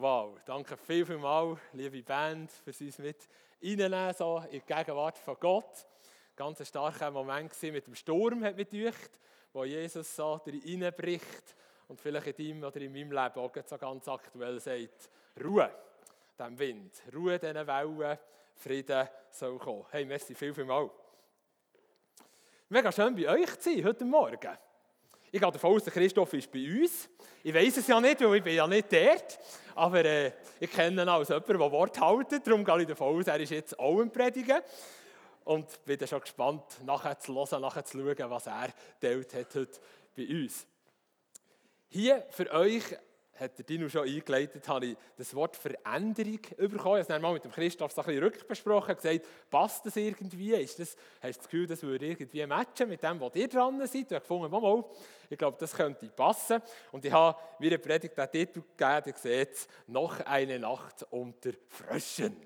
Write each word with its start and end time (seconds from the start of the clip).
Wow, 0.00 0.40
danke 0.46 0.78
viel, 0.78 1.04
viel 1.04 1.18
mal, 1.18 1.58
liebe 1.74 2.02
Band, 2.02 2.50
für 2.50 2.70
uns 2.70 2.98
mit 3.00 3.28
reinnehmen, 3.62 4.14
so 4.14 4.38
in 4.50 4.52
die 4.52 4.60
Gegenwart 4.60 5.18
von 5.18 5.36
Gott. 5.38 5.86
Ganz 6.34 6.58
ein 6.58 6.64
starker 6.64 7.10
Moment 7.10 7.52
mit 7.64 7.86
dem 7.86 7.94
Sturm, 7.94 8.42
hat 8.42 8.56
mich 8.56 8.70
gedacht, 8.70 9.20
wo 9.52 9.64
Jesus 9.64 10.16
so 10.16 10.40
reinbricht 10.46 11.54
und 11.88 12.00
vielleicht 12.00 12.38
in 12.38 12.48
deinem 12.48 12.64
oder 12.64 12.80
in 12.80 12.90
meinem 12.90 13.12
Leben 13.12 13.40
auch 13.40 13.52
so 13.66 13.76
ganz 13.76 14.08
aktuell 14.08 14.58
sagt, 14.58 15.10
Ruhe 15.44 15.70
dem 16.38 16.58
Wind, 16.58 17.02
Ruhe 17.14 17.38
diesen 17.38 17.66
Wellen, 17.66 18.18
Frieden 18.54 19.06
soll 19.30 19.58
kommen. 19.58 19.84
Hey, 19.90 20.06
merci 20.06 20.34
viel, 20.34 20.54
viel 20.54 20.64
mal. 20.64 20.90
Mega 22.70 22.90
schön 22.90 23.14
bei 23.14 23.28
euch 23.28 23.54
zu 23.58 23.74
sein 23.74 23.84
heute 23.84 24.06
Morgen. 24.06 24.56
Ich 25.32 25.40
gehe 25.40 25.52
davon 25.52 25.76
aus, 25.76 25.84
der 25.84 25.92
Christoph 25.92 26.32
ist 26.32 26.50
bei 26.50 26.80
uns. 26.80 27.08
Ich 27.44 27.54
weiß 27.54 27.76
es 27.76 27.86
ja 27.86 28.00
nicht, 28.00 28.20
weil 28.20 28.38
ich 28.38 28.42
bin 28.42 28.54
ja 28.54 28.66
nicht 28.66 28.92
dort. 28.92 29.38
Aber 29.76 30.04
äh, 30.04 30.32
ich 30.58 30.70
kenne 30.72 31.02
ihn 31.02 31.08
als 31.08 31.28
jemand, 31.28 31.48
der 31.48 31.60
Wort 31.60 32.00
hält. 32.00 32.46
Darum 32.46 32.64
gehe 32.64 32.80
ich 32.80 32.88
davon 32.88 33.16
aus, 33.16 33.28
er 33.28 33.38
ist 33.38 33.50
jetzt 33.50 33.78
auch 33.78 34.00
im 34.00 34.10
Predigen. 34.10 34.60
Und 35.44 35.84
bin 35.84 35.98
dann 35.98 36.08
schon 36.08 36.20
gespannt, 36.20 36.64
nachher 36.84 37.16
zu 37.18 37.32
hören, 37.32 37.62
nachher 37.62 37.84
zu 37.84 37.98
schauen, 37.98 38.30
was 38.30 38.46
er 38.46 38.60
hat 38.60 38.74
heute 39.02 39.68
bei 40.16 40.28
uns. 40.28 40.66
Hier 41.88 42.26
für 42.30 42.50
euch 42.50 42.84
hat 43.40 43.56
der 43.56 43.64
Dino 43.64 43.88
schon 43.88 44.06
eingeleitet, 44.06 44.68
habe 44.68 44.86
ich 44.86 44.96
das 45.16 45.34
Wort 45.34 45.56
Veränderung 45.56 46.40
bekommen. 46.40 46.76
Ich 46.76 46.84
habe 46.84 46.98
es 46.98 47.06
dann 47.06 47.22
mal 47.22 47.32
mit 47.32 47.44
dem 47.44 47.50
Christoph 47.50 47.92
so 47.92 48.02
ein 48.02 48.06
bisschen 48.06 48.22
rückbesprochen, 48.22 48.94
gesagt, 48.94 49.26
passt 49.50 49.86
das 49.86 49.96
irgendwie? 49.96 50.52
Ist 50.52 50.78
das, 50.78 50.96
hast 51.22 51.36
du 51.36 51.38
das 51.38 51.44
Gefühl, 51.44 51.66
das 51.66 51.82
würde 51.82 52.06
irgendwie 52.06 52.44
matchen 52.46 52.88
mit 52.88 53.02
dem, 53.02 53.18
was 53.20 53.34
ihr 53.34 53.48
dran 53.48 53.78
seid? 53.86 53.94
Und 53.94 54.12
ich 54.12 54.18
gefunden, 54.18 54.50
mal, 54.50 54.60
mal, 54.60 54.84
ich 55.30 55.38
glaube, 55.38 55.56
das 55.58 55.72
könnte 55.72 56.06
passen. 56.10 56.60
Und 56.92 57.04
ich 57.04 57.12
habe 57.12 57.38
wie 57.58 57.68
eine 57.68 57.78
Predigt 57.78 58.16
den 58.16 58.30
Titel 58.30 58.62
gegeben, 58.76 59.02
ihr 59.06 59.16
seht 59.16 59.68
«Noch 59.86 60.20
eine 60.20 60.58
Nacht 60.58 61.06
unter 61.10 61.52
Fröschen». 61.68 62.36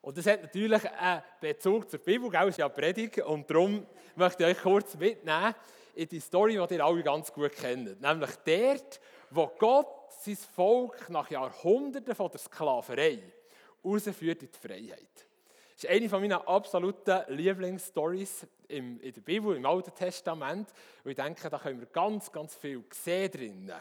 Und 0.00 0.16
das 0.16 0.26
hat 0.26 0.40
natürlich 0.40 0.88
einen 0.88 1.22
Bezug 1.40 1.90
zur 1.90 1.98
Bibel, 1.98 2.30
es 2.32 2.48
ist 2.50 2.58
ja 2.58 2.68
Predigt, 2.68 3.18
und 3.18 3.50
darum 3.50 3.84
möchte 4.14 4.44
ich 4.44 4.56
euch 4.56 4.62
kurz 4.62 4.94
mitnehmen 4.94 5.54
in 5.96 6.08
die 6.08 6.20
Story, 6.20 6.60
die 6.68 6.74
ihr 6.74 6.84
alle 6.84 7.02
ganz 7.02 7.32
gut 7.32 7.52
kennt. 7.52 8.00
Nämlich 8.00 8.30
dort, 8.44 9.00
wo 9.30 9.50
Gott 9.58 10.12
sein 10.20 10.36
Volk 10.36 11.08
nach 11.08 11.30
Jahrhunderten 11.30 12.14
von 12.14 12.30
der 12.30 12.38
Sklaverei 12.38 13.22
rausführt 13.84 14.42
in 14.42 14.50
die 14.50 14.68
Freiheit. 14.68 15.26
Das 15.74 15.84
ist 15.84 15.90
eine 15.90 16.08
meiner 16.08 16.48
absoluten 16.48 17.22
Lieblingsstories 17.34 18.46
in 18.68 18.98
der 18.98 19.20
Bibel, 19.20 19.56
im 19.56 19.66
Alten 19.66 19.94
Testament. 19.94 20.68
Und 21.04 21.10
ich 21.10 21.16
denke, 21.16 21.48
da 21.50 21.58
können 21.58 21.80
wir 21.80 21.86
ganz, 21.86 22.30
ganz 22.30 22.54
viel 22.54 22.84
sehen 22.90 23.30
drinnen, 23.30 23.72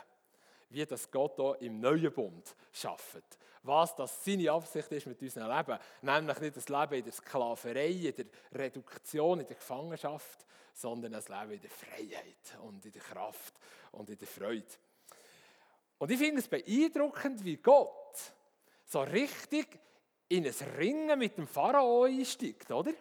wie 0.70 0.86
das 0.86 1.10
Gott 1.10 1.36
hier 1.36 1.62
im 1.62 1.80
Neuen 1.80 2.12
Bund 2.14 2.56
schafft. 2.72 3.38
Was 3.64 3.96
das 3.96 4.24
seine 4.24 4.52
Absicht 4.52 4.92
ist 4.92 5.08
mit 5.08 5.22
unserem 5.22 5.56
Leben. 5.56 5.80
Nämlich 6.02 6.40
nicht 6.40 6.58
das 6.58 6.70
Leben 6.70 6.94
in 6.94 7.04
der 7.04 7.14
Sklaverei, 7.14 7.90
in 7.90 8.16
der 8.16 8.26
Reduktion, 8.54 9.40
in 9.40 9.48
der 9.48 9.56
Gefangenschaft, 9.56 10.46
sondern 10.74 11.14
das 11.14 11.30
Leben 11.30 11.52
in 11.52 11.62
der 11.62 11.70
Freiheit 11.70 12.60
und 12.62 12.86
in 12.86 12.92
der 12.92 13.02
Kraft 13.02 13.56
und 13.92 14.10
in 14.10 14.18
der 14.18 14.28
Freude. 14.28 14.66
Und 15.98 16.12
ich 16.12 16.20
finde 16.20 16.42
es 16.42 16.48
beeindruckend, 16.48 17.44
wie 17.44 17.58
Gott 17.58 18.34
so 18.86 19.02
richtig 19.02 19.80
in 20.28 20.46
ein 20.46 20.54
Ringen 20.78 21.18
mit 21.18 21.38
dem 21.38 21.48
Pharao 21.48 22.04
einsteigt, 22.04 22.70
oder? 22.72 22.92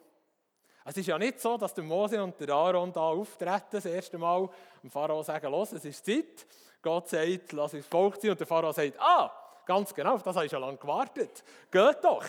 Es 0.86 0.96
ist 0.96 1.06
ja 1.06 1.18
nicht 1.18 1.40
so, 1.40 1.56
dass 1.56 1.72
der 1.72 1.84
Mose 1.84 2.22
und 2.22 2.38
der 2.38 2.50
Aaron 2.50 2.92
da 2.92 3.00
auftreten, 3.00 3.68
das 3.70 3.86
erste 3.86 4.18
Mal 4.18 4.48
dem 4.82 4.90
Pharao 4.90 5.22
sagen, 5.22 5.50
los, 5.50 5.72
es 5.72 5.84
ist 5.84 6.04
Zeit. 6.04 6.46
Gott 6.84 7.08
sagt, 7.08 7.52
lass 7.52 7.74
uns 7.74 7.86
Volk 7.86 8.20
ziehen. 8.20 8.30
Und 8.30 8.38
der 8.38 8.46
Pharao 8.46 8.70
sagt, 8.70 9.00
ah, 9.00 9.32
ganz 9.66 9.92
genau, 9.92 10.18
das 10.18 10.36
habe 10.36 10.44
ich 10.44 10.50
schon 10.50 10.60
lange 10.60 10.76
gewartet. 10.76 11.42
Geht 11.70 12.04
doch. 12.04 12.24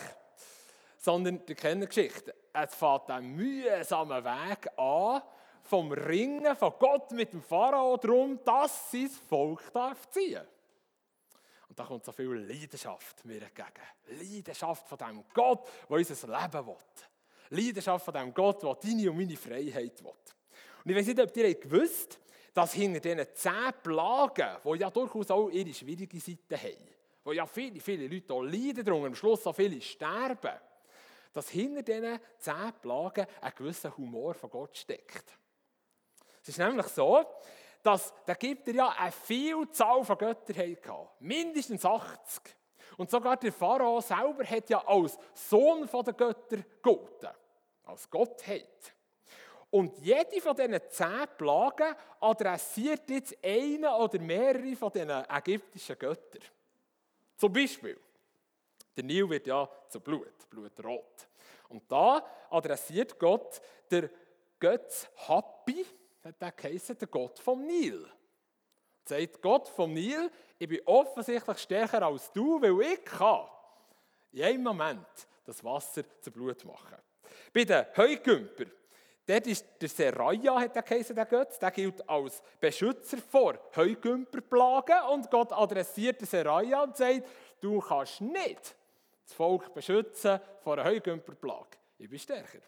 Sondern, 0.98 1.46
die 1.46 1.54
kennen 1.54 1.86
Geschichte. 1.86 2.34
Es 2.52 2.74
fährt 2.74 3.12
einen 3.12 3.36
mühsamen 3.36 4.24
Weg 4.24 4.80
an, 4.80 5.22
vom 5.62 5.92
Ringen 5.92 6.56
von 6.56 6.74
Gott 6.80 7.12
mit 7.12 7.34
dem 7.34 7.42
Pharao 7.42 7.98
darum, 7.98 8.40
dass 8.44 8.92
sein 8.92 9.10
Volk 9.10 9.74
darf 9.74 10.10
ziehen 10.10 10.42
Und 11.68 11.78
da 11.78 11.84
kommt 11.84 12.06
so 12.06 12.12
viel 12.12 12.34
Leidenschaft 12.34 13.26
mir 13.26 13.42
entgegen. 13.42 14.22
Leidenschaft 14.22 14.88
von 14.88 14.98
dem 14.98 15.24
Gott, 15.34 15.68
der 15.90 15.98
unser 15.98 16.28
Leben 16.28 16.68
will. 16.68 16.76
Leidenschaft 17.50 18.06
von 18.06 18.14
dem 18.14 18.34
Gott, 18.34 18.64
der 18.64 18.76
deine 18.76 19.10
und 19.10 19.18
meine 19.18 19.36
Freiheit 19.36 20.04
will. 20.04 20.12
Und 20.12 20.92
ich 20.92 20.96
weiß 20.96 21.08
nicht, 21.08 21.20
ob 21.20 21.36
ihr 21.36 21.56
gewusst 21.56 22.20
dass 22.56 22.74
hinter 22.74 23.02
diesen 23.02 23.36
zehn 23.36 23.74
Plagen, 23.84 24.58
die 24.64 24.80
ja 24.80 24.90
durchaus 24.90 25.30
auch 25.30 25.50
ihre 25.50 25.74
schwierigen 25.74 26.20
Seiten 26.20 26.56
haben, 26.56 26.88
wo 27.26 27.34
ja 27.34 27.46
viele, 27.46 27.82
viele 27.82 28.08
Leute 28.08 28.34
auch 28.34 28.44
leiden 28.44 28.86
darunter, 28.86 29.08
am 29.08 29.16
Schluss 29.16 29.46
auch 29.46 29.54
viele 29.54 29.82
sterben, 29.82 30.58
dass 31.34 31.50
hinter 31.50 31.84
diesen 31.84 32.18
zehn 32.38 32.74
Plagen 32.82 33.28
ein 33.42 33.52
gewisser 33.58 33.96
Humor 33.98 34.34
von 34.34 34.50
Gott 34.50 34.78
steckt. 34.78 35.38
Es 36.42 36.48
ist 36.48 36.58
nämlich 36.58 36.88
so, 36.88 37.26
dass 37.84 38.14
der 38.26 38.36
Ägypter 38.42 38.72
ja 38.72 38.90
eine 38.98 39.12
Vielzahl 39.12 40.06
von 40.06 40.18
Göttern 40.18 40.56
hatte. 40.56 41.10
Mindestens 41.20 41.84
80. 41.84 42.42
Und 42.98 43.12
sogar 43.12 43.36
der 43.36 43.52
Pharao 43.52 44.00
selber 44.00 44.46
hat 44.46 44.70
ja 44.70 44.82
als 44.88 45.20
Sohn 45.34 45.90
der 45.92 46.14
Götter 46.14 46.58
gegolten. 46.58 47.32
Als 47.84 48.10
Gottheit. 48.10 48.95
Und 49.76 50.00
jede 50.00 50.40
von 50.40 50.56
diesen 50.56 50.80
zehn 50.88 51.28
Plagen 51.38 51.94
adressiert 52.22 53.10
jetzt 53.10 53.36
einen 53.44 53.84
oder 53.84 54.20
mehrere 54.20 54.74
von 54.74 54.90
diesen 54.90 55.10
ägyptischen 55.10 56.00
Göttern. 56.00 56.44
Zum 57.36 57.52
Beispiel, 57.52 58.00
der 58.96 59.04
Nil 59.04 59.30
wird 59.30 59.48
ja 59.48 59.70
zu 59.90 60.00
Blut, 60.00 60.50
blutrot. 60.50 61.28
Und 61.68 61.92
da 61.92 62.26
adressiert 62.52 63.20
Gott 63.20 63.60
der 63.92 64.10
Götz 64.58 65.10
Happy, 65.28 65.86
der 66.24 66.54
geheißen, 66.54 66.98
der 66.98 67.10
Gott 67.10 67.38
vom 67.40 67.66
Nil. 67.66 68.08
Sagt 69.04 69.42
Gott 69.42 69.68
vom 69.68 69.92
Nil, 69.92 70.32
ich 70.58 70.70
bin 70.70 70.80
offensichtlich 70.86 71.58
stärker 71.58 72.02
als 72.04 72.32
du, 72.32 72.62
weil 72.62 72.94
ich 72.94 73.04
kann 73.04 73.46
in 74.32 74.42
einem 74.42 74.64
Moment 74.64 75.28
das 75.44 75.62
Wasser 75.66 76.04
zu 76.22 76.32
Blut 76.32 76.64
machen. 76.64 76.96
Bei 77.54 77.66
den 77.66 77.86
Heugümper, 77.98 78.68
dort 79.28 79.48
ist 79.48 79.66
der 79.82 79.90
Seraya, 79.90 80.60
hat 80.60 80.76
der 80.76 80.84
der 80.84 81.26
Götz, 81.26 81.60
der 81.60 81.72
gilt 81.72 82.08
als 82.10 82.42
Beschützer 82.60 83.18
vor 83.18 83.58
Heugümperplagen 83.76 85.02
und 85.12 85.30
Gott 85.30 85.52
adressiert 85.52 86.22
den 86.22 86.28
Seraya 86.28 86.84
und 86.84 86.96
sagt, 86.96 87.28
du 87.62 87.80
kannst 87.80 88.22
nicht 88.22 88.76
das 89.24 89.34
Volk 89.34 89.74
beschützen 89.74 90.40
vor 90.64 90.74
einer 90.74 90.86
Heugümperplage. 90.86 91.78
Ich 91.98 92.10
bin 92.10 92.20
stärker. 92.20 92.60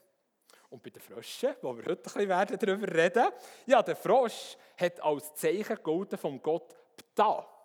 Und 0.69 0.83
bei 0.83 0.89
den 0.89 1.01
Fröschen, 1.01 1.55
wo 1.61 1.75
wir 1.77 1.85
heute 1.85 2.19
ein 2.19 2.27
bisschen 2.27 2.59
darüber 2.59 2.93
reden, 2.93 3.27
ja, 3.65 3.81
der 3.81 3.95
Frosch 3.95 4.57
hat 4.77 5.01
als 5.01 5.33
Zeichen 5.35 5.75
gegolten 5.75 6.17
vom 6.17 6.41
Gott 6.41 6.75
Ptah. 6.97 7.56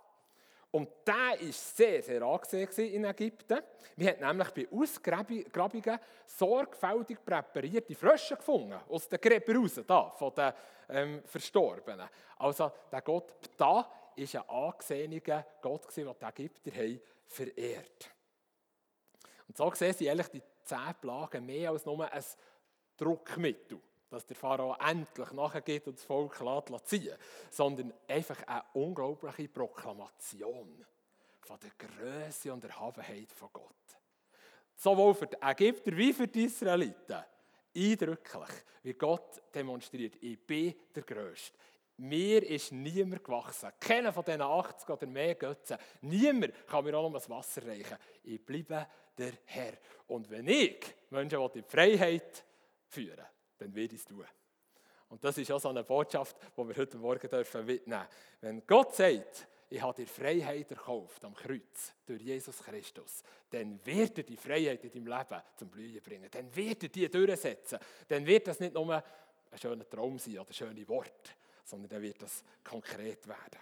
Und 0.72 0.88
der 1.06 1.15
war 1.15 1.53
sehr, 1.53 2.03
sehr 2.03 2.22
angesehen 2.22 2.94
in 2.94 3.05
Ägypten. 3.05 3.59
Wir 3.94 4.10
haben 4.12 4.38
nämlich 4.38 4.50
bei 4.50 4.69
Ausgrabungen 4.72 5.99
sorgfältig 6.27 7.22
präparierte 7.22 7.94
Frösche 7.94 8.37
gefunden, 8.37 8.81
aus 8.88 9.06
den 9.06 9.21
Gräbern 9.21 9.56
raus, 9.59 9.81
da, 9.87 10.11
von 10.11 10.34
den 10.34 10.53
ähm, 10.88 11.22
Verstorbenen. 11.27 12.09
Also 12.38 12.72
der 12.91 13.03
Gott 13.03 13.38
Ptah 13.38 13.66
war 13.66 13.87
ein 14.16 14.49
angesehener 14.49 15.44
Gott, 15.61 15.94
den 15.94 16.15
die 16.19 16.25
Ägypter 16.25 16.71
haben 16.71 17.00
verehrt 17.27 18.11
Und 19.49 19.56
so 19.56 19.69
gesehen 19.69 19.93
sind 19.93 20.09
eigentlich 20.09 20.28
die 20.28 20.43
zehn 20.65 20.94
Plagen 21.00 21.44
mehr 21.44 21.71
als 21.71 21.84
nur 21.84 22.11
ein 22.11 22.25
Druckmittel, 22.97 23.78
dass 24.12 24.27
der 24.27 24.37
Pharao 24.37 24.77
endlich 24.78 25.33
nachgeht 25.33 25.87
und 25.87 25.97
das 25.97 26.05
Volk 26.05 26.39
lässt 26.41 26.89
ziehen 26.89 27.17
sondern 27.50 27.93
einfach 28.06 28.47
eine 28.47 28.62
unglaubliche 28.75 29.49
Proklamation 29.49 30.84
von 31.41 31.59
der 31.59 31.71
Größe 31.78 32.53
und 32.53 32.62
Erhabenheit 32.64 33.32
von 33.32 33.49
Gott. 33.53 33.73
Sowohl 34.76 35.14
für 35.14 35.26
die 35.26 35.37
Ägypter 35.41 35.97
wie 35.97 36.12
für 36.12 36.29
die 36.29 36.44
Israeliten. 36.44 37.25
Eindrücklich, 37.75 38.50
wie 38.82 38.93
Gott 38.93 39.41
demonstriert, 39.55 40.23
ich 40.23 40.38
bin 40.47 40.75
der 40.94 41.03
Größte. 41.05 41.58
Mir 41.97 42.43
ist 42.43 42.73
niemand 42.73 43.25
gewachsen. 43.25 43.70
Keiner 43.81 44.12
von 44.12 44.25
diesen 44.25 44.43
80 44.43 44.88
oder 44.91 45.06
mehr 45.06 45.37
Götzen. 45.37 45.79
Niemand 46.03 46.53
kann 46.67 46.85
mir 46.85 46.97
auch 46.97 47.08
noch 47.08 47.19
das 47.19 47.31
Wasser 47.31 47.67
reichen. 47.67 47.97
Ich 48.25 48.44
bleibe 48.44 48.87
der 49.17 49.32
Herr. 49.47 49.75
Und 50.08 50.29
wenn 50.29 50.49
ich 50.49 50.85
Menschen 51.11 51.41
in 51.41 51.50
die 51.55 51.62
Freiheit 51.62 52.44
führen, 52.88 53.25
dann 53.62 53.76
ich 53.76 53.93
es 53.93 54.05
tun. 54.05 54.25
Und 55.09 55.23
das 55.23 55.37
ist 55.38 55.50
auch 55.53 55.61
so 55.61 55.69
eine 55.69 55.85
Botschaft, 55.85 56.37
die 56.56 56.69
wir 56.69 56.76
heute 56.76 56.97
Morgen 56.97 57.29
dürfen 57.29 57.67
mitnehmen 57.67 58.06
Wenn 58.41 58.67
Gott 58.67 58.94
sagt, 58.94 59.47
ich 59.69 59.81
habe 59.81 59.94
dir 59.94 60.06
Freiheit 60.06 60.70
erkauft 60.70 61.25
am 61.25 61.35
Kreuz 61.35 61.93
durch 62.06 62.23
Jesus 62.23 62.62
Christus, 62.62 63.23
dann 63.50 63.79
wird 63.85 64.19
er 64.19 64.25
die 64.25 64.37
Freiheit 64.37 64.85
in 64.85 65.05
deinem 65.05 65.19
Leben 65.19 65.43
zum 65.56 65.69
Blühen 65.69 66.03
bringen. 66.03 66.29
Dann 66.31 66.55
wird 66.55 66.82
er 66.82 66.88
die 66.88 67.09
durchsetzen. 67.09 67.79
Dann 68.09 68.26
wird 68.26 68.47
das 68.47 68.61
nicht 68.61 68.75
nur 68.75 68.94
ein 68.94 69.59
schöner 69.59 69.88
Traum 69.88 70.19
sein 70.19 70.38
oder 70.38 70.53
schöne 70.53 70.87
Worte, 70.88 71.32
sondern 71.65 71.91
dann 71.91 72.03
wird 72.03 72.20
das 72.20 72.43
konkret 72.65 73.26
werden. 73.26 73.61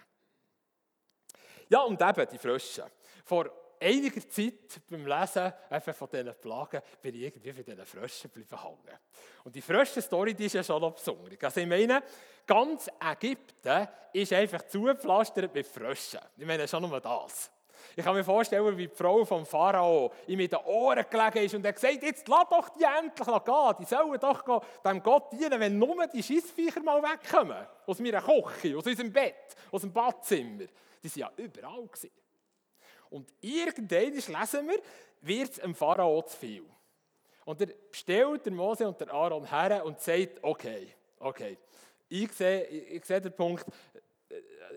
Ja, 1.69 1.81
und 1.81 2.01
eben 2.01 2.27
die 2.29 2.37
Frösche. 2.37 2.89
Vor 3.23 3.49
einiger 3.81 4.29
Zeit 4.29 4.81
beim 4.89 5.05
Lesen 5.05 5.53
einfach 5.69 5.95
von 5.95 6.09
diesen 6.09 6.33
Plagen 6.35 6.81
bin 7.01 7.15
ich 7.15 7.21
irgendwie 7.21 7.53
von 7.53 7.63
diesen 7.63 7.85
Fröschen 7.85 8.29
bleiben 8.29 8.61
hängen. 8.61 8.99
Und 9.43 9.55
die 9.55 9.61
Fröschen-Story, 9.61 10.33
die 10.33 10.45
ist 10.45 10.53
ja 10.53 10.63
schon 10.63 10.81
noch 10.81 10.93
besonders. 10.93 11.37
Also 11.41 11.61
ich 11.61 11.67
meine, 11.67 12.03
ganz 12.45 12.89
Ägypten 12.99 13.87
ist 14.13 14.33
einfach 14.33 14.61
zugepflastert 14.67 15.53
mit 15.53 15.67
Fröschen. 15.67 16.21
Ich 16.37 16.45
meine 16.45 16.67
schon 16.67 16.87
nur 16.87 16.99
das. 16.99 17.51
Ich 17.95 18.03
kann 18.03 18.15
mir 18.15 18.23
vorstellen, 18.23 18.77
wie 18.77 18.87
die 18.87 18.95
Frau 18.95 19.25
vom 19.25 19.45
Pharao 19.45 20.13
ihm 20.27 20.39
in 20.39 20.49
den 20.49 20.59
Ohren 20.59 21.05
gelegen 21.09 21.45
ist 21.45 21.55
und 21.55 21.65
er 21.65 21.73
gesagt 21.73 22.03
jetzt 22.03 22.27
lass 22.27 22.47
doch 22.49 22.69
die 22.69 22.83
endlich 22.83 23.27
gehen. 23.27 23.75
Die 23.79 23.85
sollen 23.85 24.19
doch 24.19 24.63
dem 24.85 25.03
Gott 25.03 25.31
dienen, 25.33 25.59
wenn 25.59 25.77
nur 25.77 26.07
die 26.07 26.23
Schissviecher 26.23 26.81
mal 26.81 27.01
wegkommen. 27.01 27.65
Aus 27.85 27.99
meiner 27.99 28.21
Küche, 28.21 28.77
aus 28.77 28.85
unserem 28.85 29.11
Bett, 29.11 29.55
aus 29.71 29.81
dem 29.81 29.91
Badzimmer. 29.91 30.65
Die 31.03 31.09
waren 31.09 31.31
ja 31.37 31.43
überall. 31.43 31.87
Gewesen. 31.87 32.20
Und 33.11 33.31
irgendwann 33.41 34.13
lesen 34.13 34.67
wir, 34.67 34.81
wird 35.21 35.51
es 35.51 35.57
dem 35.57 35.75
Pharao 35.75 36.21
zu 36.23 36.35
viel. 36.35 36.65
Und 37.45 37.61
er 37.61 37.67
bestellt 37.89 38.45
der 38.45 38.53
Mose 38.53 38.87
und 38.87 38.99
der 38.99 39.13
Aaron 39.13 39.45
her 39.45 39.85
und 39.85 39.99
sagt, 39.99 40.43
okay, 40.43 40.87
okay, 41.19 41.57
ich 42.07 42.31
sehe, 42.31 42.65
ich 42.65 43.05
sehe 43.05 43.21
den 43.21 43.35
Punkt, 43.35 43.65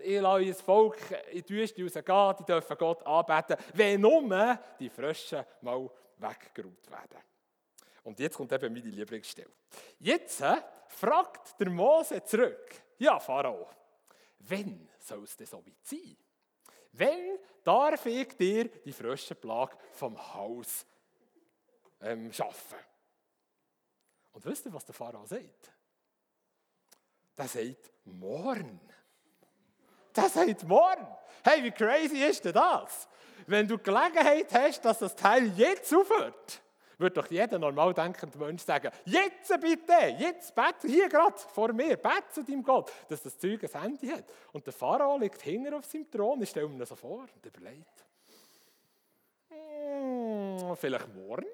ich 0.03 0.19
lasse 0.19 0.45
das 0.45 0.61
Volk 0.61 0.97
in 1.31 1.43
die 1.43 1.53
Wüste 1.53 1.81
rausgehen, 1.81 2.35
die 2.39 2.45
dürfen 2.45 2.77
Gott 2.77 3.05
anbeten, 3.05 3.57
wenn 3.73 4.01
nur 4.01 4.59
die 4.79 4.89
Frösche 4.89 5.45
mal 5.61 5.89
weggeräumt 6.17 6.91
werden. 6.91 7.19
Und 8.03 8.19
jetzt 8.19 8.35
kommt 8.35 8.51
eben 8.51 8.73
meine 8.73 8.89
Lieblingsstelle. 8.89 9.49
Jetzt 9.99 10.41
äh, 10.41 10.57
fragt 10.87 11.59
der 11.59 11.69
Mose 11.69 12.23
zurück, 12.23 12.75
ja 12.97 13.19
Pharao, 13.19 13.67
wenn 14.39 14.87
soll 14.99 15.23
es 15.23 15.35
denn 15.35 15.47
so 15.47 15.65
weit 15.65 15.83
sein? 15.83 16.17
Wenn 16.97 17.39
darf 17.63 18.05
ich 18.05 18.35
dir 18.37 18.65
die 18.69 18.93
Fröschenplage 18.93 19.75
vom 19.91 20.17
Haus 20.33 20.85
ähm, 22.01 22.31
schaffen? 22.31 22.77
Und 24.31 24.45
wisst 24.45 24.65
ihr, 24.65 24.73
was 24.73 24.85
der 24.85 24.95
Pharao 24.95 25.25
sagt? 25.25 25.71
Der 27.37 27.47
sagt, 27.47 27.91
morgen. 28.05 28.79
Der 30.15 30.29
sagt, 30.29 30.63
morgen. 30.63 31.07
Hey, 31.43 31.63
wie 31.63 31.71
crazy 31.71 32.23
ist 32.23 32.45
denn 32.45 32.53
das? 32.53 33.07
Wenn 33.47 33.67
du 33.67 33.77
Gelegenheit 33.77 34.53
hast, 34.53 34.81
dass 34.85 34.99
das 34.99 35.15
Teil 35.15 35.47
jetzt 35.57 35.93
aufhört, 35.93 36.61
würde 36.99 37.21
doch 37.21 37.29
jeder 37.29 37.59
normal 37.59 37.93
denkende 37.93 38.37
Mensch 38.37 38.63
sagen, 38.63 38.91
jetzt 39.05 39.49
bitte, 39.59 40.15
jetzt 40.17 40.53
bete, 40.55 40.87
hier 40.87 41.09
gerade 41.09 41.37
vor 41.37 41.73
mir, 41.73 41.97
bete 41.97 42.29
zu 42.31 42.43
deinem 42.43 42.63
Gott, 42.63 42.91
dass 43.07 43.21
das 43.21 43.37
Zeug 43.37 43.63
ein 43.63 43.83
Ende 43.83 44.13
hat. 44.13 44.25
Und 44.51 44.65
der 44.65 44.73
Pharao 44.73 45.17
liegt 45.17 45.41
hinter 45.41 45.77
auf 45.77 45.85
seinem 45.85 46.09
Thron, 46.09 46.41
ich 46.41 46.49
stelle 46.49 46.67
mir 46.67 46.79
das 46.79 46.89
so 46.89 46.95
vor 46.95 47.25
und 47.33 47.45
überlegt, 47.45 48.05
hm, 49.49 50.75
vielleicht 50.75 51.13
morgen? 51.13 51.45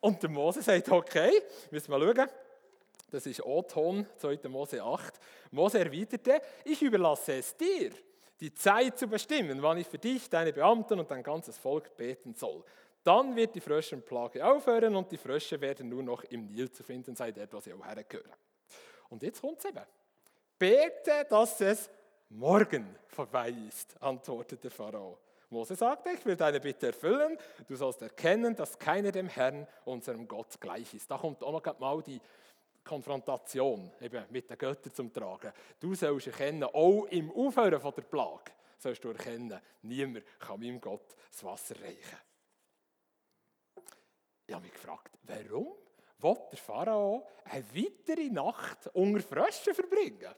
Und 0.00 0.22
der 0.22 0.28
Mose 0.28 0.60
sagt, 0.60 0.90
okay, 0.90 1.32
müssen 1.70 1.90
wir 1.90 2.14
schauen. 2.14 2.28
Das 3.10 3.26
ist 3.26 3.42
O-Ton, 3.44 4.06
2. 4.16 4.40
Mose 4.48 4.82
8. 4.82 5.20
Mose 5.52 5.78
erwiderte, 5.78 6.42
ich 6.64 6.82
überlasse 6.82 7.34
es 7.34 7.56
dir, 7.56 7.92
die 8.40 8.52
Zeit 8.52 8.98
zu 8.98 9.06
bestimmen, 9.06 9.62
wann 9.62 9.78
ich 9.78 9.86
für 9.86 9.98
dich, 9.98 10.28
deine 10.28 10.52
Beamten 10.52 10.98
und 10.98 11.10
dein 11.10 11.22
ganzes 11.22 11.56
Volk 11.56 11.96
beten 11.96 12.34
soll. 12.34 12.64
Dann 13.04 13.36
wird 13.36 13.54
die 13.54 13.60
Fröschenplage 13.60 14.44
aufhören 14.44 14.96
und 14.96 15.12
die 15.12 15.18
Frösche 15.18 15.60
werden 15.60 15.90
nur 15.90 16.02
noch 16.02 16.24
im 16.24 16.46
Nil 16.46 16.70
zu 16.72 16.82
finden 16.82 17.14
sein, 17.14 17.34
dort, 17.34 17.52
wo 17.52 17.60
sie 17.60 17.74
auch 17.74 17.84
hergehören. 17.84 18.32
Und 19.10 19.22
jetzt 19.22 19.42
kommt 19.42 19.58
es 19.58 19.66
eben. 19.66 19.84
Bete, 20.58 21.26
dass 21.28 21.60
es 21.60 21.90
morgen 22.30 22.96
vorbei 23.06 23.54
ist, 23.68 23.94
antwortete 24.02 24.70
Pharao. 24.70 25.18
Mose 25.50 25.76
sagte, 25.76 26.10
ich 26.10 26.24
will 26.24 26.34
deine 26.34 26.58
Bitte 26.58 26.86
erfüllen. 26.88 27.36
Du 27.68 27.76
sollst 27.76 28.00
erkennen, 28.00 28.56
dass 28.56 28.78
keiner 28.78 29.12
dem 29.12 29.28
Herrn, 29.28 29.66
unserem 29.84 30.26
Gott, 30.26 30.58
gleich 30.58 30.94
ist. 30.94 31.10
Da 31.10 31.18
kommt 31.18 31.42
auch 31.44 31.52
noch 31.52 31.78
mal 31.78 32.02
die 32.02 32.20
Konfrontation 32.82 33.90
eben 34.00 34.24
mit 34.30 34.48
den 34.48 34.58
Göttern 34.58 34.94
zum 34.94 35.12
Tragen. 35.12 35.52
Du 35.78 35.94
sollst 35.94 36.28
erkennen, 36.28 36.64
auch 36.64 37.04
im 37.06 37.30
Aufhören 37.30 37.80
von 37.80 37.92
der 37.94 38.02
Plage, 38.02 38.52
sollst 38.78 39.04
du 39.04 39.10
erkennen, 39.10 39.60
niemand 39.82 40.24
kann 40.38 40.58
meinem 40.58 40.80
Gott 40.80 41.14
das 41.30 41.44
Wasser 41.44 41.76
reichen. 41.80 42.18
Ich 44.46 44.54
habe 44.54 44.64
mich 44.64 44.72
gefragt, 44.72 45.18
warum 45.22 45.74
will 46.18 46.36
der 46.50 46.58
Pharao 46.58 47.26
eine 47.44 47.64
weitere 47.74 48.30
Nacht 48.30 48.88
unter 48.94 49.20
Fröschen 49.20 49.74
verbringen? 49.74 50.34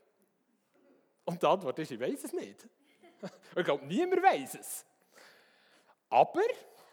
Und 1.25 1.43
die 1.43 1.47
Antwort 1.47 1.79
ist, 1.79 1.91
ich 1.91 2.01
weiß 2.01 2.25
es 2.25 2.33
nicht. 2.33 2.69
Ich 3.57 3.65
glaube, 3.65 3.87
niemand 3.87 4.23
weiß 4.23 4.57
es. 4.57 4.85
Aber, 6.11 6.43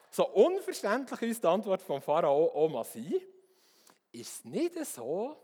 so 0.10 0.26
unverständlich 0.30 1.22
uns 1.22 1.42
die 1.42 1.48
Antwort 1.48 1.82
vom 1.82 2.02
Pharao 2.02 2.70
mal 2.70 2.86
sein, 2.86 3.20
ist 4.12 4.40
es 4.40 4.46
nicht 4.46 4.74
so, 4.86 5.38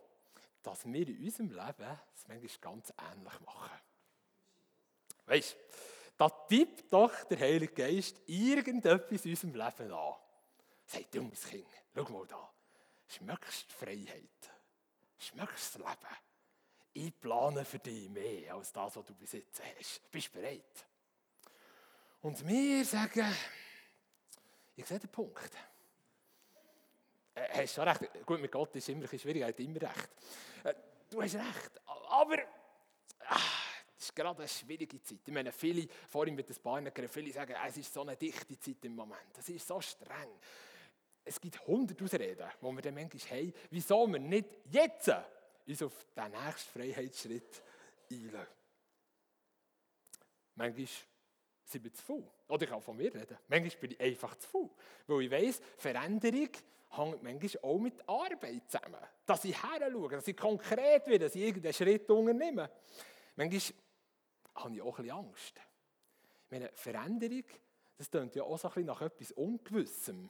dass 0.64 0.86
wir 0.86 1.08
in 1.08 1.24
unserem 1.24 1.50
Leben 1.50 2.00
es 2.16 2.28
manchmal 2.28 2.52
ganz 2.62 2.94
ähnlich 3.12 3.40
machen. 3.42 3.80
Weißt 5.26 5.54
du, 5.54 5.78
da 6.18 6.30
tippt 6.30 6.92
doch 6.92 7.24
der 7.26 7.40
Heilige 7.40 7.74
Geist 7.74 8.22
irgendetwas 8.26 9.26
in 9.26 9.32
unserem 9.32 9.54
Leben 9.54 9.94
an. 9.94 10.14
Sagt, 10.90 11.14
du, 11.14 11.22
mein 11.22 11.32
Kind, 11.34 11.68
schau 11.94 12.04
mal 12.10 12.26
da. 12.26 12.52
Schmeckst 13.08 13.68
die 13.70 13.74
Freiheit? 13.76 14.52
Schmeckst 15.20 15.76
das 15.76 15.82
Leben? 15.82 16.16
Ich 16.94 17.20
plane 17.20 17.64
für 17.64 17.78
dich 17.78 18.10
mehr 18.10 18.56
als 18.56 18.74
das, 18.74 18.96
was 18.96 19.06
du 19.06 19.14
jetzt 19.20 19.62
hast. 19.62 20.12
Bist 20.12 20.34
du 20.34 20.40
bereit? 20.40 20.88
Und 22.22 22.48
wir 22.48 22.84
sagen, 22.86 23.36
ich 24.76 24.86
sehe 24.88 24.98
den 24.98 25.12
Punkt. 25.12 25.52
Äh, 27.36 27.62
hast 27.62 27.76
schon 27.76 27.88
recht. 27.88 28.26
Gut, 28.26 28.42
mit 28.42 28.52
Gott 28.52 28.76
ist 28.76 28.90
immer 28.90 29.12
ein 29.12 29.20
schwierig, 29.20 29.44
er 29.44 29.50
hat 29.50 29.60
immer 29.60 29.82
recht. 29.84 30.10
Äh, 30.64 30.74
du 31.08 31.22
hast 31.22 31.36
recht, 31.36 31.82
aber 31.86 32.38
ach, 33.28 33.74
das 33.96 34.06
ist 34.06 34.16
gerade 34.16 34.40
eine 34.40 34.48
schwierige 34.48 35.04
Zeit. 35.04 35.20
Ich 35.24 35.34
meine, 35.34 35.52
viele, 35.52 35.88
vorhin 36.10 36.34
mit 36.34 36.50
den 36.50 36.60
Beinen, 36.64 36.92
viele 37.08 37.32
sagen, 37.32 37.56
es 37.68 37.78
ist 37.78 37.94
so 37.94 38.02
eine 38.02 38.18
dichte 38.18 38.60
Zeit 38.60 38.84
im 38.86 38.96
Moment. 38.96 39.38
Es 39.38 39.50
ist 39.50 39.68
so 39.68 39.80
streng 39.80 40.40
es 41.26 41.40
gibt 41.40 41.66
hundert 41.68 42.02
Ausreden, 42.02 42.50
die 42.62 42.66
wir 42.66 42.82
dann 42.82 42.96
manchmal 42.96 43.40
haben, 43.40 43.54
wieso 43.70 44.08
wir 44.08 44.20
nicht 44.20 44.50
jetzt 44.72 45.12
uns 45.68 45.84
auf 45.84 46.06
den 46.16 46.32
nächsten 46.32 46.80
Freiheitsschritt 46.80 47.62
einlassen. 48.12 48.48
Manchmal 50.56 50.88
sind 51.64 51.84
wir 51.84 51.94
zu 51.94 52.04
faul. 52.04 52.28
Oder 52.48 52.64
ich 52.64 52.70
kann 52.70 52.82
von 52.82 52.98
mir 52.98 53.14
reden. 53.14 53.38
Manchmal 53.48 53.78
bin 53.80 53.92
ich 53.92 54.02
einfach 54.02 54.36
zu 54.38 54.48
faul. 54.48 54.70
Weil 55.08 55.22
ich 55.22 55.32
weiss, 55.32 55.62
Veränderung 55.78 56.50
hängt 56.90 57.24
manchmal 57.24 57.64
auch 57.64 57.80
mit 57.80 58.10
Arbeit 58.10 58.64
zusammen. 58.68 59.00
Dass 59.26 59.46
ich 59.46 59.64
her 59.64 59.90
schaue, 59.92 60.10
dass 60.10 60.28
ich 60.28 60.36
konkret 60.36 61.06
werde, 61.08 61.26
dass 61.26 61.36
ich 61.36 61.44
irgendeinen 61.44 61.74
Schritt 61.74 62.10
unternehme. 62.10 62.70
Manchmal 63.36 63.76
habe 64.56 64.76
ich 64.76 64.82
auch 64.82 64.98
ein 64.98 65.04
bisschen 65.04 65.18
Angst. 65.18 65.62
Ich 66.46 66.52
meine, 66.52 66.72
Veränderung, 66.74 67.44
das 67.98 68.10
klingt 68.10 68.36
ja 68.36 68.44
auch 68.44 68.58
so 68.58 68.68
ein 68.68 68.74
bisschen 68.74 68.88
nach 68.88 69.02
etwas 69.02 69.32
Ungewissem 69.34 70.30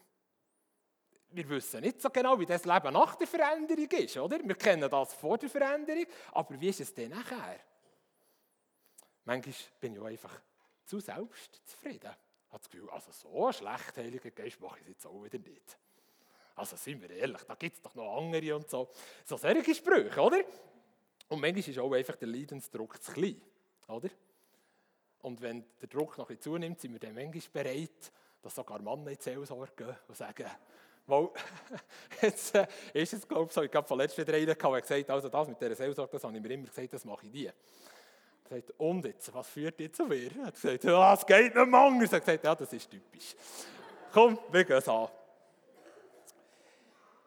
wir 1.32 1.50
wissen 1.50 1.82
nicht 1.82 2.02
so 2.02 2.10
genau, 2.10 2.40
wie 2.40 2.46
das 2.46 2.66
Leben 2.66 2.94
nach 2.94 3.16
der 3.16 3.28
Veränderung 3.28 3.90
ist, 3.92 4.18
oder? 4.18 4.40
Wir 4.44 4.56
kennen 4.56 4.90
das 4.90 5.14
vor 5.14 5.38
der 5.38 5.50
Veränderung, 5.50 6.06
aber 6.32 6.60
wie 6.60 6.70
ist 6.70 6.82
es 6.82 6.94
denn 6.94 7.10
nachher? 7.10 7.60
Manchmal 9.26 9.56
bin 9.80 9.94
ich 9.94 10.00
auch 10.00 10.06
einfach 10.06 10.42
zu 10.86 11.00
selbstzufrieden. 11.00 12.12
Ich 12.12 12.54
habe 12.54 12.62
das 12.64 12.70
Gefühl, 12.70 12.90
also 12.90 13.12
so 13.12 13.52
schlecht, 13.52 13.98
Heiliger 13.98 14.32
Geist, 14.32 14.60
mache 14.60 14.78
ich 14.80 14.84
es 14.84 14.90
jetzt 14.90 15.06
auch 15.06 15.24
wieder 15.24 15.38
nicht. 15.38 15.78
Also 16.56 16.76
sind 16.76 17.02
wir 17.02 17.12
ehrlich, 17.12 17.44
da 17.44 17.56
gibt 17.56 17.76
es 17.76 17.82
doch 17.82 17.94
noch 17.96 18.18
andere 18.18 18.56
und 18.56 18.70
so. 18.70 18.90
So 19.24 19.38
solche 19.38 19.76
Sprüche, 19.76 20.20
oder? 20.20 20.40
Und 21.28 21.42
manchmal 21.42 21.70
ist 21.70 21.80
auch 21.80 21.92
einfach 21.92 22.16
der 22.16 22.28
Leidensdruck 22.28 23.02
zu 23.02 23.12
klein, 23.12 23.40
oder? 23.88 24.10
Und 25.22 25.42
wenn 25.42 25.64
der 25.80 25.88
Druck 25.88 26.18
noch 26.18 26.30
ein 26.30 26.36
bisschen 26.36 26.54
zunimmt, 26.54 26.80
sind 26.80 26.94
wir 26.94 27.00
dann 27.00 27.14
manchmal 27.14 27.64
bereit, 27.64 28.12
dass 28.42 28.56
sogar 28.56 28.82
Männer 28.82 29.12
in 29.12 29.18
die 29.18 29.24
Seelsorge 29.24 29.74
gehen 29.76 29.96
und 30.08 30.18
sagen, 30.18 30.50
weil, 31.10 31.30
jetzt 32.22 32.56
äh, 32.56 32.68
ist 32.94 33.14
es, 33.14 33.28
glaube 33.28 33.46
ich, 33.46 33.52
so, 33.52 33.62
ich 33.62 33.74
habe 33.74 33.88
von 33.88 33.98
letzten 33.98 34.26
drei 34.26 34.42
einer 34.42 34.56
gesagt, 34.56 35.10
also 35.10 35.30
das 35.30 35.48
mit 35.48 35.60
dieser 35.60 35.76
Seelsorge, 35.76 36.12
das 36.12 36.24
habe 36.24 36.36
ich 36.36 36.42
mir 36.42 36.52
immer 36.52 36.68
gesagt, 36.68 36.94
das 36.94 37.06
mache 37.06 37.26
ich 37.26 37.32
nie. 37.32 37.46
Er 37.46 37.54
sagt, 38.50 38.74
und 38.78 39.06
jetzt, 39.06 39.34
was 39.34 39.48
führt 39.48 39.80
jetzt 39.80 39.98
zu 39.98 40.06
mir? 40.06 40.32
Er 40.36 40.48
hat 40.48 40.56
gesagt, 40.56 40.84
ja, 40.84 41.14
es 41.14 41.26
geht 41.26 41.56
nicht 41.56 41.68
mehr 41.68 41.80
anders. 41.80 42.12
Er 42.12 42.16
hat 42.18 42.26
gesagt, 42.26 42.44
ja, 42.44 42.56
das 42.56 42.74
ist 42.74 42.90
typisch. 42.90 43.36
Komm, 44.12 44.40
wir 44.52 44.64
gehen 44.64 44.78
es 44.78 44.88
an. 44.88 45.08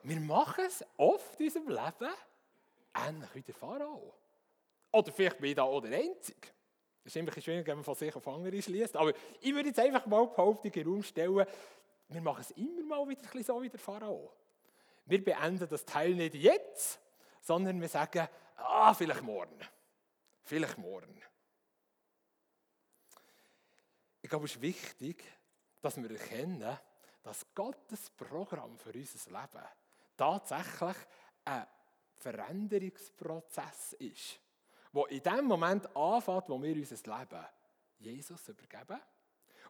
Wir 0.02 0.20
machen 0.20 0.64
es 0.66 0.84
oft 0.96 1.38
in 1.38 1.46
unserem 1.46 1.68
Leben 1.68 2.12
ähnlich 3.08 3.34
wie 3.34 3.42
der 3.42 3.54
Pharao. 3.54 4.14
Oder 4.90 5.12
vielleicht 5.12 5.38
bin 5.38 5.50
ich 5.50 5.56
da 5.56 5.62
auch 5.62 5.80
der 5.80 5.96
Einzige. 5.96 6.48
Das 7.04 7.14
ist 7.14 7.16
immer 7.16 7.32
schwierig, 7.32 7.66
wenn 7.66 7.76
man 7.76 7.84
von 7.84 7.94
sich 7.94 8.14
auf 8.14 8.26
andere 8.28 8.60
schließt. 8.60 8.96
Aber 8.96 9.12
ich 9.40 9.54
würde 9.54 9.68
jetzt 9.68 9.78
einfach 9.78 10.06
mal 10.06 10.26
Behauptung 10.26 10.70
in 10.70 10.72
den 10.72 10.86
Raum 10.86 11.02
stellen, 11.02 11.46
wir 12.12 12.22
machen 12.22 12.40
es 12.40 12.50
immer 12.52 12.84
mal 12.84 13.08
wieder 13.08 13.22
ein 13.32 13.42
so 13.42 13.62
wie 13.62 13.68
der 13.68 13.80
Pharao. 13.80 14.32
Wir 15.06 15.24
beenden 15.24 15.68
das 15.68 15.84
Teil 15.84 16.14
nicht 16.14 16.34
jetzt, 16.34 17.00
sondern 17.40 17.80
wir 17.80 17.88
sagen, 17.88 18.28
ah, 18.56 18.94
vielleicht 18.94 19.22
morgen. 19.22 19.58
Vielleicht 20.44 20.78
morgen. 20.78 21.22
glaube, 24.32 24.46
es 24.46 24.54
ist 24.54 24.62
wichtig, 24.62 25.22
dass 25.82 25.98
wir 25.98 26.10
erkennen, 26.10 26.78
dass 27.22 27.54
Gottes 27.54 28.08
Programm 28.08 28.78
für 28.78 28.90
unser 28.90 29.30
Leben 29.30 29.66
tatsächlich 30.16 30.96
ein 31.44 31.66
Veränderungsprozess 32.16 33.92
ist, 33.98 34.40
wo 34.90 35.04
in 35.04 35.22
dem 35.22 35.44
Moment 35.44 35.94
anfängt, 35.94 36.48
wo 36.48 36.62
wir 36.62 36.74
unser 36.74 37.18
Leben 37.18 37.46
Jesus 37.98 38.48
übergeben 38.48 39.02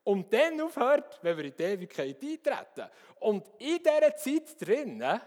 und 0.04 0.32
dann 0.32 0.61
aufhört, 0.61 1.18
wenn 1.23 1.37
wir 1.37 1.44
in 1.44 1.54
die 1.56 1.62
Ewigkeit 1.62 2.23
eintreten. 2.23 2.90
Und 3.21 3.49
in 3.59 3.78
dieser 3.78 4.16
Zeit 4.16 4.61
drinnen, 4.61 5.21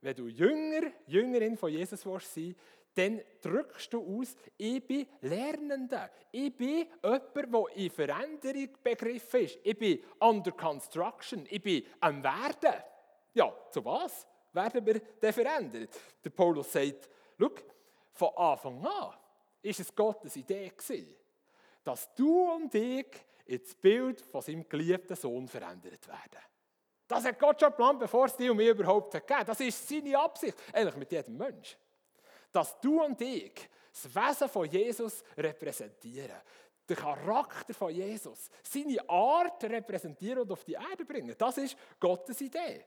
wenn 0.00 0.16
du 0.16 0.28
Jünger, 0.28 0.90
Jüngerin 1.06 1.56
von 1.56 1.70
Jesus 1.70 2.02
sein, 2.02 2.54
dann 2.94 3.20
drückst 3.40 3.92
du 3.92 4.20
aus, 4.20 4.36
ich 4.56 4.86
bin 4.86 5.06
Lernender. 5.22 6.10
Ich 6.30 6.56
bin 6.56 6.86
jemand, 7.02 7.34
der 7.34 7.76
in 7.76 7.90
Veränderung 7.90 8.68
begriffen 8.82 9.40
ist. 9.40 9.58
Ich 9.64 9.76
bin 9.76 10.00
under 10.20 10.52
construction. 10.52 11.46
Ich 11.50 11.62
bin 11.62 11.84
am 12.00 12.22
Werden. 12.22 12.80
Ja, 13.32 13.52
zu 13.70 13.84
was 13.84 14.26
werden 14.52 14.86
wir 14.86 15.00
dann 15.20 15.32
verändert? 15.32 15.90
Der 16.24 16.30
Paulus 16.30 16.70
sagt, 16.70 17.08
schau, 17.38 17.50
von 18.12 18.30
Anfang 18.36 18.86
an 18.86 19.14
ist 19.62 19.80
es 19.80 19.94
Gottes 19.94 20.36
Idee 20.36 20.72
dass 21.82 22.14
du 22.14 22.52
und 22.52 22.74
ich 22.74 23.06
ins 23.46 23.74
Bild 23.74 24.20
von 24.20 24.42
seinem 24.42 24.68
geliebten 24.68 25.16
Sohn 25.16 25.48
verändert 25.48 26.06
werden. 26.08 26.42
Das 27.06 27.24
hat 27.24 27.38
Gott 27.38 27.60
schon 27.60 27.70
geplant, 27.70 28.00
bevor 28.00 28.26
es 28.26 28.36
dir 28.36 28.50
und 28.50 28.56
mir 28.56 28.70
überhaupt 28.70 29.12
gegeben 29.12 29.44
Das 29.46 29.60
ist 29.60 29.88
seine 29.88 30.18
Absicht, 30.18 30.56
eigentlich 30.72 30.96
mit 30.96 31.12
jedem 31.12 31.36
Menschen. 31.36 31.78
Dass 32.50 32.80
du 32.80 33.02
und 33.02 33.20
ich 33.20 33.68
das 33.92 34.14
Wesen 34.14 34.48
von 34.48 34.68
Jesus 34.68 35.22
repräsentieren. 35.36 36.40
Den 36.88 36.96
Charakter 36.96 37.72
von 37.72 37.94
Jesus, 37.94 38.50
seine 38.62 39.08
Art 39.08 39.62
repräsentieren 39.64 40.40
und 40.40 40.52
auf 40.52 40.64
die 40.64 40.74
Erde 40.74 41.04
bringen. 41.04 41.34
Das 41.38 41.56
ist 41.56 41.76
Gottes 41.98 42.40
Idee. 42.40 42.84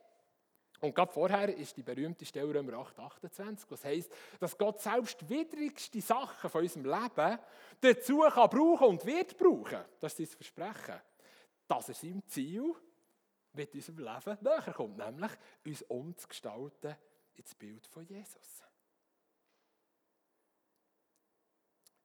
Und 0.80 0.94
gerade 0.94 1.12
vorher 1.12 1.56
ist 1.56 1.76
die 1.76 1.84
berühmte 1.84 2.26
Stelle 2.26 2.54
Römer 2.54 2.74
8, 2.74 3.00
28, 3.00 3.72
was 3.72 3.84
heisst, 3.84 4.12
dass 4.40 4.58
Gott 4.58 4.80
selbst 4.80 5.28
widrigste 5.28 6.02
Sachen 6.02 6.50
von 6.50 6.62
unserem 6.62 6.86
Leben 6.86 7.40
dazu 7.82 8.20
kann 8.20 8.50
brauchen 8.50 8.88
und 8.88 9.06
wird 9.06 9.38
brauchen. 9.38 9.84
Das 10.00 10.20
ist 10.20 10.32
sein 10.32 10.38
Versprechen. 10.38 11.02
Dass 11.68 11.90
er 11.90 11.96
seinem 11.96 12.26
Ziel 12.28 12.76
mit 13.54 13.74
unserem 13.74 13.98
Leben 13.98 14.38
näher 14.42 14.74
kommt, 14.74 14.98
nämlich 14.98 15.32
uns 15.66 15.82
umzugestalten 15.84 16.96
ins 17.36 17.56
Bild 17.56 17.88
von 17.88 18.06
Jesus. 18.06 18.64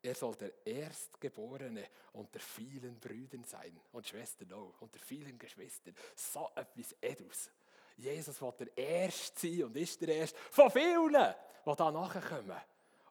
Er 0.04 0.14
soll 0.16 0.34
der 0.34 0.66
Erstgeborene 0.66 1.88
unter 2.14 2.40
vielen 2.40 2.98
Brüdern 2.98 3.44
sein 3.44 3.78
und 3.92 4.06
Schwestern 4.06 4.52
auch, 4.52 4.80
unter 4.80 4.98
vielen 4.98 5.38
Geschwistern. 5.38 5.94
So 6.16 6.50
etwas 6.56 6.96
Edus. 7.00 7.50
Jesus 8.02 8.40
will 8.42 8.52
der 8.58 8.76
Erste 8.76 9.40
sein 9.40 9.64
und 9.64 9.76
ist 9.76 10.00
der 10.00 10.16
Erste 10.16 10.38
von 10.50 10.70
vielen, 10.70 11.12
die 11.12 11.76
da 11.76 11.90
nachkommen 11.90 12.60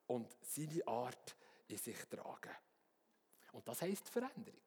und 0.07 0.27
seine 0.41 0.85
Art 0.87 1.35
in 1.67 1.77
sich 1.77 1.97
tragen. 2.09 2.51
Und 3.53 3.67
das 3.67 3.81
heisst 3.81 4.09
Veränderung. 4.09 4.61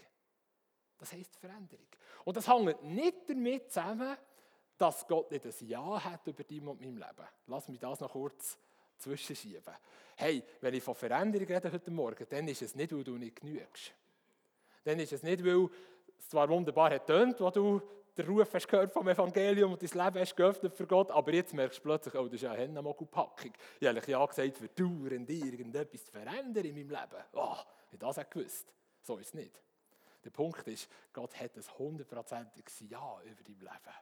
Das 0.99 1.13
heisst 1.13 1.37
Veränderung. 1.37 1.87
Und 2.25 2.37
das 2.37 2.49
hängt 2.49 2.83
nicht 2.85 3.29
damit 3.29 3.71
zusammen, 3.71 4.17
dass 4.79 5.07
Gott 5.07 5.31
nicht 5.31 5.45
ein 5.45 5.69
Ja 5.69 6.03
hat 6.03 6.27
über 6.27 6.43
dich 6.43 6.63
und 6.63 6.81
meinem 6.81 6.97
Leben. 6.97 7.29
Lass 7.47 7.69
mich 7.69 7.79
das 7.79 8.01
noch 8.01 8.11
kurz 8.11 8.59
zwischenschieben. 8.97 9.75
Hey, 10.17 10.43
wenn 10.61 10.75
ich 10.75 10.83
von 10.83 10.95
Veränderung 10.95 11.47
rede 11.47 11.71
heute 11.71 11.91
Morgen, 11.91 12.27
dann 12.29 12.49
ist 12.49 12.63
es 12.63 12.75
nicht, 12.75 12.93
weil 12.93 13.05
du 13.05 13.19
nicht 13.19 13.41
genügst. 13.41 13.93
Dann 14.85 14.99
ist 14.99 15.13
es 15.13 15.23
nicht, 15.23 15.45
weil 15.45 15.69
es 16.19 16.29
zwar 16.29 16.49
wunderbar 16.49 16.91
hat 16.91 17.09
was 17.09 17.53
du 17.53 17.83
den 18.17 18.27
Ruf 18.27 18.53
hast 18.55 18.69
gehört 18.69 18.93
vom 18.93 19.09
Evangelium 19.09 19.73
und 19.73 19.83
dein 19.83 20.05
Leben 20.05 20.21
hast 20.21 20.37
geöffnet 20.37 20.75
für 20.75 20.87
Gott, 20.87 21.11
aber 21.11 21.33
jetzt 21.33 21.53
merkst 21.53 21.79
du 21.79 21.83
plötzlich, 21.83 22.15
oh, 22.15 22.25
das 22.25 22.35
ist 22.35 22.43
ja 22.43 22.53
eine 22.53 22.63
Hennenmogelpackung. 22.63 23.53
Ich 23.81 23.89
habe 23.89 24.01
ja 24.07 24.27
gesagt, 24.27 24.57
verdauernd 24.57 25.29
irgendetwas 25.29 26.05
zu 26.05 26.13
verändern 26.13 26.65
in 26.65 26.75
meinem 26.75 26.91
Leben. 26.91 27.25
Oh, 27.33 27.57
ich 27.91 27.99
das 27.99 28.19
auch 28.19 28.31
gewusst. 28.31 28.73
So 29.03 29.19
ist 29.19 29.29
es 29.29 29.35
nicht. 29.35 29.61
Der 30.25 30.31
Punkt 30.31 30.67
ist, 30.69 30.89
Gott 31.13 31.39
hat 31.39 31.57
ein 31.57 31.79
hundertprozentiges 31.79 32.81
Ja 32.89 33.21
über 33.25 33.43
dein 33.43 33.59
Leben. 33.59 33.95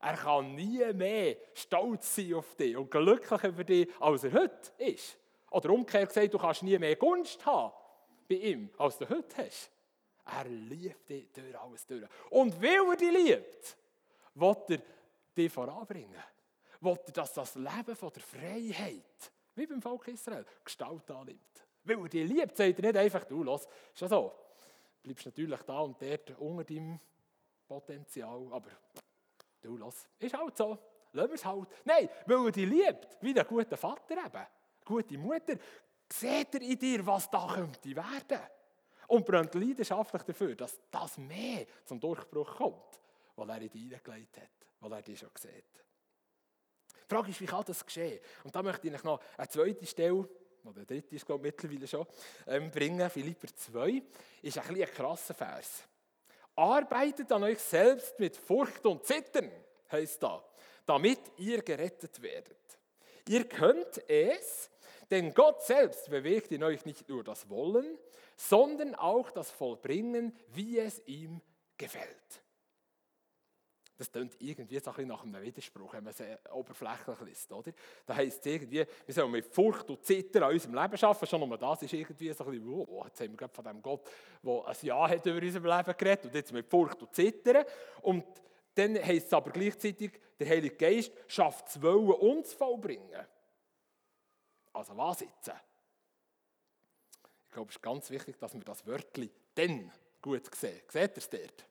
Er 0.00 0.16
kann 0.16 0.54
nie 0.54 0.92
mehr 0.92 1.36
stolz 1.54 2.14
sein 2.14 2.34
auf 2.34 2.54
dich 2.54 2.76
und 2.76 2.90
glücklich 2.90 3.42
über 3.42 3.64
dich, 3.64 3.88
als 4.00 4.24
er 4.24 4.32
heute 4.34 4.72
ist. 4.78 5.18
Oder 5.50 5.70
umgekehrt 5.70 6.10
gesagt, 6.10 6.34
du 6.34 6.38
kannst 6.38 6.62
nie 6.62 6.78
mehr 6.78 6.96
Gunst 6.96 7.44
haben 7.46 7.72
bei 8.28 8.34
ihm, 8.36 8.70
als 8.78 8.98
du 8.98 9.08
heute 9.08 9.36
hast. 9.38 9.70
Er 10.26 10.44
liebt 10.44 11.08
dich 11.08 11.30
durch 11.32 11.58
alles 11.58 11.86
durch. 11.86 12.04
Und 12.30 12.60
weil 12.60 12.88
er 12.88 12.96
dich 12.96 13.12
liebt, 13.12 13.76
will 14.34 14.56
er 14.68 14.82
dich 15.36 15.52
voranbringen. 15.52 16.22
Will 16.80 16.98
er, 17.06 17.12
dass 17.12 17.32
das 17.32 17.54
Leben 17.54 17.94
von 17.94 18.12
der 18.12 18.22
Freiheit, 18.22 19.32
wie 19.54 19.66
beim 19.66 19.80
Volk 19.80 20.08
Israel, 20.08 20.44
Gestalt 20.64 21.10
annimmt. 21.10 21.40
Weil 21.84 21.98
er 21.98 22.08
dich 22.08 22.28
liebt, 22.28 22.56
sagt 22.56 22.78
er 22.78 22.86
nicht 22.86 22.96
einfach, 22.96 23.24
du, 23.24 23.44
los, 23.44 23.68
ist 23.94 24.00
ja 24.00 24.08
so. 24.08 24.32
Du 24.96 25.02
bleibst 25.04 25.26
natürlich 25.26 25.62
da 25.62 25.78
und 25.78 26.02
dort 26.02 26.30
unter 26.40 26.64
deinem 26.64 26.98
Potenzial, 27.68 28.48
aber 28.50 28.70
du, 29.60 29.76
los, 29.76 30.08
ist 30.18 30.36
halt 30.36 30.56
so. 30.56 30.76
Lassen 31.12 31.28
wir 31.30 31.34
es 31.34 31.44
halt. 31.44 31.68
Nein, 31.84 32.08
weil 32.26 32.46
er 32.46 32.52
dich 32.52 32.68
liebt, 32.68 33.18
wie 33.20 33.32
der 33.32 33.44
gute 33.44 33.76
Vater 33.76 34.26
eben, 34.26 34.46
gute 34.84 35.18
Mutter, 35.18 35.56
sieht 36.12 36.54
er 36.54 36.60
in 36.62 36.78
dir, 36.78 37.06
was 37.06 37.30
da 37.30 37.46
könnte 37.46 37.94
werden 37.94 38.40
und 39.08 39.24
brennt 39.24 39.54
leidenschaftlich 39.54 40.22
dafür, 40.22 40.54
dass 40.54 40.78
das 40.90 41.18
mehr 41.18 41.66
zum 41.84 42.00
Durchbruch 42.00 42.56
kommt, 42.56 43.00
was 43.36 43.48
er 43.48 43.60
in 43.60 43.70
dich 43.70 43.82
hineingelegt 43.82 44.36
hat, 44.36 44.50
was 44.80 44.92
er 44.92 45.02
dir 45.02 45.16
schon 45.16 45.30
sieht. 45.38 45.86
Die 47.08 47.14
Frage 47.14 47.30
ist, 47.30 47.40
wie 47.40 47.46
kann 47.46 47.64
das 47.64 47.84
geschehen? 47.84 48.18
Und 48.44 48.54
da 48.54 48.62
möchte 48.62 48.88
ich 48.88 49.02
noch 49.04 49.20
eine 49.36 49.48
zweite 49.48 49.86
Stelle, 49.86 50.28
oder 50.64 50.76
eine 50.78 50.86
dritte 50.86 51.14
ist 51.14 51.24
glaube 51.24 51.46
ich 51.46 51.54
mittlerweile 51.54 51.86
schon, 51.86 52.06
ähm, 52.48 52.70
bringen. 52.70 53.08
Philipper 53.08 53.48
2 53.54 54.02
ist 54.42 54.58
ein, 54.58 54.82
ein 54.82 54.84
krasser 54.86 55.34
Vers. 55.34 55.84
Arbeitet 56.56 57.30
an 57.30 57.44
euch 57.44 57.60
selbst 57.60 58.18
mit 58.18 58.36
Furcht 58.36 58.84
und 58.86 59.04
Zittern, 59.04 59.50
heißt 59.92 60.22
da, 60.22 60.42
damit 60.84 61.20
ihr 61.36 61.62
gerettet 61.62 62.20
werdet. 62.20 62.56
Ihr 63.28 63.48
könnt 63.48 64.08
es, 64.08 64.70
denn 65.10 65.32
Gott 65.34 65.62
selbst 65.62 66.10
bewegt 66.10 66.50
in 66.52 66.64
euch 66.64 66.84
nicht 66.84 67.08
nur 67.08 67.22
das 67.22 67.48
Wollen, 67.48 67.98
sondern 68.36 68.94
auch 68.94 69.30
das 69.30 69.50
Vollbringen, 69.50 70.36
wie 70.52 70.78
es 70.78 71.02
ihm 71.06 71.40
gefällt. 71.76 72.42
Das 73.98 74.12
klingt 74.12 74.36
irgendwie 74.40 74.78
so 74.78 74.90
ein 74.90 75.08
nach 75.08 75.22
einem 75.22 75.40
Widerspruch, 75.42 75.94
wenn 75.94 76.04
man 76.04 76.12
es 76.12 76.22
oberflächlich 76.52 77.20
liest. 77.22 77.50
Oder? 77.50 77.72
Da 78.04 78.14
heisst 78.14 78.40
es 78.40 78.52
irgendwie, 78.52 78.84
wir 79.06 79.14
sollen 79.14 79.30
mit 79.30 79.46
Furcht 79.46 79.88
und 79.88 80.04
Zittern 80.04 80.42
an 80.42 80.52
unserem 80.52 80.74
Leben 80.74 81.02
arbeiten. 81.02 81.26
Schon 81.26 81.48
nur 81.48 81.56
das 81.56 81.82
ist 81.82 81.94
irgendwie 81.94 82.30
so 82.32 82.44
ein 82.44 82.50
bisschen, 82.50 82.68
oh, 82.68 83.04
jetzt 83.06 83.20
haben 83.20 83.30
wir 83.30 83.36
gerade 83.38 83.54
von 83.54 83.64
dem 83.64 83.80
Gott, 83.80 84.06
der 84.42 84.66
ein 84.66 84.76
Ja 84.82 85.08
hat 85.08 85.24
über 85.24 85.42
unser 85.42 85.60
Leben 85.60 85.96
geredet 85.96 86.24
und 86.26 86.34
jetzt 86.34 86.52
mit 86.52 86.68
Furcht 86.68 87.00
und 87.00 87.14
Zittern. 87.14 87.64
Und 88.02 88.24
dann 88.74 88.96
heisst 89.02 89.28
es 89.28 89.32
aber 89.32 89.50
gleichzeitig, 89.50 90.20
der 90.38 90.48
Heilige 90.48 90.76
Geist 90.76 91.10
schafft 91.26 91.68
das 91.68 91.80
Wollen 91.80 92.10
und 92.10 92.46
Vollbringen. 92.46 93.26
Also 94.74 94.94
was 94.94 95.20
jetzt? 95.20 95.50
Ich 97.56 97.58
glaube, 97.58 97.70
es 97.70 97.76
ist 97.76 97.82
ganz 97.82 98.10
wichtig, 98.10 98.38
dass 98.38 98.52
wir 98.52 98.60
das 98.60 98.86
Wörtchen 98.86 99.30
«denn» 99.56 99.90
gut 100.20 100.54
sehen. 100.54 100.82
Seht 100.88 101.12
ihr 101.12 101.16
es 101.16 101.30
dort? 101.30 101.64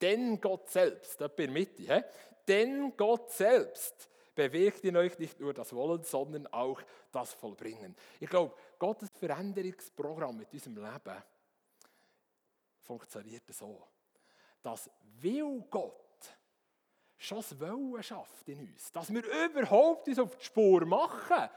Denn 0.00 0.40
Gott 0.40 0.70
selbst, 0.70 1.20
da 1.20 1.26
in 1.26 1.34
der 1.36 1.50
Mitte. 1.50 2.04
Denn 2.46 2.96
Gott 2.96 3.32
selbst 3.32 4.08
bewegt 4.36 4.84
in 4.84 4.96
euch 4.96 5.18
nicht 5.18 5.40
nur 5.40 5.52
das 5.52 5.72
Wollen, 5.72 6.04
sondern 6.04 6.46
auch 6.52 6.80
das 7.10 7.32
Vollbringen. 7.32 7.96
Ich 8.20 8.30
glaube, 8.30 8.54
Gottes 8.78 9.08
Veränderungsprogramm 9.18 10.36
mit 10.36 10.52
unserem 10.52 10.76
Leben 10.76 11.22
funktioniert 12.82 13.52
so, 13.52 13.84
dass 14.62 14.88
will 15.20 15.64
Gott 15.68 16.36
schon 17.18 17.38
das 17.38 17.58
Wollen 17.58 18.00
schafft 18.04 18.48
in 18.48 18.60
uns, 18.60 18.92
dass 18.92 19.12
wir 19.12 19.24
überhaupt 19.44 20.06
uns 20.06 20.20
auf 20.20 20.36
die 20.36 20.44
Spur 20.44 20.86
machen, 20.86 21.48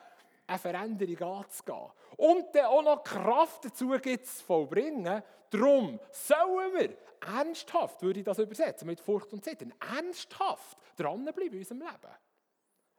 eine 0.49 0.59
Veränderung 0.59 1.41
anzugehen. 1.41 1.91
Und 2.17 2.45
dann 2.53 2.65
auch 2.65 2.83
noch 2.83 3.03
Kraft 3.03 3.65
dazu 3.65 3.89
gibt, 4.01 4.25
zu 4.25 4.43
vollbringen. 4.43 5.21
Darum 5.49 5.99
sollen 6.11 6.73
wir 6.73 6.97
ernsthaft, 7.21 8.01
würde 8.01 8.19
ich 8.19 8.25
das 8.25 8.39
übersetzen, 8.39 8.87
mit 8.87 8.99
Furcht 8.99 9.31
und 9.33 9.43
Zittern, 9.43 9.73
ernsthaft 9.95 10.77
dranbleiben 10.95 11.53
in 11.53 11.59
unserem 11.59 11.79
Leben. 11.79 12.15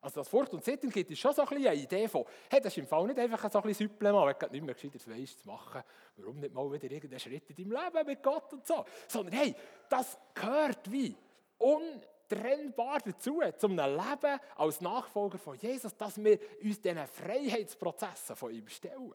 Also 0.02 0.20
das 0.20 0.28
Furcht 0.28 0.52
und 0.54 0.64
Zittern 0.64 0.90
gibt 0.90 1.10
uns 1.10 1.18
schon 1.18 1.34
so 1.34 1.42
ein 1.42 1.48
bisschen 1.48 1.66
eine 1.66 1.80
Idee 1.80 2.08
von, 2.08 2.24
hey, 2.48 2.60
das 2.60 2.72
ist 2.72 2.78
im 2.78 2.86
Fall 2.86 3.06
nicht 3.06 3.18
einfach 3.18 3.50
so 3.50 3.58
ein 3.58 3.68
bisschen 3.68 3.88
Supplement, 3.88 4.26
wenn 4.26 4.48
du 4.48 4.54
nicht 4.54 4.64
mehr 4.64 4.74
gescheiter 4.74 5.10
weißt 5.10 5.40
zu 5.40 5.46
machen, 5.46 5.82
warum 6.16 6.40
nicht 6.40 6.54
mal 6.54 6.72
wieder 6.72 6.90
irgendeinen 6.90 7.20
Schritt 7.20 7.50
in 7.50 7.56
deinem 7.56 7.84
Leben 7.84 8.06
mit 8.06 8.22
Gott 8.22 8.52
und 8.52 8.66
so, 8.66 8.84
sondern 9.06 9.34
hey, 9.34 9.54
das 9.90 10.18
gehört 10.32 10.90
wie 10.90 11.14
un 11.58 11.82
untrennbar 12.30 13.00
dazu, 13.00 13.40
zum 13.58 13.76
Leben 13.76 14.40
als 14.56 14.80
Nachfolger 14.80 15.38
von 15.38 15.56
Jesus, 15.56 15.96
dass 15.96 16.22
wir 16.22 16.38
uns 16.62 16.80
diesen 16.80 17.06
Freiheitsprozessen 17.06 18.36
von 18.36 18.52
ihm 18.52 18.68
stellen. 18.68 19.14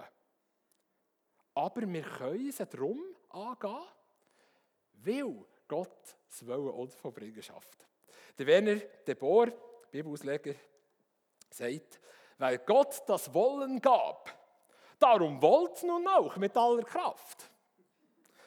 Aber 1.53 1.81
wir 1.81 2.01
können 2.01 2.51
sie 2.51 2.65
darum 2.65 3.01
angehen, 3.29 3.88
weil 5.03 5.45
Gott 5.67 6.17
das 6.29 6.45
Wollen 6.45 6.69
uns 6.69 6.95
vollbringen 6.95 7.41
schafft. 7.41 7.88
Der 8.38 8.45
Werner 8.45 8.75
de 8.75 9.15
Boer, 9.15 9.48
Bibelausleger, 9.89 10.55
sagt, 11.50 12.01
weil 12.38 12.57
Gott 12.60 13.03
das 13.07 13.34
Wollen 13.34 13.79
gab, 13.79 14.29
darum 15.00 15.41
wollt 15.41 15.81
nun 15.84 16.05
auch 16.07 16.36
mit 16.36 16.55
aller 16.57 16.84
Kraft. 16.84 17.50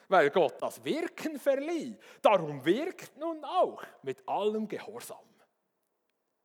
Weil 0.09 0.31
Gott 0.31 0.59
das 0.59 0.83
Wirken 0.83 1.39
verlieh, 1.39 1.95
darum 2.21 2.65
wirkt 2.65 3.15
nun 3.17 3.43
auch 3.45 3.83
mit 4.01 4.27
allem 4.27 4.67
Gehorsam. 4.67 5.17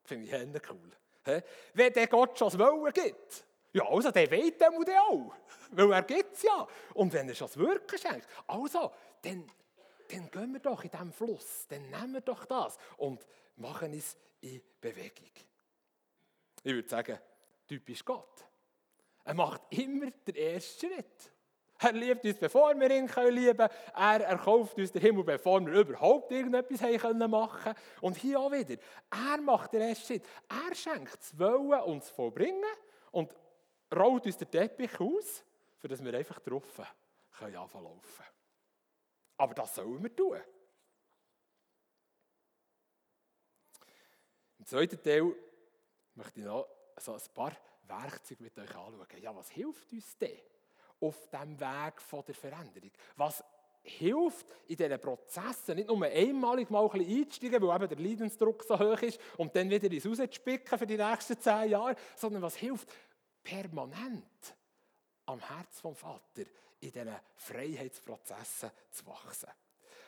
Finde 0.05 0.27
ich 0.27 0.33
Hände 0.33 0.61
cool. 0.71 1.43
Wenn 1.73 1.93
der 1.93 2.07
Gott 2.07 2.39
schon 2.39 2.49
das 2.49 2.59
Wollen 2.59 2.93
gibt, 2.93 3.47
ja, 3.73 3.89
also 3.89 4.11
der 4.11 4.31
weht 4.31 4.61
dem 4.61 4.75
auch, 4.75 5.35
weil 5.71 5.93
er 5.93 6.03
gibt 6.03 6.35
es 6.35 6.43
ja. 6.43 6.67
Und 6.93 7.13
wenn 7.13 7.29
er 7.29 7.35
schon 7.35 7.49
das 7.49 7.57
Wirken 7.57 7.99
schenkt, 7.99 8.29
also, 8.47 8.93
dann, 9.23 9.51
dann 10.11 10.31
gehen 10.31 10.53
wir 10.53 10.61
doch 10.61 10.85
in 10.85 10.91
diesem 10.91 11.13
Fluss, 11.13 11.67
dann 11.67 11.89
nehmen 11.91 12.13
wir 12.13 12.21
doch 12.21 12.45
das 12.45 12.77
und 12.99 13.27
machen 13.57 13.95
es 13.95 14.17
in 14.43 14.63
Bewegung. 14.79 15.31
Ich 16.63 16.73
würde 16.73 16.89
sagen, 16.89 17.19
typisch 17.67 18.05
Gott. 18.05 18.45
Er 19.25 19.35
macht 19.35 19.63
immer 19.71 20.11
den 20.11 20.37
ersten 20.37 20.87
Schritt. 20.87 21.34
Er 21.85 21.93
liebt 21.93 22.25
uns, 22.25 22.39
bevor 22.39 22.75
wir 22.75 22.91
ihn 22.91 23.07
lieben 23.31 23.57
können. 23.57 23.71
Er 23.95 24.21
erkauft 24.25 24.79
uns 24.79 24.91
den 24.91 25.03
Himmel, 25.03 25.25
bevor 25.25 25.61
wir 25.61 25.81
überhaupt 25.81 26.33
irgendetwas 26.33 26.81
machen 26.81 27.63
können. 27.63 27.77
Und 28.01 28.17
hier 28.17 28.41
auch 28.41 28.51
wieder. 28.51 28.81
Er 29.11 29.41
macht 29.43 29.73
den 29.73 29.83
ersten 29.83 30.07
Schritt. 30.07 30.27
Er 30.49 30.75
schenkt 30.75 31.19
das 31.19 31.39
Wollen 31.39 31.83
und 31.83 32.03
das 32.03 32.11
Vollbringen 32.11 32.63
und 33.11 33.35
rollt 33.95 34.25
uns 34.25 34.39
den 34.39 34.51
Teppich 34.51 34.99
aus, 34.99 35.45
dass 35.83 36.03
wir 36.03 36.15
einfach 36.15 36.41
drauf 36.41 36.81
können 37.39 37.53
laufen. 37.53 38.25
Aber 39.37 39.55
das 39.55 39.75
sollen 39.75 40.03
wir 40.03 40.15
tun. 40.15 40.41
Im 44.59 44.67
zweiten 44.67 45.03
Teil 45.03 45.35
möchte 46.15 46.41
ich 46.41 46.47
noch 46.47 46.67
so 46.97 47.13
ein 47.13 47.21
paar 47.35 47.53
Werkzeuge 47.83 48.43
mit 48.43 48.59
euch 48.59 48.75
anschauen. 48.75 49.07
Ja, 49.21 49.37
was 49.37 49.51
hilft 49.51 49.93
uns 49.93 50.17
denn 50.17 50.41
auf 51.01 51.29
dem 51.29 51.59
Weg 51.61 51.95
der 52.27 52.35
Veränderung? 52.35 52.91
Was 53.17 53.45
hilft 53.85 54.47
in 54.67 54.77
diesen 54.77 54.99
Prozessen, 54.99 55.77
nicht 55.77 55.89
nur 55.89 56.03
einmalig 56.05 56.71
mal 56.71 56.85
ein 56.85 56.91
bisschen 56.91 57.19
einzusteigen, 57.19 57.63
weil 57.63 57.77
eben 57.77 57.89
der 57.89 57.99
Leidensdruck 57.99 58.65
so 58.65 58.79
hoch 58.79 59.03
ist 59.03 59.21
und 59.37 59.55
dann 59.55 59.69
wieder 59.69 59.91
ins 59.91 60.07
Rauszuspicken 60.07 60.79
für 60.79 60.87
die 60.87 60.97
nächsten 60.97 61.39
zehn 61.39 61.71
Jahre, 61.71 61.95
sondern 62.17 62.43
was 62.43 62.57
hilft 62.57 62.89
permanent 63.43 64.55
am 65.27 65.39
Herz 65.39 65.81
vom 65.81 65.95
Vater 65.95 66.45
in 66.81 66.91
diesen 66.91 67.15
Freiheitsprozessen 67.37 68.71
zu 68.91 69.07
wachsen. 69.07 69.51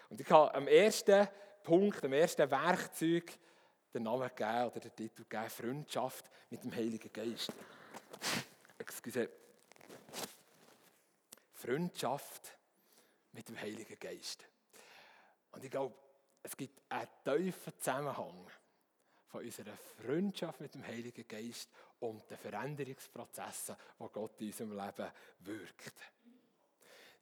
Und 0.08 0.20
ich 0.20 0.30
habe 0.30 0.54
am 0.54 0.68
ersten 0.68 1.28
Punkt, 1.62 2.04
am 2.04 2.12
ersten 2.12 2.50
Werkzeug 2.50 3.32
den 3.92 4.04
Namen 4.04 4.28
gegeben 4.28 4.66
oder 4.66 4.80
den 4.80 4.94
Titel 4.94 5.24
gegeben, 5.28 5.50
Freundschaft 5.50 6.30
mit 6.50 6.62
dem 6.62 6.74
Heiligen 6.74 7.12
Geist. 7.12 7.52
Excuse. 8.78 9.28
Freundschaft 11.66 12.56
mit 13.32 13.48
dem 13.48 13.60
Heiligen 13.60 13.98
Geist. 13.98 14.46
Und 15.50 15.64
ich 15.64 15.70
glaube, 15.70 15.96
es 16.42 16.56
gibt 16.56 16.80
einen 16.88 17.08
tiefen 17.24 17.72
Zusammenhang 17.76 18.46
von 19.26 19.44
unserer 19.44 19.76
Freundschaft 19.76 20.60
mit 20.60 20.74
dem 20.74 20.86
Heiligen 20.86 21.26
Geist 21.26 21.68
und 21.98 22.30
den 22.30 22.38
Veränderungsprozessen, 22.38 23.74
die 23.98 24.04
Gott 24.12 24.40
in 24.40 24.46
unserem 24.46 24.76
Leben 24.76 25.10
wirkt. 25.40 25.92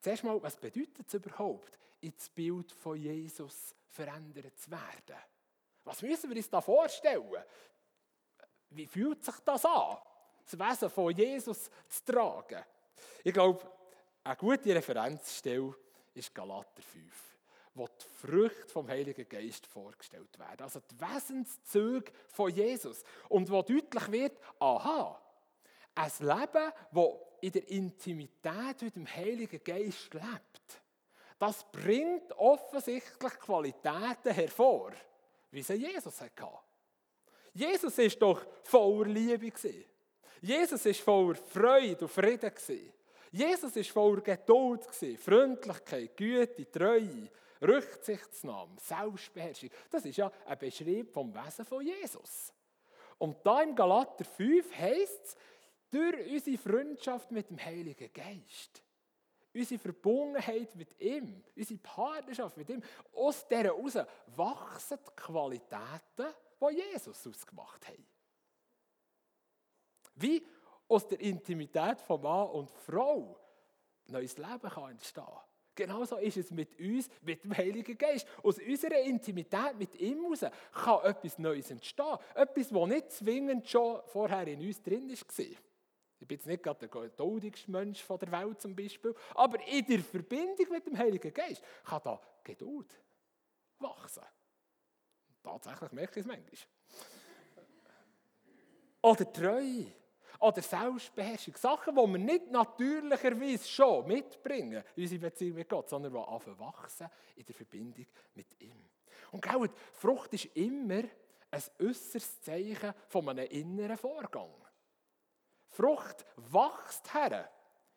Zuerst 0.01 0.25
mal, 0.25 0.43
was 0.43 0.57
bedeutet 0.57 1.07
es 1.07 1.15
überhaupt, 1.15 1.79
ins 2.03 2.29
Bild 2.29 2.71
von 2.71 3.01
Jesus 3.01 3.75
verändert 3.89 4.59
zu 4.59 4.71
werden? 4.71 5.23
Was 5.85 6.03
müssen 6.03 6.29
wir 6.29 6.37
uns 6.37 6.51
da 6.51 6.61
vorstellen? 6.61 7.45
Wie 8.69 8.87
fühlt 8.87 9.25
sich 9.25 9.37
das 9.37 9.65
an, 9.65 9.97
das 10.45 10.59
Wesen 10.59 10.91
von 10.91 11.17
Jesus 11.17 11.71
zu 11.89 12.05
tragen? 12.05 12.63
Ich 13.23 13.33
glaube, 13.33 13.65
eine 14.25 14.37
gute 14.37 14.75
Referenzstelle 14.75 15.75
ist 16.15 16.35
Galater 16.35 16.83
5, 16.83 17.37
wo 17.75 17.87
die 17.87 18.27
Früchte 18.27 18.69
vom 18.69 18.89
Heiligen 18.89 19.29
Geist 19.29 19.67
vorgestellt 19.67 20.39
werden. 20.39 20.63
Also 20.63 20.81
die 20.81 21.01
Wesenszüge 21.01 22.13
von 22.29 22.51
Jesus. 22.51 23.05
Und 23.29 23.51
wo 23.51 23.63
deutlich 23.63 24.11
wird, 24.11 24.39
aha, 24.59 25.21
ein 25.95 26.13
Leben, 26.21 26.73
das 26.93 27.09
in 27.41 27.53
der 27.53 27.69
Intimität 27.69 28.83
mit 28.83 28.97
dem 28.97 29.07
Heiligen 29.07 29.63
Geist 29.63 30.15
lebt, 30.15 30.83
das 31.39 31.65
bringt 31.71 32.33
offensichtlich 32.33 33.33
Qualitäten 33.39 34.33
hervor 34.33 34.93
wie 35.55 35.63
sie 35.63 35.75
Jesus 35.75 36.21
hatte. 36.21 36.49
Jesus 37.55 37.97
ist 37.99 38.21
doch 38.21 38.45
voller 38.65 39.09
Liebe. 39.09 39.53
Jesus 40.41 40.85
ist 40.85 41.01
voller 41.01 41.37
Freude 41.37 42.05
und 42.05 42.11
Frieden. 42.11 42.53
Jesus 43.35 43.75
ist 43.75 43.91
voller 43.91 44.21
Geduld, 44.21 44.85
Freundlichkeit, 45.19 46.17
Güte, 46.17 46.71
Treue, 46.71 47.29
Rücksichtsnahme, 47.61 48.77
Selbstbeherrschung. 48.81 49.71
Das 49.91 50.05
ist 50.05 50.17
ja 50.17 50.31
ein 50.47 50.59
Beschrieb 50.59 51.13
vom 51.13 51.35
Wesen 51.35 51.65
von 51.65 51.85
Jesus. 51.85 52.53
Und 53.19 53.45
da 53.45 53.63
im 53.63 53.75
Galater 53.75 54.25
5 54.25 54.73
heißt 54.73 55.25
es, 55.25 55.37
durch 55.91 56.31
unsere 56.31 56.59
Freundschaft 56.59 57.31
mit 57.33 57.51
dem 57.51 57.59
Heiligen 57.65 58.13
Geist 58.13 58.85
unsere 59.55 59.79
Verbundenheit 59.79 60.75
mit 60.75 61.01
ihm, 61.01 61.43
unsere 61.57 61.79
Partnerschaft 61.79 62.57
mit 62.57 62.69
ihm, 62.69 62.83
aus 63.13 63.47
dieser 63.47 63.65
heraus 63.65 63.99
wachsen 64.35 64.99
die 65.07 65.11
Qualitäten, 65.15 66.35
die 66.61 66.75
Jesus 66.75 67.27
ausgemacht 67.27 67.87
hat. 67.87 67.99
Wie 70.17 70.45
aus 70.95 71.09
der 71.09 71.21
Intimität 71.21 72.01
von 72.01 72.23
Mann 72.23 72.49
und 72.51 72.71
Frau 72.71 73.37
neues 74.07 74.39
Leben 74.39 74.71
kann 74.71 74.91
entstehen 74.91 75.25
Genauso 75.77 76.19
ist 76.19 76.37
es 76.37 76.53
mit 76.53 76.79
uns, 76.79 77.09
mit 77.21 77.43
dem 77.43 77.57
Heiligen 77.57 77.99
Geist. 77.99 78.29
Aus 78.45 78.61
unserer 78.61 79.01
Intimität 79.01 79.77
mit 79.77 79.97
ihm 79.97 80.23
heraus 80.23 80.45
kann 80.73 81.05
etwas 81.05 81.37
Neues 81.37 81.69
entstehen. 81.69 82.17
Etwas, 82.37 82.69
das 82.69 82.87
nicht 82.87 83.11
zwingend 83.11 83.69
schon 83.69 84.01
vorher 84.07 84.47
in 84.47 84.65
uns 84.65 84.81
drin 84.81 85.11
war. 85.11 85.17
Ich 85.17 86.29
bin 86.29 86.39
jetzt 86.39 86.47
nicht 86.47 86.63
gerade 86.63 86.79
der 86.79 86.89
geduldigste 86.89 87.73
Mensch 87.73 88.07
der 88.07 88.31
Welt 88.31 88.61
zum 88.61 88.77
Beispiel, 88.77 89.17
aber 89.35 89.67
in 89.67 89.85
der 89.85 89.99
Verbindung 89.99 90.69
mit 90.71 90.87
dem 90.87 90.97
Heiligen 90.97 91.35
Geist 91.35 91.61
kann 91.85 92.01
da 92.05 92.21
Geduld 92.45 92.95
wachsen. 93.81 94.23
Tatsächlich 95.43 95.91
merke 95.91 96.21
ich 96.21 96.25
es 96.25 96.27
manchmal. 96.27 96.57
Oder 99.03 99.33
Treue. 99.33 100.04
Oder 100.45 100.61
Selbstbeherrschung. 100.61 101.57
Sachen, 101.57 101.95
die 101.95 102.03
wir 102.03 102.19
nicht 102.19 102.51
natürlicherweise 102.51 103.67
schon 103.67 104.07
mitbringen 104.07 104.85
in 104.95 105.05
unsere 105.05 105.21
Beziehung 105.23 105.57
mit 105.57 105.69
Gott, 105.71 105.89
sondern 105.89 106.13
die 106.13 106.19
anfangen 106.19 107.11
in 107.37 107.47
der 107.47 107.55
Verbindung 107.55 108.07
mit 108.35 108.61
ihm. 108.61 108.85
Und 109.33 109.41
glaubt, 109.41 109.71
Frucht 109.95 110.35
ist 110.35 110.55
immer 110.55 111.03
ein 111.51 111.63
äußeres 111.81 112.43
Zeichen 112.43 112.93
von 113.09 113.27
einem 113.27 113.47
inneren 113.47 113.97
Vorgang. 113.97 114.53
Frucht 115.69 116.27
wächst 116.37 117.15
her. 117.15 117.51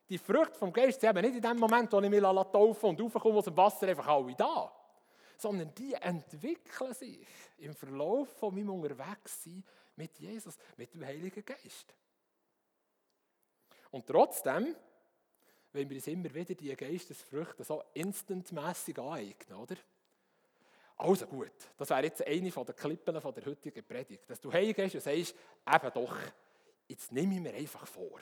Die 0.07 0.17
Frucht 0.17 0.55
vom 0.55 0.71
Geist 0.71 1.01
sind 1.01 1.10
eben 1.10 1.25
nicht 1.25 1.36
in 1.36 1.41
dem 1.41 1.57
Moment, 1.57 1.91
wo 1.91 1.99
ich 1.99 2.10
mich 2.10 2.21
taufe 2.21 2.88
und 2.88 3.01
raufkomme 3.01 3.39
aus 3.39 3.45
dem 3.45 3.57
Wasser, 3.57 3.89
einfach 3.89 4.07
alle 4.07 4.33
da. 4.36 4.71
Sondern 5.38 5.75
die 5.75 5.95
entwickeln 5.95 6.93
sich 6.93 7.27
im 7.57 7.73
Verlauf 7.73 8.29
von 8.38 8.55
meinem 8.55 8.69
Unterwegssein 8.69 9.65
mit 9.97 10.17
Jesus, 10.17 10.57
mit 10.77 10.93
dem 10.93 11.05
Heiligen 11.05 11.43
Geist. 11.43 11.93
Und 13.91 14.08
trotzdem, 14.08 14.76
wenn 15.71 15.89
wir 15.89 15.97
uns 15.97 16.08
immer 16.08 16.34
wieder 16.34 16.56
die 16.56 16.76
Geistesfrüchte 16.76 17.63
so 17.63 17.84
instantmässig 17.93 18.97
aneignen, 19.00 19.60
oder? 19.60 19.76
Also 20.97 21.28
gut, 21.28 21.52
das 21.78 21.89
wäre 21.89 22.04
jetzt 22.04 22.26
eine 22.26 22.50
der 22.50 22.73
Klippen 22.73 23.21
von 23.21 23.34
der 23.34 23.45
heutigen 23.45 23.86
Predigt, 23.86 24.28
dass 24.30 24.41
du 24.41 24.52
heimgehst 24.52 24.95
und 24.95 25.02
sagst, 25.02 25.36
eben 25.67 25.93
doch, 25.93 26.17
jetzt 26.88 27.12
nehme 27.12 27.36
ich 27.36 27.41
mir 27.41 27.54
einfach 27.54 27.86
vor, 27.86 28.19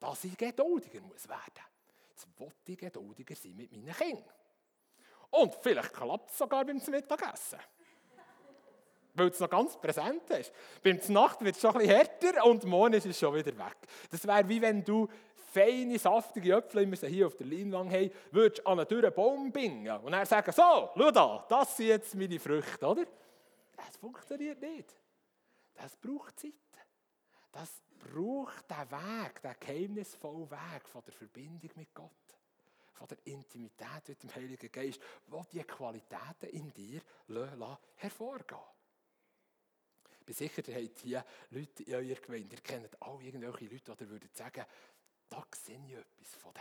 dass 0.00 0.24
ich 0.24 0.36
geduldiger 0.36 1.00
muss 1.02 1.28
werden. 1.28 1.64
Jetzt 2.08 2.26
will 2.38 2.52
ich 2.66 2.78
geduldiger 2.78 3.36
sein 3.36 3.56
mit 3.56 3.70
meinen 3.70 3.94
Kindern. 3.94 4.34
Und 5.30 5.54
vielleicht 5.54 5.92
klappt 5.92 6.30
es 6.30 6.38
sogar 6.38 6.64
beim 6.64 6.78
Mittagessen. 6.78 7.60
Weil 9.14 9.28
es 9.28 9.40
noch 9.40 9.50
ganz 9.50 9.76
präsent 9.76 10.28
ist. 10.30 10.52
Beim 10.82 11.00
Nacht 11.08 11.42
wird 11.42 11.56
es 11.56 11.60
schon 11.60 11.72
ein 11.72 11.78
bisschen 11.78 11.96
härter 11.96 12.44
und 12.46 12.64
morgen 12.64 12.94
ist 12.94 13.06
es 13.06 13.18
schon 13.18 13.34
wieder 13.34 13.56
weg. 13.56 13.76
Das 14.10 14.26
wäre 14.26 14.48
wie 14.48 14.60
wenn 14.62 14.84
du 14.84 15.08
feine, 15.52 15.98
saftige 15.98 16.54
Äpfel, 16.54 16.86
wie 16.86 16.90
wir 16.90 16.96
sie 16.96 17.08
hier 17.08 17.26
auf 17.26 17.36
der 17.36 17.46
Leinwand 17.46 17.90
haben, 17.92 18.10
würdest 18.30 18.66
an 18.66 18.78
einen 18.78 18.88
dürren 18.88 19.12
Baum 19.12 19.50
bingen 19.50 19.98
und 20.00 20.12
dann 20.12 20.24
sagen, 20.26 20.52
so, 20.52 20.90
schau 20.96 21.10
da, 21.10 21.44
das 21.48 21.76
sind 21.76 21.86
jetzt 21.86 22.14
meine 22.14 22.38
Früchte, 22.38 22.86
oder? 22.86 23.04
Das 23.76 23.96
funktioniert 23.96 24.60
nicht. 24.60 24.94
Das 25.74 25.96
braucht 25.96 26.38
Zeit. 26.38 26.52
Das 27.52 27.82
braucht 27.98 28.70
den 28.70 28.90
Weg, 28.90 29.42
den 29.42 29.54
geheimnisvollen 29.58 30.50
Weg 30.50 30.88
von 30.88 31.02
der 31.04 31.14
Verbindung 31.14 31.70
mit 31.74 31.94
Gott. 31.94 32.10
von 32.92 33.08
der 33.08 33.18
Intimität 33.24 34.08
mit 34.08 34.22
dem 34.22 34.34
Heiligen 34.34 34.70
Geist, 34.70 35.00
wo 35.26 35.42
die 35.50 35.62
Qualitäten 35.64 36.50
in 36.50 36.72
dir 36.74 37.00
hervorgehen 37.96 38.60
Ich 38.60 38.79
bin 40.30 40.48
sicher, 40.48 40.68
ihr 40.68 40.76
habt 40.76 41.00
hier 41.00 41.24
Leute 41.50 41.82
in 41.82 41.94
eurer 41.94 42.20
Gemeinde, 42.20 42.54
ihr 42.54 42.62
kennt 42.62 43.02
alle 43.02 43.24
irgendwelche 43.24 43.64
Leute, 43.64 43.96
die 43.96 44.08
würden 44.08 44.30
sagen, 44.32 44.64
da 45.28 45.44
sehe 45.56 45.80
ich 45.88 45.94
etwas 45.94 46.34
von 46.40 46.52
dem. 46.52 46.60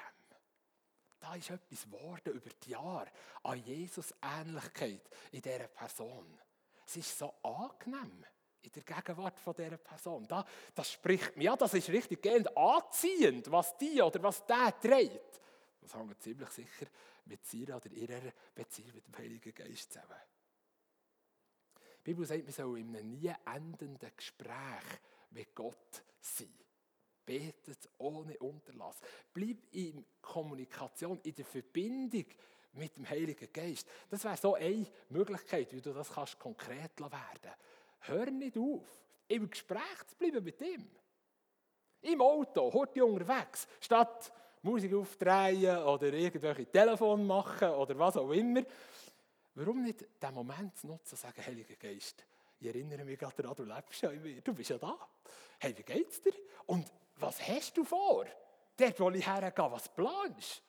Da 1.20 1.36
ist 1.36 1.50
etwas 1.50 1.84
geworden 1.84 2.34
über 2.34 2.50
die 2.50 2.72
Jahre 2.72 3.12
an 3.44 3.64
Jesus-Ähnlichkeit 3.64 5.02
in 5.32 5.42
dieser 5.42 5.68
Person. 5.68 6.40
Es 6.88 6.98
ist 6.98 7.18
so 7.18 7.34
angenehm 7.44 8.26
in 8.62 8.72
der 8.72 8.84
Gegenwart 8.84 9.40
von 9.40 9.54
dieser 9.54 9.78
Person. 9.78 10.26
Da, 10.28 10.46
das 10.74 10.92
spricht 10.92 11.36
mir, 11.38 11.44
ja, 11.44 11.56
das 11.56 11.74
ist 11.74 11.90
richtig 11.90 12.22
gehend 12.24 12.56
anziehend, 12.58 13.52
was 13.52 13.78
die 13.78 14.02
oder 14.02 14.24
was 14.24 14.46
der 14.48 14.80
trägt. 14.80 15.42
Das 15.82 15.94
hängt 15.94 16.22
ziemlich 16.24 16.50
sicher 16.50 16.88
mit 17.26 17.46
seiner 17.46 17.76
oder 17.76 17.92
ihrer 17.92 18.32
Beziehung 18.56 18.96
mit 18.96 19.08
dem 19.08 19.18
Heiligen 19.18 19.54
Geist 19.54 19.94
zusammen. 19.94 20.18
Die 22.00 22.12
Bibel 22.12 22.26
sagt, 22.26 22.46
wir 22.46 22.54
sollen 22.54 22.78
in 22.78 22.96
einem 22.96 23.10
nie 23.12 23.34
endenden 23.46 24.12
Gespräch 24.16 24.86
mit 25.32 25.54
Gott 25.54 26.04
sein. 26.20 26.54
Betet 27.26 27.90
ohne 27.98 28.38
Unterlass. 28.40 29.00
Bleib 29.34 29.58
in 29.72 30.06
Kommunikation, 30.22 31.20
in 31.24 31.36
der 31.36 31.46
Verbindung 31.46 32.26
mit 32.74 32.96
dem 32.98 33.08
Heiligen 33.08 33.52
Geist. 33.52 33.88
Das 34.10 34.24
wäre 34.24 34.38
so 34.38 34.56
eine 34.56 34.86
Möglichkeit, 35.10 35.72
wie 35.74 35.82
du 35.82 35.94
das 35.94 36.12
kannst 36.12 36.40
konkret 36.40 37.00
werden 37.00 37.12
kannst. 37.12 37.58
Hör 38.02 38.32
nicht 38.32 38.58
auf, 38.58 38.88
im 39.28 39.50
Gespräch 39.50 40.08
zu 40.08 40.16
bleiben 40.16 40.44
mit 40.44 40.62
ihm. 40.62 40.90
Im 42.02 42.22
Auto, 42.22 42.72
heute 42.74 43.04
unterwegs, 43.04 43.68
statt 43.82 44.32
Musik 44.62 44.94
aufdrehen 44.94 45.84
oder 45.84 46.14
irgendwelche 46.14 46.66
Telefon 46.66 47.28
machen 47.28 47.70
oder 47.70 47.98
was 48.00 48.18
auch 48.18 48.32
immer. 48.32 48.64
Warum 49.60 49.84
nicht 49.84 50.06
den 50.22 50.34
Moment 50.34 50.82
nutzen 50.86 51.16
und 51.16 51.20
sagen, 51.20 51.46
Heiliger 51.46 51.76
Geist, 51.76 52.26
ich 52.62 52.68
erinnere 52.68 53.04
mich 53.04 53.20
gerade 53.20 53.42
daran, 53.42 53.58
du 53.58 53.64
lebst 53.66 54.02
ja 54.02 54.10
in 54.10 54.22
mir, 54.22 54.40
du 54.40 54.54
bist 54.54 54.70
ja 54.70 54.78
da. 54.78 54.98
Hey, 55.60 55.78
wie 55.78 55.84
geht's 55.84 56.22
dir? 56.22 56.32
Und 56.66 56.90
was 57.18 57.46
hast 57.46 57.76
du 57.76 57.84
vor? 57.84 58.26
Dort, 58.78 59.00
wo 59.02 59.10
ich 59.10 59.28
hergehe, 59.28 59.70
was 59.70 59.90
planst? 59.90 60.64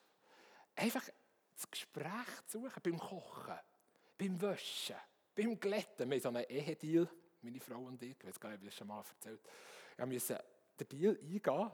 Einfach 0.75 1.07
das 1.55 1.71
Gespräch 1.71 2.45
zu 2.47 2.59
suchen 2.59 2.81
beim 2.83 2.99
Kochen, 2.99 3.59
beim 4.17 4.41
Waschen, 4.41 4.97
beim 5.35 5.57
Glätten. 5.57 6.09
Wir 6.09 6.17
haben 6.17 6.21
so 6.21 6.27
einen 6.27 6.43
Ehedeal 6.49 7.07
meine 7.43 7.61
Frau 7.61 7.79
und 7.79 8.03
ich, 8.03 8.09
ich 8.09 8.25
weiß 8.25 8.41
gar 8.41 8.49
nicht, 8.49 8.57
ob 8.57 8.63
ich 8.63 8.69
das 8.71 8.77
schon 8.77 8.87
mal 8.87 8.99
erzählt 9.09 9.39
habe, 9.97 10.09
wir 10.09 10.13
mussten 10.15 10.37
den 10.77 10.87
Deal 10.89 11.17
eingehen, 11.17 11.71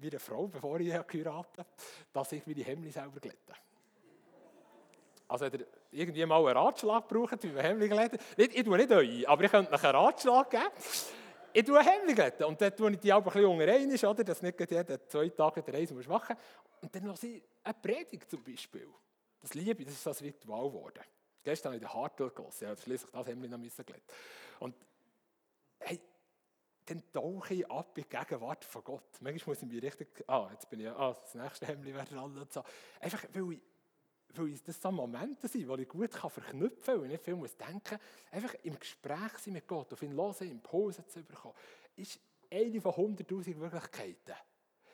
wie 0.00 0.10
eine 0.10 0.20
Frau, 0.20 0.46
bevor 0.46 0.78
ich 0.78 0.90
geheiratet 0.90 1.58
habe, 1.58 1.66
dass 2.12 2.30
ich 2.30 2.46
meine 2.46 2.62
Hemden 2.62 2.92
selber 2.92 3.18
glätte. 3.18 3.52
Also, 5.32 5.50
wenn 5.50 5.60
ihr 5.60 5.66
irgendwie 5.92 6.26
mal 6.26 6.44
einen 6.44 6.58
Ratschlag 6.58 7.08
braucht, 7.08 7.42
wie 7.42 7.46
man 7.48 7.64
Hemden 7.64 7.88
glätten, 7.88 8.18
ich, 8.36 8.62
tue 8.62 8.76
nicht 8.76 8.92
euch, 8.92 9.26
aber 9.26 9.44
ich 9.44 9.50
könnte 9.50 9.72
euch 9.72 9.82
einen 9.82 9.96
Ratschlag 9.96 10.50
geben. 10.50 10.64
Ich 11.54 11.64
tue 11.64 11.82
Hemden 11.82 12.14
glätten 12.14 12.44
und 12.44 12.60
dann 12.60 12.76
tue 12.76 12.90
ich 12.90 12.98
die 12.98 13.10
auch 13.14 13.18
ein 13.18 13.24
bisschen 13.24 13.46
unter 13.46 14.10
oder? 14.10 14.24
dass 14.24 14.42
nicht 14.42 14.60
jeden 14.60 14.98
zwei 15.08 15.30
Tage 15.30 15.62
der 15.62 15.72
Reise 15.72 15.94
machen 15.94 16.36
muss. 16.36 16.82
Und 16.82 16.94
dann 16.94 17.06
lasse 17.06 17.28
ich 17.28 17.42
eine 17.64 17.72
Predigt 17.72 18.30
zum 18.30 18.44
Beispiel. 18.44 18.86
Das 19.40 19.54
Liebe, 19.54 19.82
das 19.86 19.94
ist 19.94 20.04
das 20.06 20.20
Ritual 20.20 20.68
geworden. 20.68 21.02
Gestern 21.42 21.72
habe 21.72 21.76
ich 21.76 21.88
den 21.88 21.94
Hart 21.94 22.20
durchgelassen, 22.20 22.68
ja, 22.68 22.76
schließlich 22.76 23.10
das 23.10 23.26
Hemden 23.26 23.50
noch 23.50 23.58
glätten. 23.58 24.02
Und 24.60 24.74
hey, 25.80 25.98
dann 26.84 27.02
tauche 27.10 27.54
ich 27.54 27.70
ab 27.70 27.96
in 27.96 28.04
die 28.04 28.08
Gegenwart 28.10 28.66
von 28.66 28.84
Gott. 28.84 29.20
Manchmal 29.20 29.54
muss 29.54 29.62
ich 29.62 29.68
mich 29.68 29.82
richtig, 29.82 30.08
ah, 30.26 30.48
jetzt 30.52 30.68
bin 30.68 30.80
ich, 30.80 30.88
ah, 30.88 31.16
das 31.18 31.34
nächste 31.34 31.84
wäre 31.84 32.04
dran 32.04 32.36
und 32.36 32.52
so. 32.52 32.62
Einfach, 33.00 33.24
weil 33.32 33.52
ich, 33.52 33.60
weil 34.34 34.58
das 34.64 34.80
so 34.80 34.90
Momente 34.90 35.48
sind, 35.48 35.68
wo 35.68 35.76
ich 35.76 35.88
gut 35.88 36.12
verknüpfen 36.14 36.84
kann 36.84 37.00
und 37.00 37.08
nicht 37.08 37.22
viel 37.22 37.36
muss 37.36 37.56
denken 37.56 37.98
einfach 38.30 38.54
im 38.62 38.78
Gespräch 38.78 39.38
sein 39.38 39.54
mit 39.54 39.66
Gott, 39.66 39.92
auf 39.92 40.02
ihn 40.02 40.14
hören, 40.14 40.50
Impulse 40.50 41.06
zu 41.06 41.22
bekommen, 41.22 41.54
ist 41.96 42.18
eine 42.50 42.80
von 42.80 42.96
hunderttausend 42.96 43.58
Möglichkeiten. 43.58 44.34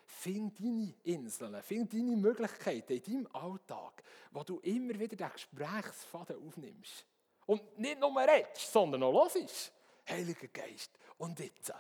Find 0.07 0.59
deine 0.59 0.94
Inseln, 1.05 1.62
find 1.62 1.92
deine 1.92 2.16
Möglichkeiten 2.16 2.92
in 2.94 3.03
deinem 3.03 3.29
Alltag, 3.35 4.03
wo 4.33 4.42
du 4.42 4.59
immer 4.61 4.98
wieder 4.98 5.16
den 5.16 5.31
Gesprächsfaden 5.31 6.44
aufnimmst. 6.46 7.05
Und 7.46 7.79
nicht 7.79 8.01
nur 8.01 8.16
redest, 8.16 8.72
sondern 8.72 9.03
auch 9.03 9.35
hörst. 9.35 9.72
Heiliger 10.09 10.48
Geist, 10.48 10.98
und 11.18 11.38
jetzt? 11.38 11.72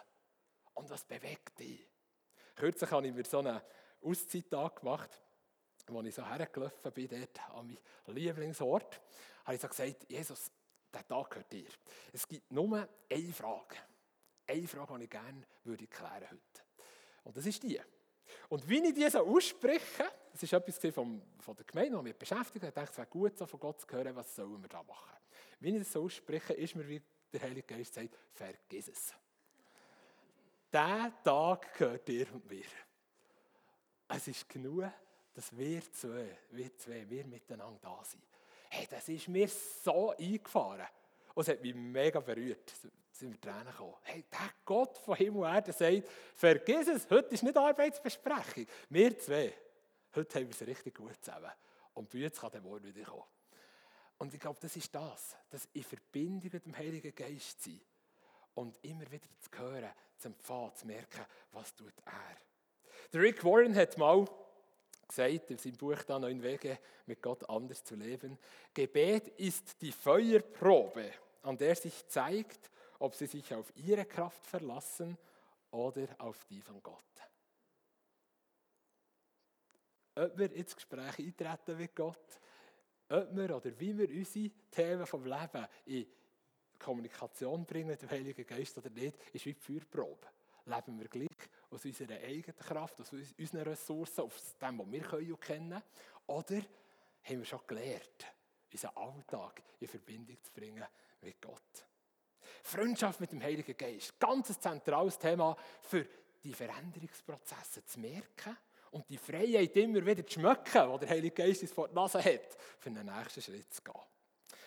Und 0.74 0.90
was 0.90 1.04
bewegt 1.04 1.58
dich? 1.58 1.86
Kürzlich 2.54 2.90
habe 2.90 3.06
ich 3.06 3.14
mir 3.14 3.24
so 3.24 3.38
einen 3.38 3.60
Auszeittag 4.02 4.80
gemacht, 4.80 5.10
wo 5.94 6.02
ich 6.02 6.14
so 6.14 6.26
hergelaufen 6.26 6.92
bin, 6.92 7.08
dort 7.08 7.50
an 7.50 7.66
meinem 7.66 7.78
Lieblingsort. 8.16 9.00
habe 9.44 9.54
ich 9.54 9.60
so 9.60 9.68
gesagt, 9.68 10.06
Jesus, 10.08 10.50
der 10.92 11.06
Tag 11.06 11.30
gehört 11.30 11.52
dir. 11.52 11.68
Es 12.12 12.26
gibt 12.26 12.50
nur 12.52 12.88
eine 13.10 13.32
Frage. 13.32 13.76
Eine 14.46 14.66
Frage, 14.66 14.98
die 14.98 15.04
ich 15.04 15.10
gerne 15.10 15.42
würde 15.64 15.86
klären 15.86 16.30
heute. 16.30 16.62
Und 17.24 17.36
das 17.36 17.46
ist 17.46 17.62
die. 17.62 17.80
Und 18.48 18.68
wie 18.68 18.86
ich 18.86 18.94
diese 18.94 19.20
ausspreche, 19.20 20.10
das 20.32 20.52
war 20.52 20.60
etwas 20.60 20.94
vom, 20.94 21.22
von 21.40 21.56
der 21.56 21.64
Gemeinde, 21.64 21.96
die 21.98 22.02
mich 22.02 22.16
beschäftigt 22.16 22.62
hat, 22.62 22.68
ich 22.68 22.74
dachte, 22.74 22.90
es 22.92 22.98
wäre 22.98 23.06
gut, 23.08 23.36
so 23.36 23.46
von 23.46 23.60
Gott 23.60 23.80
zu 23.80 23.86
hören, 23.90 24.14
was 24.16 24.34
sollen 24.34 24.60
wir 24.60 24.68
da 24.68 24.82
machen. 24.82 25.16
Wie 25.60 25.70
ich 25.70 25.78
das 25.78 25.92
so 25.92 26.04
ausspreche, 26.04 26.54
ist 26.54 26.74
mir 26.74 26.88
wie 26.88 27.02
der 27.32 27.42
Heilige 27.42 27.66
Geist 27.74 27.94
sagt, 27.94 28.16
vergiss 28.32 28.88
es. 28.88 29.14
Der 30.72 31.12
Tag 31.22 31.74
gehört 31.76 32.06
dir 32.08 32.32
und 32.32 32.48
mir. 32.48 32.64
Es 34.08 34.28
ist 34.28 34.48
genug, 34.48 34.84
dass 35.38 35.56
wir 35.56 35.80
zwei, 35.92 36.36
wir 36.50 36.76
zwei, 36.76 37.08
wir 37.08 37.24
miteinander 37.24 37.78
da 37.80 38.02
sind. 38.02 38.24
Hey, 38.70 38.88
das 38.90 39.08
ist 39.08 39.28
mir 39.28 39.46
so 39.46 40.10
eingefahren. 40.10 40.88
Und 41.32 41.42
es 41.42 41.48
hat 41.48 41.62
mich 41.62 41.76
mega 41.76 42.18
berührt. 42.18 42.72
Da 42.82 42.88
sind 43.12 43.30
wir 43.30 43.40
Tränen 43.40 43.68
gekommen. 43.68 43.94
Hey, 44.02 44.24
der 44.32 44.50
Gott 44.64 44.98
von 44.98 45.14
Himmel 45.14 45.42
und 45.42 45.48
Erde 45.54 45.72
sagt, 45.72 46.08
vergiss 46.34 46.88
es, 46.88 47.08
heute 47.08 47.34
ist 47.34 47.44
nicht 47.44 47.56
Arbeitsbesprechung. 47.56 48.66
Wir 48.90 49.16
zwei, 49.16 49.54
heute 50.16 50.40
haben 50.40 50.48
wir 50.48 50.54
es 50.56 50.66
richtig 50.66 50.96
gut 50.96 51.24
zusammen. 51.24 51.52
Und 51.94 52.10
bei 52.10 52.24
uns 52.24 52.36
kann 52.36 52.50
der 52.50 52.64
Wort 52.64 52.82
wieder 52.82 53.04
kommen. 53.04 53.22
Und 54.18 54.34
ich 54.34 54.40
glaube, 54.40 54.58
das 54.60 54.74
ist 54.74 54.92
das, 54.92 55.36
dass 55.50 55.68
in 55.72 55.84
Verbindung 55.84 56.50
mit 56.52 56.66
dem 56.66 56.76
Heiligen 56.76 57.14
Geist 57.14 57.62
sein 57.62 57.80
und 58.54 58.76
immer 58.84 59.08
wieder 59.08 59.28
zu 59.38 59.56
hören, 59.56 59.92
zu 60.16 60.26
empfangen, 60.26 60.74
zu 60.74 60.84
merken, 60.84 61.24
was 61.52 61.72
tut 61.76 61.94
er. 62.06 62.36
Der 63.12 63.22
Rick 63.22 63.44
Warren 63.44 63.76
hat 63.76 63.96
mal 63.96 64.26
gesagt, 65.08 65.50
in 65.50 65.58
seinem 65.58 65.76
Buch 65.76 66.02
da 66.04 66.18
«Neun 66.18 66.42
Wege, 66.42 66.78
mit 67.06 67.22
Gott 67.22 67.48
anders 67.48 67.82
zu 67.82 67.96
leben», 67.96 68.38
Gebet 68.74 69.28
ist 69.38 69.80
die 69.80 69.92
Feuerprobe, 69.92 71.10
an 71.42 71.56
der 71.56 71.74
sich 71.74 72.06
zeigt, 72.06 72.70
ob 72.98 73.14
sie 73.14 73.26
sich 73.26 73.54
auf 73.54 73.72
ihre 73.76 74.04
Kraft 74.04 74.46
verlassen 74.46 75.16
oder 75.70 76.06
auf 76.18 76.44
die 76.44 76.60
von 76.60 76.82
Gott. 76.82 77.04
Ob 80.14 80.36
wir 80.36 80.52
ins 80.52 80.74
Gespräch 80.74 81.18
eintreten 81.18 81.76
mit 81.76 81.94
Gott, 81.94 82.40
ob 83.08 83.34
wir 83.34 83.56
oder 83.56 83.80
wie 83.80 83.96
wir 83.96 84.08
unsere 84.08 84.50
Themen 84.70 85.06
vom 85.06 85.24
Leben 85.24 85.66
in 85.86 86.06
Kommunikation 86.78 87.64
bringen 87.64 87.96
dem 87.96 88.10
Heiligen 88.10 88.46
Geist 88.46 88.78
oder 88.78 88.90
nicht, 88.90 89.16
ist 89.32 89.46
wie 89.46 89.54
die 89.54 89.60
Feuerprobe. 89.60 90.26
Leben 90.68 90.98
wir 90.98 91.08
gleich 91.08 91.48
aus 91.70 91.84
unserer 91.84 92.16
eigenen 92.16 92.56
Kraft, 92.58 93.00
aus 93.00 93.12
unseren 93.12 93.62
Ressourcen, 93.62 94.20
aus 94.22 94.56
dem, 94.60 94.78
was 94.78 94.90
wir 94.90 95.00
können 95.00 95.32
und 95.32 95.40
kennen? 95.40 95.82
Oder 96.26 96.56
haben 97.24 97.38
wir 97.38 97.44
schon 97.44 97.60
gelernt, 97.66 98.26
unseren 98.72 98.96
Alltag 98.96 99.62
in 99.80 99.88
Verbindung 99.88 100.36
zu 100.42 100.52
bringen 100.52 100.84
mit 101.22 101.40
Gott? 101.40 101.86
Freundschaft 102.62 103.20
mit 103.20 103.32
dem 103.32 103.42
Heiligen 103.42 103.76
Geist, 103.76 104.18
ganz 104.18 104.50
ein 104.50 104.60
zentrales 104.60 105.18
Thema 105.18 105.56
für 105.82 106.06
die 106.42 106.52
Veränderungsprozesse 106.52 107.84
zu 107.84 108.00
merken 108.00 108.56
und 108.90 109.08
die 109.08 109.18
Freiheit 109.18 109.76
immer 109.76 110.04
wieder 110.04 110.26
zu 110.26 110.34
schmecken, 110.34 110.92
die 110.92 110.98
der 110.98 111.08
Heilige 111.08 111.34
Geist 111.34 111.62
uns 111.62 111.72
vor 111.72 111.88
der 111.88 111.94
Nase 111.94 112.22
hat, 112.22 112.56
für 112.78 112.90
den 112.90 113.06
nächsten 113.06 113.42
Schritt 113.42 113.72
zu 113.72 113.82
gehen. 113.82 114.00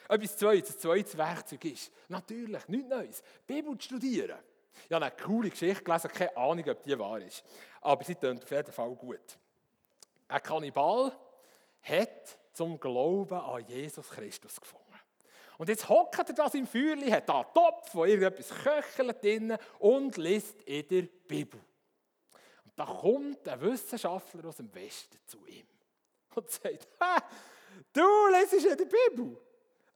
Etwas 0.10 0.38
Zweites, 0.38 0.76
ein 0.76 0.80
zweites 0.80 1.18
Werkzeug 1.18 1.66
ist, 1.66 1.92
natürlich, 2.10 2.68
nichts 2.68 2.90
Neues, 2.90 3.24
Bibel 3.48 3.78
zu 3.78 3.86
studieren. 3.86 4.40
Ich 4.86 4.94
habe 4.94 5.06
eine 5.06 5.16
coole 5.16 5.50
Geschichte 5.50 5.84
gelesen, 5.84 6.12
keine 6.12 6.36
Ahnung, 6.38 6.68
ob 6.70 6.84
die 6.84 6.98
wahr 6.98 7.20
ist, 7.20 7.44
aber 7.82 8.04
sie 8.04 8.16
klingt 8.16 8.44
auf 8.44 8.52
jeden 8.52 8.72
Fall 8.72 8.96
gut. 8.96 9.40
Ein 10.28 10.44
Kannibal 10.44 11.12
hat 11.82 12.38
zum 12.54 12.80
Glauben 12.80 13.38
an 13.38 13.66
Jesus 13.68 14.10
Christus 14.10 14.60
gefunden. 14.60 14.82
Und 15.58 15.70
jetzt 15.70 15.88
hockt 15.88 16.18
er 16.18 16.34
da 16.34 16.48
im 16.48 16.66
Feuerli, 16.66 17.10
hat 17.12 17.30
da 17.30 17.42
einen 17.42 17.54
Topf, 17.54 17.94
wo 17.94 18.06
irgendetwas 18.06 18.50
köchelt 18.50 19.24
drin 19.24 19.58
und 19.80 20.18
liest 20.18 20.62
in 20.64 20.88
der 20.88 21.04
Bibel. 21.28 21.60
Da 22.76 22.86
kommt 22.86 23.48
ein 23.48 23.62
Wissenschaftler 23.62 24.46
aus 24.46 24.58
dem 24.58 24.74
Westen 24.74 25.20
zu 25.28 25.46
ihm 25.46 25.68
und 26.34 26.50
sagt, 26.50 26.88
du 27.94 28.28
lesest 28.32 28.66
ja 28.66 28.76
die 28.76 28.86
Bibel. 28.86 29.38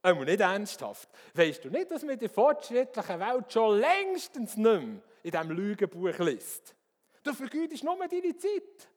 Aber 0.06 0.24
nicht 0.24 0.40
ernsthaft. 0.40 1.10
Weißt 1.34 1.66
du 1.66 1.70
nicht, 1.72 1.90
dass 1.90 2.04
man 2.04 2.12
in 2.12 2.20
der 2.20 2.30
fortschrittlichen 2.30 3.20
Welt 3.20 3.52
schon 3.52 3.80
längstens 3.80 4.56
nicht 4.56 4.64
mehr 4.64 5.02
in 5.24 5.32
diesem 5.32 5.50
Lügenbuch 5.50 6.20
liest? 6.20 6.76
Du 7.24 7.34
vergütest 7.34 7.84
nur 7.84 7.98
deine 7.98 8.38
Zeit. 8.38 8.88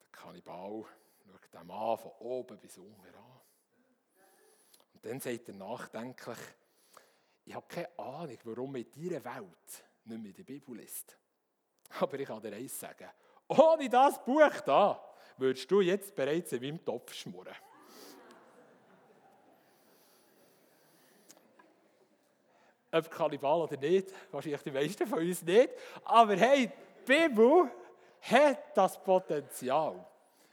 Der 0.00 0.08
Kannibal 0.10 0.84
schaut 1.24 1.54
den 1.54 1.66
Mann 1.68 1.96
von 1.96 2.10
oben 2.18 2.58
bis 2.58 2.76
unten 2.76 3.06
an. 3.14 3.40
Und 4.94 5.06
dann 5.06 5.20
sagt 5.20 5.48
er 5.48 5.54
nachdenklich, 5.54 6.38
ich 7.44 7.54
habe 7.54 7.66
keine 7.68 7.98
Ahnung, 8.00 8.38
warum 8.42 8.74
in 8.74 8.90
dieser 8.90 9.24
Welt 9.24 9.84
nicht 10.06 10.22
mehr 10.24 10.32
die 10.32 10.42
Bibel 10.42 10.76
liest. 10.76 11.16
Aber 12.00 12.18
ich 12.18 12.26
kann 12.26 12.42
dir 12.42 12.52
eins 12.52 12.80
sagen. 12.80 13.08
Ohne 13.46 13.88
das 13.88 14.24
Buch 14.24 14.60
da, 14.66 15.00
würdest 15.36 15.70
du 15.70 15.82
jetzt 15.82 16.16
bereits 16.16 16.50
in 16.50 16.62
meinem 16.62 16.84
Topf 16.84 17.14
schmoren. 17.14 17.54
Ob 22.92 23.10
Kannibal 23.10 23.62
oder 23.62 23.76
nicht, 23.76 24.12
wahrscheinlich 24.30 24.62
die 24.62 24.70
meisten 24.70 25.06
von 25.06 25.18
uns 25.18 25.42
nicht. 25.42 25.70
Aber 26.04 26.36
hey, 26.36 26.70
die 27.06 27.12
Bibel 27.12 27.70
hat 28.20 28.76
das 28.76 29.02
Potenzial, 29.02 30.04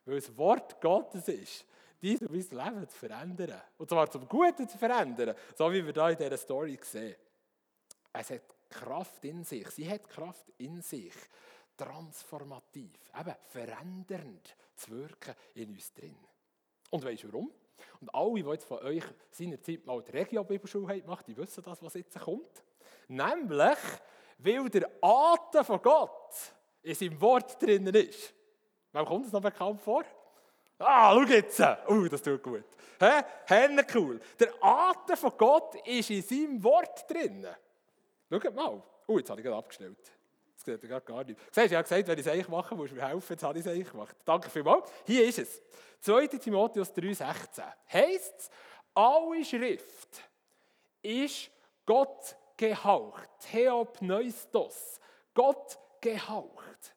weil 0.05 0.17
es 0.17 0.35
Wort 0.37 0.79
Gottes 0.81 1.27
ist, 1.27 1.65
dies 2.01 2.21
und 2.21 2.31
mein 2.31 2.39
Leben 2.65 2.89
zu 2.89 2.97
verändern. 2.97 3.61
Und 3.77 3.89
zwar 3.89 4.09
zum 4.09 4.27
Guten 4.27 4.67
zu 4.67 4.77
verändern, 4.77 5.35
so 5.55 5.71
wie 5.71 5.85
wir 5.85 5.93
da 5.93 6.09
in 6.09 6.17
dieser 6.17 6.37
Story 6.37 6.79
sehen. 6.81 7.15
Es 8.13 8.29
hat 8.31 8.41
Kraft 8.69 9.23
in 9.25 9.43
sich, 9.43 9.67
sie 9.69 9.89
hat 9.89 10.07
Kraft 10.09 10.45
in 10.57 10.81
sich, 10.81 11.13
transformativ, 11.75 12.91
eben 13.17 13.35
verändernd 13.47 14.55
zu 14.75 14.91
wirken 14.91 15.35
in 15.55 15.69
uns 15.71 15.93
drin. 15.93 16.17
Und 16.89 17.03
weißt 17.03 17.23
du 17.23 17.33
warum? 17.33 17.51
Und 18.01 18.13
alle, 18.13 18.43
die 18.43 18.49
jetzt 18.49 18.65
von 18.65 18.79
euch 18.79 19.03
seinerzeit 19.31 19.85
mal 19.85 20.01
die 20.01 20.11
Regio-Bibelschule 20.11 21.01
gemacht 21.01 21.27
die 21.27 21.37
wissen 21.37 21.63
das, 21.63 21.81
was 21.81 21.93
jetzt 21.93 22.19
kommt. 22.19 22.63
Nämlich, 23.07 23.77
weil 24.37 24.69
der 24.69 24.89
Atem 25.01 25.65
von 25.65 25.81
Gott 25.81 26.33
in 26.81 26.95
seinem 26.95 27.21
Wort 27.21 27.61
drinnen 27.61 27.93
ist. 27.93 28.33
Wem 28.91 29.05
kommt 29.05 29.25
es 29.25 29.31
noch 29.31 29.41
bekannt 29.41 29.81
vor? 29.81 30.03
Ah, 30.77 31.13
schau 31.13 31.23
jetzt! 31.23 31.59
Uh, 31.89 32.07
das 32.07 32.21
tut 32.21 32.41
gut. 32.41 32.63
Hä? 32.99 33.21
Henne 33.45 33.85
cool. 33.93 34.19
Der 34.39 34.53
Atem 34.61 35.17
von 35.17 35.33
Gott 35.37 35.75
ist 35.85 36.09
in 36.09 36.21
seinem 36.21 36.63
Wort 36.63 37.09
drinnen. 37.09 37.53
Schaut 38.29 38.55
mal. 38.55 38.81
Oh, 39.07 39.17
jetzt 39.17 39.29
habe 39.29 39.41
ich 39.41 39.45
gerade 39.45 39.57
abgestellt. 39.57 39.97
Sieht 40.77 40.81
gerade 40.81 41.05
gar 41.05 41.23
nicht. 41.23 41.39
Siehst, 41.51 41.67
ich 41.67 41.73
habe 41.73 41.83
gesagt, 41.83 42.07
wenn 42.07 42.19
ich 42.19 42.25
es 42.25 42.31
eigentlich 42.31 42.47
mache, 42.47 42.75
musst 42.75 42.91
du 42.91 42.95
mir 42.95 43.07
helfen. 43.07 43.33
Jetzt 43.33 43.43
habe 43.43 43.57
ich 43.57 43.65
es 43.65 43.71
eigentlich 43.71 43.91
gemacht. 43.91 44.15
Danke 44.23 44.49
vielmals. 44.49 44.89
Hier 45.05 45.25
ist 45.25 45.39
es. 45.39 45.61
2. 46.01 46.27
Timotheus 46.27 46.93
3,16. 46.93 47.63
Heißt 47.91 48.35
es, 48.37 48.49
alle 48.93 49.43
Schrift 49.43 50.23
ist 51.01 51.49
Gott 51.85 52.35
gehaucht. 52.55 53.29
Theopneustos. 53.51 54.99
Gott 55.33 55.79
gehaucht. 56.01 56.95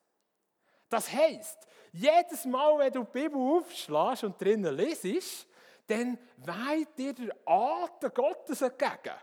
Das 0.88 1.10
heißt, 1.10 1.66
jedes 1.92 2.44
Mal, 2.44 2.78
wenn 2.78 2.92
du 2.92 3.04
die 3.04 3.10
Bibel 3.10 3.38
aufschlägst 3.38 4.24
und 4.24 4.40
drinnen 4.40 4.74
lesest, 4.74 5.46
dann 5.86 6.18
weht 6.36 6.96
dir 6.96 7.12
der 7.14 7.34
Atem 7.46 8.12
Gottes 8.12 8.62
entgegen, 8.62 9.16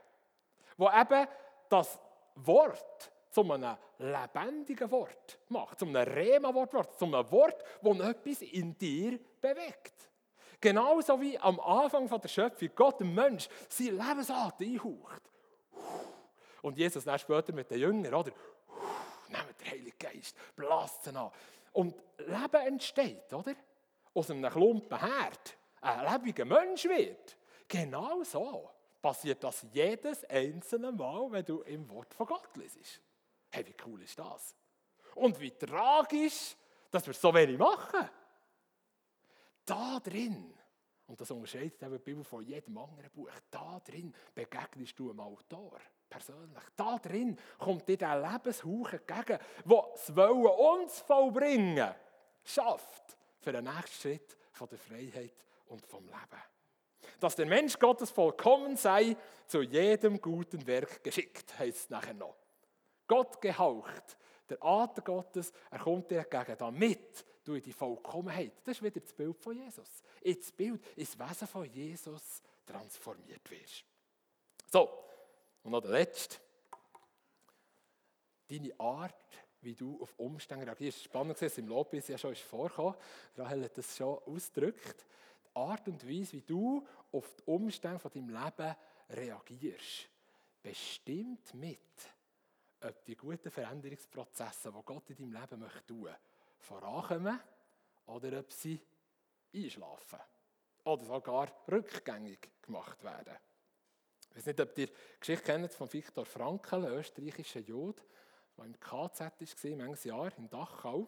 wo 0.78 0.90
eben 0.90 1.28
das 1.70 2.00
Wort 2.36 3.12
zu 3.44 3.54
einem 3.54 3.78
lebendigen 4.00 4.92
Wort 4.92 5.40
macht, 5.50 5.80
zu 5.80 5.86
einem 5.86 6.08
Rema-Wort, 6.08 6.98
zu 6.98 7.06
einem 7.06 7.32
Wort, 7.32 7.64
das 7.82 8.00
etwas 8.00 8.42
in 8.42 8.78
dir 8.78 9.20
bewegt. 9.42 10.10
Genauso 10.62 11.22
wie 11.22 11.38
am 11.40 11.60
Anfang 11.60 12.08
der 12.20 12.28
Schöpfung 12.28 12.70
Gott 12.76 13.00
dem 13.00 13.14
Mensch 13.14 13.48
sein 13.70 13.98
Lebensatem 13.98 14.74
einhaucht. 14.74 15.22
Und 16.62 16.78
Jesus 16.78 17.06
dann 17.06 17.18
später 17.18 17.54
mit 17.54 17.72
den 17.72 17.80
Jüngern, 17.80 18.14
oder? 18.14 18.32
Nehmt 19.30 19.62
den 19.62 19.72
Heiligen 19.72 19.98
Geist, 19.98 20.36
blasst 20.56 21.08
ihn 21.08 21.16
an. 21.16 21.32
Und 21.72 21.96
Leben 22.18 22.68
entsteht, 22.68 23.32
oder? 23.34 23.56
Aus 24.14 24.30
einem 24.30 24.52
Klumpen 24.52 25.00
Herd 25.00 25.58
ein 25.80 26.04
lebendiger 26.04 26.46
Mensch 26.46 26.84
wird. 26.86 27.38
Genau 27.70 28.22
so 28.24 28.70
passiert 29.02 29.42
das 29.46 29.66
jedes 29.72 30.26
einzelne 30.26 30.92
Mal, 30.92 31.32
wenn 31.32 31.46
du 31.46 31.62
im 31.62 31.90
Wort 31.90 32.14
von 32.14 32.28
Gott 32.28 32.58
liest. 32.58 33.02
Hey, 33.50 33.66
wie 33.66 33.76
cool 33.86 34.02
ist 34.02 34.18
das? 34.18 34.56
Und 35.16 35.40
wie 35.40 35.52
tragisch, 35.52 36.56
dass 36.92 37.06
wir 37.06 37.14
so 37.14 37.34
wenig 37.34 37.58
machen. 37.58 38.10
Da 39.66 40.00
drin, 40.00 40.54
und 41.08 41.20
das 41.20 41.30
unterscheidet 41.32 41.82
die 41.82 41.98
Bibel 42.00 42.24
von 42.24 42.44
jedem 42.44 42.78
anderen 42.78 43.10
Buch, 43.12 43.30
da 43.50 43.80
drin 43.80 44.14
begegnest 44.34 44.98
du 44.98 45.10
einem 45.10 45.20
Autor 45.20 45.80
persönlich. 46.10 46.64
Da 46.76 46.98
drin 46.98 47.38
kommt 47.58 47.88
dir 47.88 47.98
der 47.98 48.20
Lebenshauch 48.20 48.94
entgegen, 48.94 49.40
der 49.66 49.90
das 49.94 50.16
Wollen 50.16 50.82
uns 50.82 51.00
vollbringen 51.02 51.94
schafft 52.44 53.18
für 53.40 53.52
den 53.52 53.66
nächsten 53.66 54.02
Schritt 54.02 54.38
von 54.52 54.68
der 54.70 54.80
Freiheit 54.80 55.46
und 55.68 55.86
vom 55.86 56.06
Leben 56.06 56.42
dass 57.20 57.36
der 57.36 57.46
Mensch 57.46 57.78
Gottes 57.78 58.12
vollkommen 58.12 58.76
sei, 58.76 59.16
zu 59.46 59.62
jedem 59.62 60.22
guten 60.22 60.66
Werk 60.68 61.04
geschickt, 61.04 61.58
heißt 61.58 61.78
es 61.78 61.90
nachher 61.90 62.14
noch. 62.14 62.36
Gott 63.10 63.42
gehaucht, 63.42 64.18
der 64.48 64.64
Atem 64.64 65.04
Gottes, 65.04 65.52
er 65.70 65.80
kommt 65.80 66.10
dir 66.10 66.20
entgegen, 66.20 66.58
damit 66.58 67.26
du 67.44 67.56
in 67.56 67.62
die 67.62 67.74
Vollkommenheit, 67.74 68.54
das 68.64 68.78
ist 68.78 68.84
wieder 68.84 69.02
das 69.02 69.14
Bild 69.14 69.38
von 69.38 69.56
Jesus, 69.56 70.04
ins 70.22 70.52
Bild, 70.52 70.82
ins 70.96 71.20
Wesen 71.20 71.48
von 71.48 71.66
Jesus 71.66 72.42
transformiert 72.66 73.50
wirst. 73.50 73.84
So, 74.72 74.88
und 75.64 75.72
noch 75.72 75.82
der 75.82 75.92
letzte. 75.92 76.38
Deine 78.48 78.80
Art, 78.80 79.26
wie 79.62 79.76
du 79.76 80.02
auf 80.02 80.14
Umstände 80.18 80.66
reagierst. 80.66 81.04
Spannend 81.04 81.42
dass 81.42 81.58
im 81.58 81.68
Lobby 81.68 82.02
ja 82.08 82.18
schon 82.18 82.36
vorgekommen. 82.36 82.96
Rahel 83.36 83.66
hat 83.66 83.78
das 83.78 83.96
schon 83.98 84.18
ausgedrückt. 84.26 85.06
Art 85.54 85.88
und 85.88 86.08
Weise, 86.08 86.34
wie 86.34 86.42
du 86.42 86.86
auf 87.12 87.36
die 87.36 87.44
Umstände 87.46 88.00
von 88.00 88.12
deinem 88.12 88.30
Leben 88.30 88.76
reagierst, 89.10 90.10
bestimmt 90.62 91.54
mit, 91.56 91.80
ob 92.82 93.06
die 93.06 93.16
guten 93.16 93.52
Veränderungsprozesse, 93.52 94.72
die 94.72 94.86
Gott 94.86 95.10
in 95.10 95.18
deinem 95.18 95.42
Leben 95.42 95.60
möchte 95.60 95.86
tun, 95.86 96.10
vorankommen 96.60 97.40
oder 98.08 98.40
ob 98.40 98.52
sie 98.52 98.82
einschlafen 99.54 100.20
oder 100.84 101.04
sogar 101.04 101.52
rückgängig 101.70 102.50
gemacht 102.62 103.04
werden. 103.04 103.36
Ich 104.30 104.38
weiß 104.38 104.46
nicht, 104.48 104.62
ob 104.62 104.78
ihr 104.78 104.88
die 104.88 104.94
Geschichte 105.20 105.46
kennt 105.46 105.74
von 105.74 105.92
Viktor 105.92 106.26
Frankl, 106.26 106.76
einem 106.76 106.98
österreichischen 106.98 107.66
Jude, 107.66 108.02
der 108.58 108.66
im 108.66 108.80
KZ 108.80 109.20
war, 109.20 109.76
manches 109.78 110.04
Jahr 110.04 110.38
in 110.38 110.50
Dachau, 110.50 111.08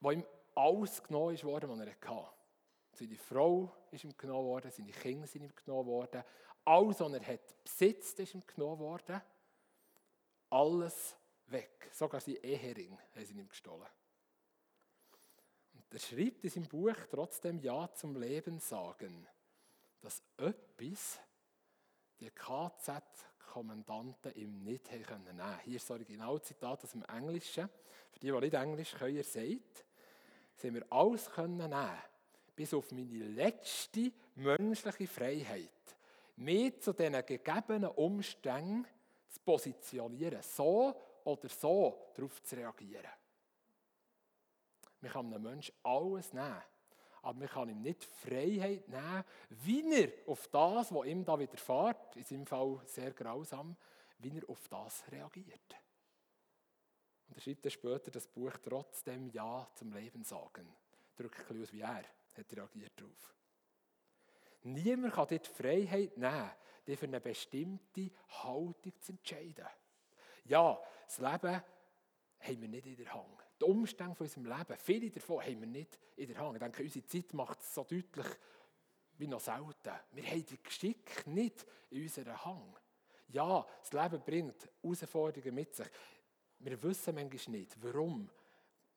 wo 0.00 0.10
ihm 0.10 0.24
alles 0.54 1.02
genommen 1.02 1.42
wurde, 1.42 1.68
was 1.68 1.80
er 1.80 1.86
hatte. 1.86 2.28
Seine 2.94 3.16
Frau 3.16 3.72
ist 3.90 4.04
ihm 4.04 4.16
genommen 4.16 4.48
worden, 4.48 4.70
seine 4.70 4.92
Kinder 4.92 5.26
sind 5.26 5.44
ihm 5.44 5.54
genommen 5.54 5.86
worden. 5.86 6.22
Alles, 6.64 7.00
was 7.00 7.12
er 7.12 7.26
hat 7.26 7.64
besitzt, 7.64 8.20
ist 8.20 8.34
ihm 8.34 8.42
genommen 8.46 8.80
worden. 8.80 9.20
Alles 10.52 11.16
weg. 11.46 11.88
Sogar 11.92 12.20
sein 12.20 12.36
Ehering 12.42 12.98
haben 13.14 13.24
sie 13.24 13.32
ihm 13.32 13.48
gestohlen. 13.48 13.88
Und 15.72 15.84
er 15.90 15.98
schreibt 15.98 16.44
in 16.44 16.50
seinem 16.50 16.68
Buch 16.68 16.94
trotzdem 17.10 17.58
Ja 17.58 17.90
zum 17.94 18.20
Leben 18.20 18.58
sagen, 18.58 19.26
dass 20.02 20.22
etwas 20.36 21.18
die 22.20 22.30
KZ-Kommandanten 22.30 24.34
ihm 24.34 24.62
nicht 24.62 24.92
nehmen 24.92 25.06
können. 25.06 25.40
Hier 25.64 25.76
ist 25.76 25.88
das 25.88 25.92
Originalzitat 25.92 26.84
aus 26.84 26.90
dem 26.90 27.06
Englischen. 27.06 27.70
Für 28.10 28.20
die, 28.20 28.26
die 28.26 28.32
nicht 28.32 28.52
Englisch 28.52 28.92
können, 28.92 29.16
ihr 29.16 29.24
sagt, 29.24 29.86
sie 30.56 30.66
haben 30.66 30.74
wir 30.74 30.92
alles 30.92 31.30
können 31.30 31.56
nehmen 31.56 31.98
bis 32.54 32.74
auf 32.74 32.92
meine 32.92 33.24
letzte 33.28 34.12
menschliche 34.34 35.06
Freiheit, 35.06 35.70
mich 36.36 36.78
zu 36.82 36.92
diesen 36.92 37.24
gegebenen 37.24 37.88
Umständen 37.88 38.86
zu 39.32 39.40
positionieren, 39.40 40.42
so 40.42 40.94
oder 41.24 41.48
so 41.48 42.10
darauf 42.14 42.42
zu 42.42 42.56
reagieren. 42.56 43.10
Man 45.00 45.10
kann 45.10 45.34
einem 45.34 45.42
Menschen 45.42 45.74
alles 45.82 46.32
nehmen, 46.32 46.62
aber 47.22 47.38
man 47.38 47.48
kann 47.48 47.68
ihm 47.68 47.82
nicht 47.82 48.04
Freiheit 48.04 48.88
nehmen, 48.88 49.24
wie 49.48 49.92
er 49.92 50.12
auf 50.26 50.46
das, 50.48 50.92
was 50.94 51.06
ihm 51.06 51.24
da 51.24 51.38
widerfährt, 51.38 52.16
in 52.16 52.24
seinem 52.24 52.46
Fall 52.46 52.80
sehr 52.84 53.12
grausam, 53.12 53.76
wie 54.18 54.38
er 54.38 54.48
auf 54.48 54.68
das 54.68 55.04
reagiert. 55.10 55.76
Und 57.28 57.36
er 57.36 57.40
schreibt 57.40 57.64
dann 57.64 57.72
später 57.72 58.10
das 58.10 58.26
Buch 58.26 58.52
trotzdem 58.62 59.28
Ja 59.30 59.66
zum 59.74 59.92
Leben 59.92 60.22
sagen. 60.22 60.68
Drückt 61.16 61.40
ein 61.40 61.46
bisschen 61.46 61.62
aus 61.62 61.72
wie 61.72 61.80
er 61.80 62.04
hat 62.34 62.56
reagiert 62.56 62.92
darauf. 62.96 63.34
Niemand 64.64 65.12
kann 65.12 65.28
dir 65.28 65.38
die 65.38 65.48
Freiheit 65.48 66.16
nehmen, 66.16 66.50
dich 66.86 66.98
für 66.98 67.06
eine 67.06 67.20
bestimmte 67.20 68.10
Haltung 68.42 68.92
zu 69.00 69.12
entscheiden. 69.12 69.66
Ja, 70.44 70.78
das 71.06 71.18
Leben 71.18 71.62
haben 72.40 72.60
wir 72.60 72.68
nicht 72.68 72.86
in 72.86 72.96
der 72.96 73.14
Hand. 73.14 73.44
Die 73.60 73.64
Umstände 73.64 74.14
von 74.14 74.26
unserem 74.26 74.46
Leben, 74.46 74.76
viele 74.78 75.10
davon 75.10 75.42
haben 75.42 75.60
wir 75.60 75.68
nicht 75.68 75.98
in 76.16 76.28
der 76.28 76.38
Hand. 76.38 76.56
Ich 76.56 76.60
denke, 76.60 76.82
unsere 76.82 77.06
Zeit 77.06 77.32
macht 77.34 77.60
es 77.60 77.74
so 77.74 77.84
deutlich 77.84 78.26
wie 79.18 79.28
noch 79.28 79.40
selten. 79.40 79.92
Wir 80.12 80.24
haben 80.24 80.46
die 80.46 80.62
Geschick 80.62 81.26
nicht 81.26 81.64
in 81.90 82.02
unserer 82.02 82.44
Hand. 82.44 82.80
Ja, 83.28 83.64
das 83.80 83.92
Leben 83.92 84.22
bringt 84.24 84.68
Herausforderungen 84.82 85.54
mit 85.54 85.74
sich. 85.74 85.88
Wir 86.58 86.82
wissen 86.82 87.14
manchmal 87.14 87.56
nicht, 87.56 87.82
warum 87.82 88.28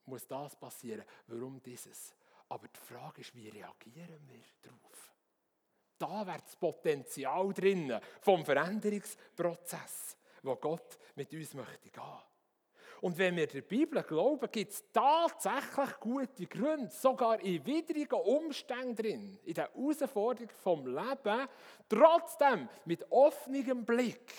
muss 0.05 0.27
das 0.27 0.55
passieren, 0.55 1.05
warum 1.27 1.61
dieses. 1.61 2.15
Aber 2.49 2.67
die 2.67 2.79
Frage 2.79 3.21
ist, 3.21 3.35
wie 3.35 3.49
reagieren 3.49 4.19
wir 4.27 4.43
darauf? 4.61 5.14
Da 5.97 6.25
wäre 6.27 6.39
das 6.43 6.55
Potenzial 6.55 7.53
drin 7.53 7.97
vom 8.21 8.43
Veränderungsprozess, 8.43 10.17
wo 10.43 10.55
Gott 10.55 10.97
mit 11.15 11.31
uns 11.33 11.53
möchte 11.53 11.89
gehen. 11.89 12.03
Und 13.01 13.17
wenn 13.17 13.35
wir 13.35 13.47
der 13.47 13.61
Bibel 13.61 14.01
glauben, 14.03 14.49
gibt 14.51 14.71
es 14.71 14.83
tatsächlich 14.91 15.99
gute 15.99 16.47
Gründe, 16.47 16.89
sogar 16.89 17.39
in 17.39 17.65
widrigen 17.65 18.19
Umständen 18.19 18.95
drin, 18.95 19.39
in 19.43 19.53
der 19.53 19.69
Herausforderung 19.73 20.49
vom 20.63 20.87
Leben, 20.87 21.47
trotzdem 21.89 22.67
mit 22.85 23.05
offenem 23.11 23.85
Blick, 23.85 24.33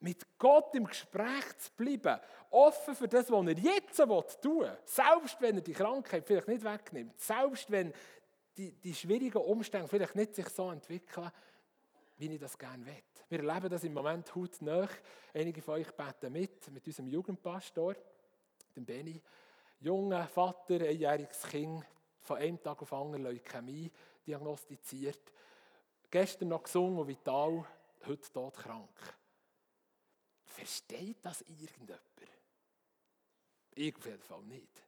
mit 0.00 0.38
Gott 0.38 0.74
im 0.74 0.86
Gespräch 0.86 1.58
zu 1.58 1.70
bleiben, 1.76 2.20
offen 2.50 2.94
für 2.94 3.08
das, 3.08 3.30
was 3.30 3.46
er 3.46 3.58
jetzt 3.58 3.96
tun 3.96 4.60
will, 4.60 4.78
selbst 4.84 5.40
wenn 5.40 5.56
er 5.56 5.62
die 5.62 5.72
Krankheit 5.72 6.26
vielleicht 6.26 6.48
nicht 6.48 6.64
wegnimmt, 6.64 7.20
selbst 7.20 7.70
wenn 7.70 7.92
die, 8.56 8.72
die 8.72 8.94
schwierigen 8.94 9.38
Umstände 9.38 9.88
vielleicht 9.88 10.14
nicht 10.14 10.34
sich 10.34 10.48
so 10.48 10.70
entwickeln, 10.70 11.30
wie 12.18 12.32
ich 12.34 12.40
das 12.40 12.58
gerne 12.58 12.84
will. 12.84 13.02
Wir 13.28 13.38
erleben 13.40 13.70
das 13.70 13.84
im 13.84 13.94
Moment 13.94 14.34
heute 14.34 14.64
nach. 14.64 14.90
Einige 15.32 15.62
von 15.62 15.74
euch 15.74 15.90
beten 15.92 16.32
mit, 16.32 16.70
mit 16.70 16.86
unserem 16.86 17.08
Jugendpastor, 17.08 17.94
dem 18.76 18.84
Benny. 18.84 19.20
Junger 19.80 20.28
Vater, 20.28 20.74
einjähriges 20.74 21.42
Kind, 21.44 21.84
von 22.20 22.36
einem 22.36 22.62
Tag 22.62 22.80
auf 22.82 22.90
den 22.90 22.98
anderen 22.98 23.24
Leukämie 23.24 23.90
diagnostiziert. 24.26 25.32
Gestern 26.10 26.48
noch 26.48 26.62
gesungen 26.62 26.98
und 26.98 27.08
vital, 27.08 27.64
heute 28.06 28.32
todkrank. 28.32 28.90
Versteht 30.44 31.16
das 31.22 31.40
irgendjemand? 31.42 32.00
Ich 33.74 33.96
auf 33.96 34.04
jeden 34.04 34.22
Fall 34.22 34.42
nicht. 34.42 34.82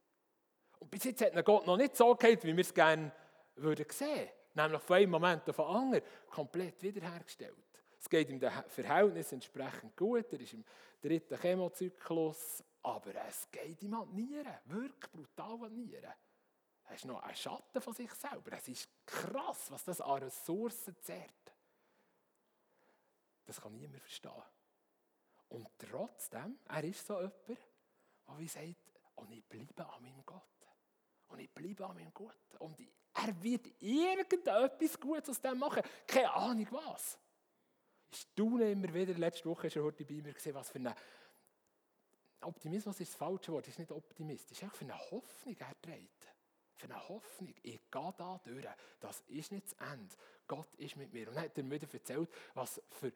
Und 0.79 0.91
bis 0.91 1.03
jetzt 1.03 1.21
hat 1.23 1.45
Gott 1.45 1.65
noch 1.65 1.77
nicht 1.77 1.97
so 1.97 2.13
gehalten, 2.15 2.47
wie 2.47 2.55
wir 2.55 2.61
es 2.61 2.73
gerne 2.73 3.11
würden 3.55 3.85
sehen. 3.89 4.29
Nämlich 4.53 4.81
von 4.81 4.95
einem 4.95 5.11
Moment 5.11 5.49
auf 5.49 5.55
den 5.55 5.65
anderen 5.65 6.03
komplett 6.29 6.81
wiederhergestellt. 6.81 7.83
Es 7.99 8.09
geht 8.09 8.29
ihm 8.29 8.39
dem 8.39 8.51
Verhältnis 8.67 9.31
entsprechend 9.31 9.97
gut. 9.97 10.31
Er 10.31 10.39
ist 10.39 10.53
im 10.53 10.63
dritten 11.01 11.37
Chemozyklus. 11.37 12.63
Aber 12.83 13.15
es 13.27 13.49
geht 13.51 13.81
ihm 13.81 13.95
an 13.95 14.07
die 14.15 14.23
Nieren. 14.23 14.55
Wirklich 14.65 15.11
brutal 15.11 15.65
an 15.65 15.73
die 15.73 15.85
Nieren. 15.85 16.13
Er 16.87 16.95
ist 16.95 17.05
noch 17.05 17.23
ein 17.23 17.35
Schatten 17.35 17.81
von 17.81 17.93
sich 17.93 18.11
selber. 18.13 18.53
Es 18.53 18.67
ist 18.67 18.89
krass, 19.05 19.71
was 19.71 19.83
das 19.83 20.01
an 20.01 20.23
Ressourcen 20.23 20.95
zehrt. 21.01 21.51
Das 23.45 23.59
kann 23.59 23.73
niemand 23.75 24.01
verstehen. 24.01 24.31
Und 25.49 25.67
trotzdem, 25.77 26.59
er 26.67 26.83
ist 26.83 27.05
so 27.05 27.15
jemand, 27.15 27.47
der 27.47 28.37
wie 28.37 28.47
sagt, 28.47 28.75
und 29.15 29.31
ich 29.31 29.43
bleibe 29.45 29.85
an 29.87 30.01
meinem 30.01 30.25
Gott. 30.25 30.43
Und 31.27 31.39
ich 31.39 31.49
bleibe 31.49 31.85
an 31.85 31.95
meinem 31.95 32.13
Gott. 32.13 32.35
Und 32.59 32.77
er 33.13 33.43
wird 33.43 33.67
irgendetwas 33.81 34.99
Gutes 34.99 35.29
aus 35.29 35.41
dem 35.41 35.57
machen. 35.57 35.83
Keine 36.05 36.33
Ahnung 36.33 36.67
was. 36.71 37.17
Ich 38.11 38.19
staune 38.19 38.71
immer 38.71 38.93
wieder. 38.93 39.13
Letzte 39.13 39.49
Woche 39.49 39.63
war 39.67 39.75
er 39.75 39.83
heute 39.83 40.05
bei 40.05 40.15
mir 40.15 40.33
gesehen, 40.33 40.55
was 40.55 40.69
für 40.69 40.79
eine 40.79 40.95
Optimismus 42.41 42.99
ist 42.99 43.11
das 43.11 43.17
falsche 43.17 43.51
Wort. 43.51 43.67
ist 43.67 43.79
nicht 43.79 43.91
optimistisch. 43.91 44.63
Einfach 44.63 44.77
für 44.77 44.85
eine 44.85 45.11
Hoffnung 45.11 45.55
er 45.57 45.81
trägt. 45.81 46.27
Für 46.75 46.85
eine 46.85 47.09
Hoffnung. 47.09 47.53
Ich 47.63 47.79
gehe 47.89 48.13
da 48.17 48.39
durch. 48.43 48.65
Das 48.99 49.21
ist 49.27 49.51
nicht 49.51 49.65
das 49.65 49.91
Ende. 49.91 50.15
Gott 50.47 50.73
ist 50.75 50.95
mit 50.95 51.11
mir. 51.11 51.29
Und 51.29 51.37
er 51.37 51.43
hat 51.43 51.57
mir 51.57 51.71
wieder 51.71 51.91
erzählt, 51.91 52.29
was 52.53 52.81
für 52.89 53.11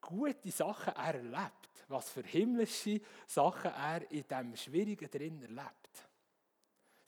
gute 0.00 0.50
Sachen 0.50 0.94
er 0.94 1.14
erlebt, 1.14 1.84
was 1.88 2.10
für 2.10 2.22
himmlische 2.22 3.00
Sachen 3.26 3.70
er 3.70 4.10
in 4.10 4.26
diesem 4.26 4.56
Schwierigen 4.56 5.10
drin 5.10 5.42
erlebt. 5.42 6.08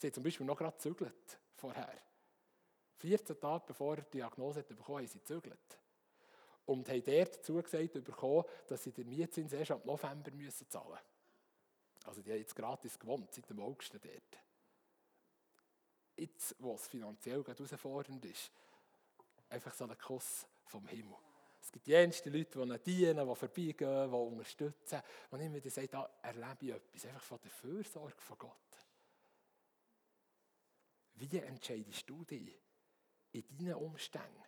Sie 0.04 0.08
hat 0.08 0.14
zum 0.16 0.24
Beispiel 0.24 0.44
noch 0.44 0.58
gerade 0.58 0.76
gezügelt 0.76 1.38
vorher. 1.54 1.98
14 2.98 3.40
Tage 3.40 3.64
bevor 3.68 3.96
er 3.96 4.02
die 4.02 4.18
Diagnose 4.18 4.62
bekommen 4.62 4.98
haben 4.98 5.06
sie 5.06 5.18
gezügelt. 5.18 5.78
Und 6.66 6.86
haben 6.90 7.02
dort 7.02 7.42
zugesagt 7.42 8.04
bekommen, 8.04 8.44
dass 8.66 8.84
sie 8.84 8.92
den 8.92 9.08
Mietzins 9.08 9.54
erst 9.54 9.70
ab 9.70 9.82
November 9.86 10.30
müssen 10.32 10.68
zahlen 10.68 10.90
müssen. 10.90 12.04
Also 12.04 12.20
die 12.20 12.32
haben 12.32 12.38
jetzt 12.38 12.54
gratis 12.54 12.98
gewohnt, 12.98 13.32
seit 13.32 13.48
dem 13.48 13.60
August 13.60 13.94
dort. 13.94 14.42
Jetzt, 16.16 16.54
wo 16.58 16.74
es 16.74 16.86
finanziell 16.86 17.42
herausfordernd 17.42 18.26
ist, 18.26 18.52
einfach 19.48 19.72
so 19.72 19.84
ein 19.84 19.96
Kuss 19.96 20.46
vom 20.66 20.86
Himmel. 20.86 21.16
Es 21.62 21.72
gibt 21.72 21.88
jenste 21.88 22.28
Leute, 22.28 22.66
die 22.66 22.78
dienen, 22.92 23.26
die 23.26 23.34
vorbeigehen, 23.34 24.10
die 24.10 24.16
unterstützen. 24.16 25.00
Und 25.30 25.40
immer 25.40 25.54
wieder 25.54 25.70
sagt, 25.70 25.94
da 25.94 26.10
erlebe 26.20 26.58
ich 26.60 26.72
etwas, 26.72 27.06
einfach 27.06 27.22
von 27.22 27.38
der 27.42 27.50
Fürsorge 27.50 28.20
von 28.20 28.36
Gott. 28.36 28.63
Wie 31.14 31.38
entscheidest 31.38 32.08
du 32.08 32.24
dich 32.24 32.58
in 33.32 33.44
deinen 33.56 33.74
Umständen? 33.74 34.42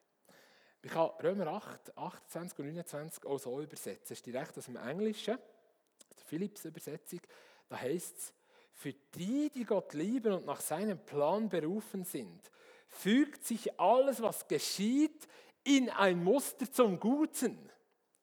Ich 0.82 0.90
kann 0.90 1.10
Römer 1.22 1.48
8, 1.48 1.96
28 1.96 2.58
und 2.60 2.66
29 2.66 3.26
auch 3.26 3.38
so 3.38 3.60
übersetzen. 3.60 4.02
Das 4.02 4.18
ist 4.18 4.26
direkt 4.26 4.56
aus 4.56 4.66
dem 4.66 4.76
Englischen, 4.76 5.36
der 5.36 6.24
Philipps-Übersetzung. 6.26 7.20
Da 7.68 7.80
heißt 7.80 8.16
es, 8.16 8.34
für 8.72 8.92
die, 8.92 9.50
die 9.50 9.64
Gott 9.64 9.94
lieben 9.94 10.32
und 10.32 10.46
nach 10.46 10.60
seinem 10.60 10.98
Plan 10.98 11.48
berufen 11.48 12.04
sind, 12.04 12.50
fügt 12.88 13.44
sich 13.44 13.80
alles, 13.80 14.22
was 14.22 14.46
geschieht, 14.46 15.26
in 15.64 15.90
ein 15.90 16.22
Muster 16.22 16.70
zum 16.70 17.00
Guten. 17.00 17.70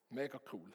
Mega 0.08 0.40
cool. 0.52 0.72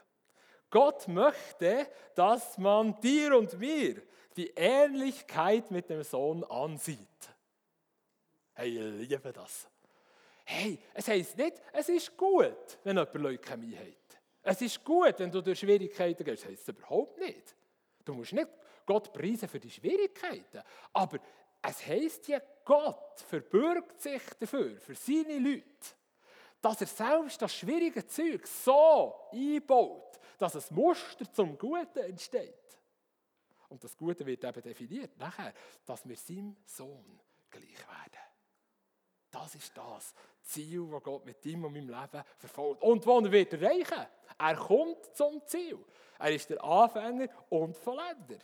Gott 0.69 1.07
möchte, 1.07 1.87
dass 2.13 2.57
man 2.57 2.99
dir 3.01 3.35
und 3.35 3.57
mir 3.57 4.01
die 4.35 4.51
Ähnlichkeit 4.55 5.71
mit 5.71 5.89
dem 5.89 6.03
Sohn 6.03 6.43
ansieht. 6.43 7.07
Hey, 8.59 9.01
ich 9.01 9.09
liebe 9.09 9.31
das. 9.31 9.69
Hey, 10.43 10.77
es 10.93 11.07
heisst 11.07 11.37
nicht, 11.37 11.61
es 11.71 11.87
ist 11.87 12.17
gut, 12.17 12.77
wenn 12.83 12.97
jemand 12.97 13.13
Leukämie 13.13 13.77
hat. 13.77 14.19
Es 14.41 14.61
ist 14.61 14.83
gut, 14.83 15.17
wenn 15.17 15.31
du 15.31 15.41
durch 15.41 15.59
Schwierigkeiten 15.59 16.25
gehst. 16.25 16.43
Das 16.43 16.51
heisst 16.51 16.67
es 16.67 16.75
überhaupt 16.75 17.17
nicht. 17.19 17.55
Du 18.03 18.13
musst 18.13 18.33
nicht 18.33 18.49
Gott 18.85 19.13
preisen 19.13 19.47
für 19.47 19.61
die 19.61 19.71
Schwierigkeiten. 19.71 20.61
Aber 20.91 21.19
es 21.61 21.87
heisst 21.87 22.27
ja, 22.27 22.41
Gott 22.65 23.21
verbürgt 23.21 24.01
sich 24.01 24.21
dafür, 24.37 24.77
für 24.77 24.95
seine 24.95 25.39
Leute 25.39 25.65
dass 26.61 26.81
er 26.81 26.87
selbst 26.87 27.41
das 27.41 27.55
schwierige 27.55 28.05
Zeug 28.05 28.45
so 28.45 29.29
einbaut, 29.31 30.19
dass 30.37 30.57
ein 30.57 30.75
Muster 30.75 31.31
zum 31.31 31.57
Guten 31.57 31.99
entsteht. 31.99 32.53
Und 33.69 33.81
das 33.81 33.95
Gute 33.95 34.25
wird 34.25 34.43
eben 34.43 34.61
definiert 34.61 35.17
nachher, 35.17 35.53
dass 35.85 36.05
wir 36.05 36.17
seinem 36.17 36.57
Sohn 36.65 37.21
gleich 37.49 37.77
werden. 37.87 38.18
Das 39.31 39.55
ist 39.55 39.75
das 39.77 40.13
Ziel, 40.41 40.87
das 40.91 41.03
Gott 41.03 41.25
mit 41.25 41.45
ihm 41.45 41.65
und 41.65 41.73
meinem 41.73 41.89
Leben 41.89 42.23
verfolgt. 42.37 42.81
Und 42.81 43.05
wo 43.05 43.19
er 43.19 43.31
wird 43.31 43.53
erreichen. 43.53 44.07
Er 44.37 44.55
kommt 44.55 45.15
zum 45.15 45.45
Ziel. 45.45 45.77
Er 46.17 46.33
ist 46.33 46.49
der 46.49 46.63
Anfänger 46.63 47.27
und 47.49 47.77
Vollender. 47.77 48.39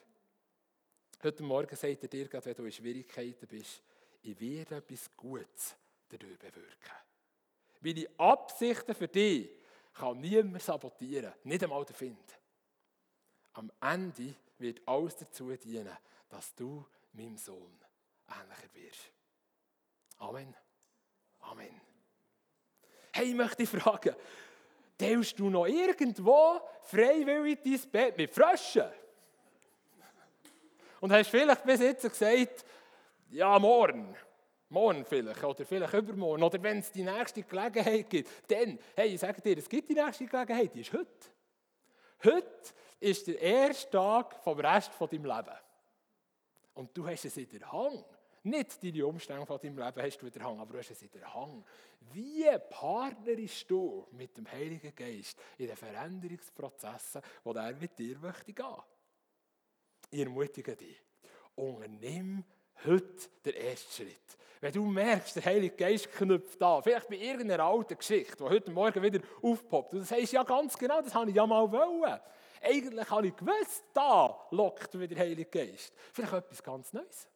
Heute 1.24 1.44
Morgen 1.44 1.76
sagt 1.76 2.04
er 2.04 2.10
dir, 2.10 2.30
wenn 2.32 2.54
du 2.54 2.66
in 2.66 2.72
Schwierigkeiten 2.72 3.48
bist, 3.48 3.82
ich 4.22 4.40
werde 4.40 4.76
etwas 4.76 5.10
Gutes 5.16 5.76
dadurch 6.10 6.38
bewirken. 6.38 6.96
Meine 7.82 8.08
Absichten 8.18 8.96
für 8.96 9.08
dich 9.08 9.50
kann 9.94 10.20
niemand 10.20 10.62
sabotieren, 10.62 11.34
nicht 11.44 11.64
einmal 11.64 11.86
der 11.86 11.96
Find. 11.96 12.40
Am 13.54 13.72
Ende 13.82 14.36
wird 14.58 14.82
alles 14.88 15.16
dazu 15.16 15.56
dienen, 15.56 15.98
dass 16.30 16.54
du 16.56 16.86
meinem 17.14 17.38
Sohn 17.38 17.80
ähnlicher 18.28 18.74
wirst. 18.74 19.12
Amen. 20.18 20.56
Amen. 21.50 21.82
Hey, 23.12 23.30
ich 23.30 23.36
möchte 23.36 23.58
dich 23.58 23.70
fragen, 23.70 24.16
teilst 24.98 25.40
du 25.40 25.50
noch 25.50 25.66
irgendwo 25.66 26.60
freiwillig 26.84 27.60
dein 27.64 27.92
Bett 27.92 28.18
mit 28.18 28.34
Fröschen? 28.34 28.92
Und 31.00 31.12
hast 31.12 31.30
vielleicht 31.30 31.64
bis 31.64 31.80
jetzt 31.82 32.10
gesagt, 32.10 32.66
ja, 33.30 33.60
morgen. 33.60 34.16
Morgen 34.70 35.06
vielleicht 35.06 35.44
oder 35.44 35.66
vielleicht 35.66 35.94
übermorgen 35.94 36.42
oder 36.42 36.62
wenn 36.64 36.80
es 36.80 36.92
die 36.92 37.04
nächste 37.04 37.44
Gelegenheit 37.44 38.10
gibt. 38.10 38.30
Dann, 38.52 38.80
hey, 38.96 39.10
ich 39.10 39.20
sage 39.20 39.42
dir, 39.42 39.58
es 39.58 39.70
gibt 39.70 39.90
die 39.90 39.94
nächste 39.94 40.26
Gelegenheit, 40.26 40.74
die 40.74 40.82
ist 40.82 40.92
heute. 40.92 41.08
Heute 42.24 42.74
ist 43.00 43.28
der 43.28 43.40
erste 43.40 43.92
Tag 43.92 44.36
vom 44.44 44.60
Rest 44.60 44.92
von 44.94 45.08
deinem 45.08 45.26
Leben. 45.26 45.56
Und 46.74 46.98
du 46.98 47.08
hast 47.08 47.26
es 47.26 47.38
in 47.38 47.50
der 47.50 47.72
Hand. 47.72 48.06
Nicht 48.46 48.84
deine 48.84 49.08
Umstände 49.08 49.44
von 49.44 49.60
deinem 49.60 49.80
Leben 49.80 50.02
hast 50.04 50.18
du 50.20 50.28
in 50.28 50.32
der 50.32 50.44
Hand, 50.44 50.60
aber 50.60 50.74
du 50.74 50.78
hast 50.78 50.92
es 50.92 51.02
in 51.02 51.10
der 51.10 51.34
Hand. 51.34 51.66
Wie 52.14 52.46
partnerst 52.70 53.72
du 53.72 54.08
mit 54.12 54.38
dem 54.38 54.52
Heiligen 54.52 54.94
Geist 54.96 55.40
in 55.58 55.66
den 55.66 55.76
Veränderungsprozessen, 55.76 57.24
die 57.44 57.50
er 57.50 57.76
mit 57.76 57.98
dir 57.98 58.20
möchte 58.20 58.54
gehen? 58.54 58.84
Ich 60.12 60.20
ermutige 60.20 60.76
dich. 60.76 61.02
Unternimm 61.56 62.44
heute 62.86 63.30
der 63.44 63.56
erste 63.56 64.04
Schritt. 64.04 64.38
Wenn 64.62 64.74
du 64.74 64.86
merkst, 64.86 65.38
der 65.38 65.46
Heilige 65.46 65.76
Geist 65.76 66.12
knüpft 66.14 66.62
an, 66.62 66.84
vielleicht 66.84 67.10
bei 67.10 67.16
irgendeiner 67.16 67.64
alten 67.64 67.98
Geschichte, 67.98 68.38
die 68.38 68.44
heute 68.44 68.70
Morgen 68.70 69.02
wieder 69.02 69.22
aufpoppt, 69.42 69.94
und 69.94 70.02
du 70.02 70.06
sagst, 70.06 70.34
ja 70.34 70.44
ganz 70.44 70.78
genau, 70.78 71.02
das 71.02 71.16
habe 71.16 71.32
ich 71.32 71.36
ja 71.36 71.48
mal 71.48 71.72
wollen. 71.72 72.20
Eigentlich 72.62 73.10
habe 73.10 73.28
ich 73.28 73.36
gewusst, 73.36 73.86
da 73.92 74.48
lockt 74.52 74.94
wieder 74.94 75.16
der 75.16 75.26
Heilige 75.26 75.50
Geist. 75.50 75.96
Vielleicht 76.14 76.34
etwas 76.34 76.62
ganz 76.62 76.94
Neues. 76.94 77.28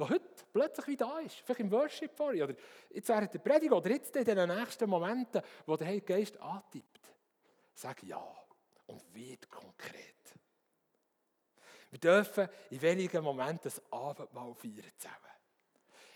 Der 0.00 0.08
heute 0.08 0.44
plötzlich 0.52 0.86
wieder 0.88 1.06
da 1.06 1.18
ist. 1.20 1.36
Vielleicht 1.36 1.60
im 1.60 1.70
Worship 1.70 2.10
vorher 2.16 2.44
oder 2.44 2.54
jetzt 2.90 3.08
während 3.08 3.32
der 3.32 3.38
Predigt 3.38 3.72
oder 3.72 3.90
jetzt 3.90 4.14
in 4.16 4.24
den 4.24 4.48
nächsten 4.48 4.88
Momenten, 4.88 5.42
wo 5.66 5.76
der 5.76 5.86
Heilige 5.86 6.06
Geist 6.06 6.40
antippt. 6.40 7.00
Sag 7.74 8.02
ja 8.02 8.22
und 8.86 9.14
wird 9.14 9.48
konkret. 9.48 10.16
Wir 11.90 11.98
dürfen 11.98 12.48
in 12.70 12.82
wenigen 12.82 13.22
Momenten 13.22 13.62
das 13.64 13.82
Abendmahl 13.92 14.54
feiern 14.54 14.92
zusammen. 14.96 15.16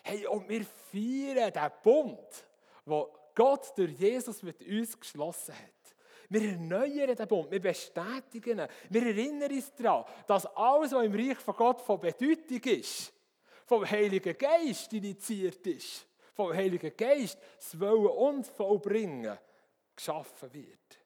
Hey, 0.02 0.26
und 0.26 0.48
wir 0.48 0.64
feiern 0.64 1.52
den 1.52 1.72
Bund, 1.82 2.44
den 2.86 3.04
Gott 3.34 3.72
durch 3.76 3.98
Jesus 3.98 4.42
mit 4.42 4.60
uns 4.62 4.98
geschlossen 4.98 5.54
hat. 5.54 5.96
Wir 6.28 6.52
erneuern 6.52 7.16
den 7.16 7.28
Bund, 7.28 7.50
wir 7.50 7.60
bestätigen 7.60 8.58
ihn, 8.60 8.68
wir 8.90 9.06
erinnern 9.06 9.50
uns 9.50 9.74
daran, 9.74 10.04
dass 10.26 10.46
alles, 10.46 10.92
was 10.92 11.04
im 11.04 11.14
Reich 11.14 11.38
von 11.38 11.56
Gott 11.56 11.80
von 11.80 12.00
Bedeutung 12.00 12.62
ist, 12.62 13.12
vom 13.64 13.88
Heiligen 13.88 14.36
Geist 14.36 14.92
initiiert 14.92 15.66
ist, 15.66 16.06
vom 16.34 16.52
Heiligen 16.52 16.96
Geist 16.96 17.38
das 17.56 17.78
Wollen 17.78 18.06
und 18.06 18.46
Vollbringen 18.46 19.38
geschaffen 19.94 20.52
wird. 20.52 20.98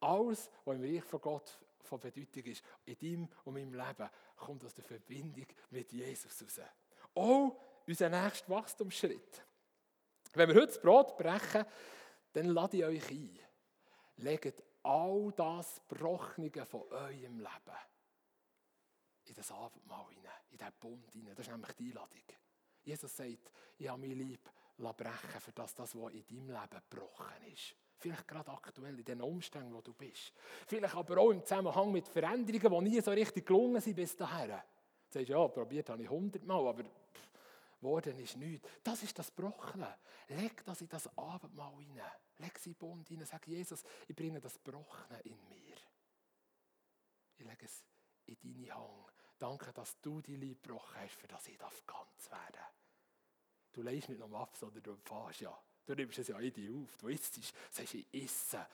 Alles, 0.00 0.50
was 0.64 0.76
im 0.76 0.82
Reich 0.82 1.04
von 1.04 1.20
Gott 1.20 1.58
von 1.80 2.00
Bedeutung 2.00 2.44
ist, 2.44 2.62
in 2.84 2.98
deinem 2.98 3.28
und 3.44 3.54
meinem 3.54 3.74
Leben, 3.74 4.10
kommt 4.36 4.64
aus 4.64 4.74
der 4.74 4.84
Verbindung 4.84 5.46
mit 5.70 5.92
Jesus 5.92 6.42
raus. 6.42 6.60
Auch 7.14 7.56
unser 7.86 8.08
nächster 8.08 8.48
Wachstumsschritt. 8.50 9.42
Wenn 10.34 10.48
wir 10.48 10.56
heute 10.56 10.66
das 10.66 10.80
Brot 10.80 11.16
brechen, 11.16 11.64
dann 12.32 12.46
lade 12.46 12.76
ich 12.76 12.84
euch 12.84 13.10
ein. 13.10 13.38
Legt 14.18 14.62
all 14.82 15.32
das 15.36 15.80
Brochene 15.88 16.50
von 16.66 16.82
eurem 16.90 17.38
Leben 17.38 17.76
in 19.24 19.34
das 19.34 19.50
Abendmahl 19.50 20.06
hinein, 20.10 20.32
in 20.56 20.58
diesen 20.58 20.72
Bund 20.80 21.10
hinein. 21.12 21.34
Das 21.34 21.46
ist 21.46 21.52
nämlich 21.52 21.72
die 21.72 21.88
Einladung. 21.90 22.22
Jesus 22.84 23.16
sagt, 23.16 23.50
ich 23.78 23.88
habe 23.88 24.00
mein 24.00 24.10
Lieb 24.12 24.50
brechen, 24.76 25.40
für 25.40 25.52
das, 25.52 25.74
das, 25.74 25.94
was 25.94 26.12
in 26.12 26.26
deinem 26.26 26.50
Leben 26.50 26.82
gebrochen 26.90 27.52
ist. 27.52 27.74
Vielleicht 27.98 28.28
gerade 28.28 28.50
aktuell 28.50 28.98
in 28.98 29.04
den 29.04 29.22
Umständen, 29.22 29.74
wo 29.74 29.80
du 29.80 29.94
bist. 29.94 30.32
Vielleicht 30.66 30.94
aber 30.94 31.18
auch 31.18 31.30
im 31.30 31.42
Zusammenhang 31.42 31.90
mit 31.90 32.08
Veränderungen, 32.08 32.84
die 32.84 32.90
nie 32.90 33.00
so 33.00 33.10
richtig 33.10 33.46
gelungen 33.46 33.80
sind 33.80 33.96
bis 33.96 34.16
dahin. 34.16 34.50
Du 34.50 35.18
sagst, 35.18 35.28
ja, 35.28 35.48
probiert 35.48 35.88
habe 35.88 36.02
ich 36.02 36.10
hundertmal, 36.10 36.68
aber 36.68 36.84
worden 37.80 38.18
ist 38.18 38.36
nichts. 38.36 38.68
Das 38.82 39.02
ist 39.02 39.18
das 39.18 39.30
Brochene. 39.30 39.96
Leg 40.28 40.64
das 40.64 40.80
in 40.80 40.88
das 40.88 41.08
Abendmahl 41.16 41.74
hinein. 41.78 42.10
Leg 42.38 42.58
sie 42.58 42.74
Bund 42.74 43.08
hinein. 43.08 43.26
Sag, 43.26 43.46
Jesus, 43.46 43.82
ich 44.06 44.16
bringe 44.16 44.40
das 44.40 44.58
Brochene 44.58 45.20
in 45.24 45.38
mir. 45.48 45.76
Ich 47.38 47.46
lege 47.46 47.64
es 47.64 47.84
in 48.26 48.36
deine 48.42 48.74
Hand. 48.74 49.15
Danke, 49.38 49.72
dass 49.72 50.00
du 50.00 50.20
die 50.22 50.36
Liebe 50.36 50.60
gebrochen 50.60 50.96
hast, 51.00 51.14
für 51.14 51.28
das 51.28 51.46
ich 51.48 51.58
ganz 51.58 52.30
werden. 52.30 52.64
Du 53.72 53.82
leist 53.82 54.08
nicht 54.08 54.18
noch 54.18 54.32
ab, 54.32 54.56
sondern 54.56 54.82
du 54.82 54.92
empfährst 54.92 55.40
ja. 55.42 55.58
Du 55.84 55.94
nimmst 55.94 56.18
es 56.18 56.28
ja 56.28 56.38
in 56.38 56.52
dich 56.52 56.70
auf. 56.70 56.96
Du 56.96 57.08
isst 57.08 57.36
es. 57.38 57.52
Sagst, 57.70 57.94
ich 57.94 58.06
esse 58.12 58.66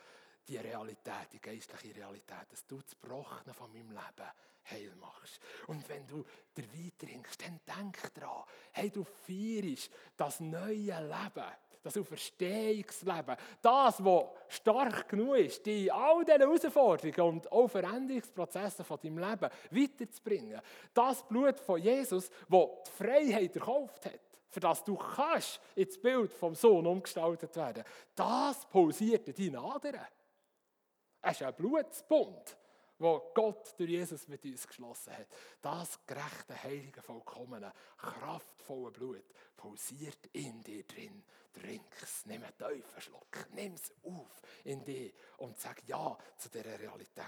die 0.46 0.56
Realität, 0.56 1.32
die 1.32 1.40
geistliche 1.40 1.94
Realität, 1.96 2.50
dass 2.50 2.66
du 2.66 2.80
das 2.80 2.94
Brochene 2.94 3.52
von 3.52 3.72
meinem 3.72 3.90
Leben 3.90 4.30
heil 4.70 4.94
machst. 4.96 5.40
Und 5.66 5.88
wenn 5.88 6.06
du 6.06 6.24
Wein 6.54 6.92
trinkst, 6.98 7.42
dann 7.42 7.60
denk 7.66 8.14
daran, 8.14 8.44
hey, 8.72 8.90
du 8.90 9.04
feierst 9.04 9.90
das 10.16 10.40
neue 10.40 11.00
Leben, 11.00 11.52
das 11.82 11.96
Auferstehungsleben, 11.98 13.36
das, 13.60 14.04
was 14.04 14.24
stark 14.48 15.08
genug 15.08 15.36
ist, 15.36 15.66
die 15.66 15.90
all 15.90 16.24
diese 16.24 16.38
Herausforderungen 16.38 17.34
und 17.34 17.52
auch 17.52 17.68
Veränderungsprozesse 17.68 18.84
von 18.84 18.98
deinem 19.02 19.18
Leben 19.18 19.50
weiterzubringen. 19.70 20.60
Das 20.94 21.26
Blut 21.26 21.58
von 21.58 21.80
Jesus, 21.80 22.30
das 22.48 22.68
die 22.86 23.04
Freiheit 23.04 23.56
erkauft 23.56 24.06
hat 24.06 24.20
für 24.52 24.60
das 24.60 24.84
du 24.84 24.96
kannst 24.96 25.60
ins 25.74 25.98
Bild 25.98 26.30
vom 26.30 26.54
Sohn 26.54 26.86
umgestaltet 26.86 27.56
werden. 27.56 27.84
Das 28.14 28.66
pulsiert 28.66 29.26
in 29.28 29.52
deinen 29.54 29.64
Adern. 29.64 30.06
Es 31.22 31.40
ist 31.40 31.42
ein 31.42 31.54
Blutsbund, 31.54 32.56
wo 33.02 33.32
Gott 33.34 33.74
durch 33.76 33.90
Jesus 33.90 34.28
mit 34.28 34.44
uns 34.44 34.66
geschlossen 34.66 35.12
hat. 35.12 35.26
Das 35.60 35.98
gerechte, 36.06 36.62
heilige, 36.62 37.02
vollkommene, 37.02 37.72
kraftvolle 37.96 38.92
Blut 38.92 39.24
pulsiert 39.56 40.28
in 40.32 40.62
dir 40.62 40.84
drin. 40.84 41.24
Trink 41.52 42.02
es, 42.02 42.24
nimm 42.26 42.42
einen 42.42 42.56
tiefen 42.56 43.00
Schluck, 43.00 43.46
nimm 43.50 43.74
es 43.74 43.92
auf 44.04 44.40
in 44.64 44.82
dir 44.84 45.12
und 45.38 45.58
sag 45.58 45.86
Ja 45.86 46.16
zu 46.38 46.48
dieser 46.48 46.78
Realität. 46.78 47.26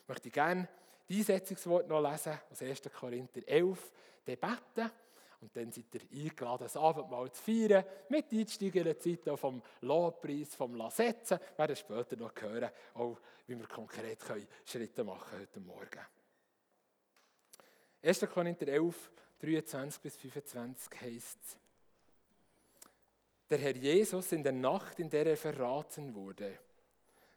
Ich 0.00 0.08
möchte 0.08 0.30
gerne 0.30 0.68
die 1.08 1.18
Einsetzungswort 1.18 1.88
noch 1.88 2.00
lesen 2.00 2.38
aus 2.50 2.62
1. 2.62 2.82
Korinther 2.92 3.46
11, 3.46 3.92
beten. 4.24 4.90
Und 5.40 5.56
dann 5.56 5.70
seid 5.70 5.94
ihr 5.94 6.24
eingeladen, 6.24 6.64
das 6.64 6.76
Abendmahl 6.76 7.30
zu 7.30 7.42
feiern, 7.42 7.84
mit 8.08 8.30
Zeit 8.30 9.28
auch 9.28 9.38
vom 9.38 9.62
Lobpreis, 9.82 10.54
vom 10.54 10.74
Lasetzen. 10.74 11.38
Wir 11.38 11.58
werden 11.58 11.76
später 11.76 12.16
noch 12.16 12.32
hören, 12.40 12.70
auch 12.94 13.18
wie 13.46 13.56
wir 13.56 13.66
konkret 13.66 14.18
Schritte 14.64 15.04
machen 15.04 15.30
können 15.30 15.42
heute 15.42 15.60
Morgen. 15.60 16.06
1. 18.02 18.20
Korinther 18.32 18.68
11, 18.68 19.10
23 19.40 20.02
bis 20.02 20.16
25 20.16 21.00
heißt 21.00 21.38
es, 21.44 21.56
der 23.48 23.58
Herr 23.58 23.76
Jesus 23.76 24.32
in 24.32 24.42
der 24.42 24.52
Nacht, 24.52 24.98
in 24.98 25.08
der 25.08 25.26
er 25.26 25.36
verraten 25.36 26.14
wurde, 26.14 26.58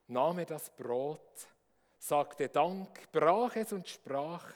nahm 0.07 0.39
er 0.39 0.45
das 0.45 0.69
Brot, 0.69 1.47
sagte 1.97 2.49
Dank, 2.49 3.11
brach 3.11 3.55
es 3.55 3.71
und 3.71 3.87
sprach, 3.87 4.51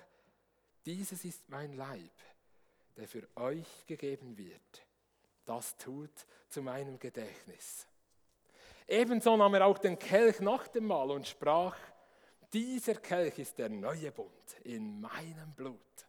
dieses 0.85 1.23
ist 1.23 1.47
mein 1.49 1.73
Leib 1.73 2.11
der 2.97 3.07
für 3.07 3.27
euch 3.35 3.85
gegeben 3.85 4.37
wird. 4.37 4.85
Das 5.45 5.77
tut 5.77 6.25
zu 6.49 6.61
meinem 6.61 6.99
Gedächtnis. 6.99 7.87
Ebenso 8.87 9.35
nahm 9.35 9.53
er 9.55 9.65
auch 9.65 9.77
den 9.77 9.97
Kelch 9.97 10.39
nach 10.39 10.67
dem 10.67 10.87
Mahl 10.87 11.11
und 11.11 11.27
sprach, 11.27 11.77
dieser 12.53 12.95
Kelch 12.95 13.39
ist 13.39 13.57
der 13.57 13.69
neue 13.69 14.11
Bund 14.11 14.59
in 14.63 15.01
meinem 15.01 15.53
Blut, 15.55 16.07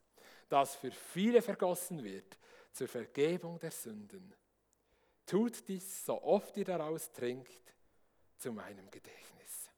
das 0.48 0.76
für 0.76 0.90
viele 0.90 1.42
vergossen 1.42 2.04
wird 2.04 2.38
zur 2.72 2.88
Vergebung 2.88 3.58
der 3.58 3.70
Sünden. 3.70 4.34
Tut 5.24 5.66
dies, 5.66 6.04
so 6.04 6.22
oft 6.22 6.56
ihr 6.56 6.64
daraus 6.64 7.10
trinkt, 7.10 7.74
zu 8.36 8.52
meinem 8.52 8.90
Gedächtnis. 8.90 9.70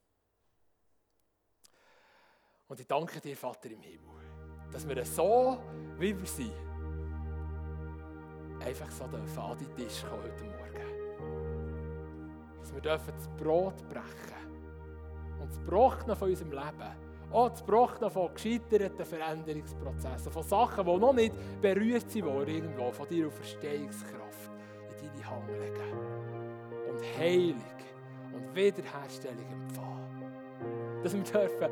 Und 2.66 2.80
ich 2.80 2.86
danke 2.86 3.20
dir, 3.20 3.36
Vater 3.36 3.70
im 3.70 3.80
Himmel, 3.80 4.70
dass 4.70 4.86
wir 4.86 5.02
so, 5.06 5.62
wie 5.96 6.18
wir 6.18 6.26
sind, 6.26 6.67
einfach 8.64 8.90
so 8.90 9.06
dürfen 9.06 9.38
an 9.38 9.58
den 9.58 9.74
Tisch 9.76 10.02
kommen 10.02 10.22
heute 10.22 10.44
Morgen. 10.44 10.58
Dass 12.60 12.74
wir 12.74 12.80
dürfen 12.80 13.12
das 13.16 13.28
Brot 13.42 13.88
brechen 13.88 14.48
und 15.40 15.50
das 15.50 15.58
Brochene 15.60 16.16
von 16.16 16.28
unserem 16.28 16.50
Leben 16.50 17.08
auch 17.30 17.50
das 17.50 17.62
Brochene 17.62 18.10
von 18.10 18.32
gescheiterten 18.32 19.04
Veränderungsprozessen, 19.04 20.32
von 20.32 20.42
Sachen, 20.42 20.86
die 20.86 20.96
noch 20.96 21.12
nicht 21.12 21.34
berührt 21.60 22.10
sind 22.10 22.26
irgendwo, 22.26 22.90
von 22.90 23.06
deiner 23.08 23.30
Verstehungskraft 23.30 24.50
in 25.02 25.08
deine 25.12 25.30
Hand 25.30 25.48
legen. 25.48 25.98
Und 26.88 27.18
Heilung 27.18 27.62
und 28.32 28.54
Wiederherstellung 28.54 29.44
empfangen. 29.52 31.02
Dass 31.02 31.14
wir 31.14 31.22
dürfen 31.22 31.68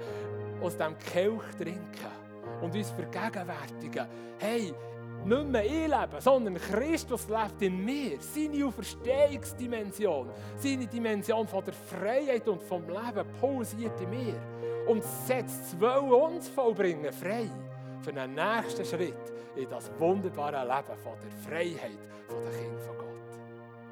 aus 0.62 0.76
diesem 0.76 0.98
Kelch 0.98 1.54
trinken 1.58 2.12
und 2.60 2.74
uns 2.74 2.90
vergegenwärtigen, 2.90 4.06
hey, 4.38 4.74
nicht 5.26 5.48
mehr 5.48 5.64
ich 5.64 5.88
lebe, 5.88 6.20
sondern 6.20 6.54
Christus 6.54 7.28
lebt 7.28 7.60
in 7.60 7.84
mir. 7.84 8.18
Seine 8.20 8.64
Auferstehungsdimension, 8.64 10.30
seine 10.56 10.86
Dimension 10.86 11.46
von 11.48 11.64
der 11.64 11.74
Freiheit 11.74 12.46
und 12.48 12.62
vom 12.62 12.82
Leben 12.88 13.26
pulsiert 13.40 14.00
in 14.00 14.10
mir 14.10 14.40
und 14.86 15.02
setzt 15.02 15.72
das 15.72 15.80
Wollen 15.80 16.12
uns 16.12 16.48
vollbringen 16.48 17.12
frei 17.12 17.50
für 18.02 18.12
den 18.12 18.34
nächsten 18.34 18.84
Schritt 18.84 19.32
in 19.56 19.68
das 19.68 19.90
wunderbare 19.98 20.62
Leben 20.62 20.98
von 21.02 21.14
der 21.20 21.30
Freiheit 21.30 21.98
von 22.28 22.42
der 22.42 22.52
Kinder 22.52 22.80
von 22.80 22.98
Gott. 22.98 23.06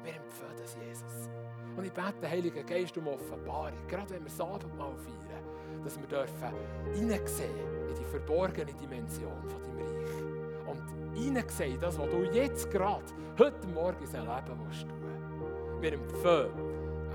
Wir 0.03 0.13
empfehlen 0.15 0.55
das, 0.61 0.77
Jesus. 0.87 1.29
Und 1.75 1.85
ich 1.85 1.91
bete, 1.91 2.29
Heiliger 2.29 2.63
Geist, 2.63 2.97
um 2.97 3.07
Offenbarung, 3.07 3.87
gerade 3.87 4.09
wenn 4.11 4.23
wir 4.23 4.29
das 4.29 4.39
Abendmahl 4.39 4.95
feiern, 4.97 5.83
dass 5.83 5.99
wir 5.99 6.07
dürfen 6.07 6.53
hineinsehen 6.93 7.89
in 7.89 7.95
die 7.95 8.05
verborgene 8.05 8.73
Dimension 8.73 9.43
von 9.49 9.61
deinem 9.61 9.79
Reich 9.79 11.04
hineingesehen, 11.15 11.79
das, 11.79 11.97
was 11.97 12.09
du 12.09 12.23
jetzt 12.31 12.69
gerade, 12.71 13.03
heute 13.39 13.67
Morgen 13.73 14.01
in 14.01 14.07
sein 14.07 14.21
Leben 14.21 14.59
willst 14.65 14.81
tun. 14.87 15.81
Wir 15.81 15.93
empfehlen 15.93 16.51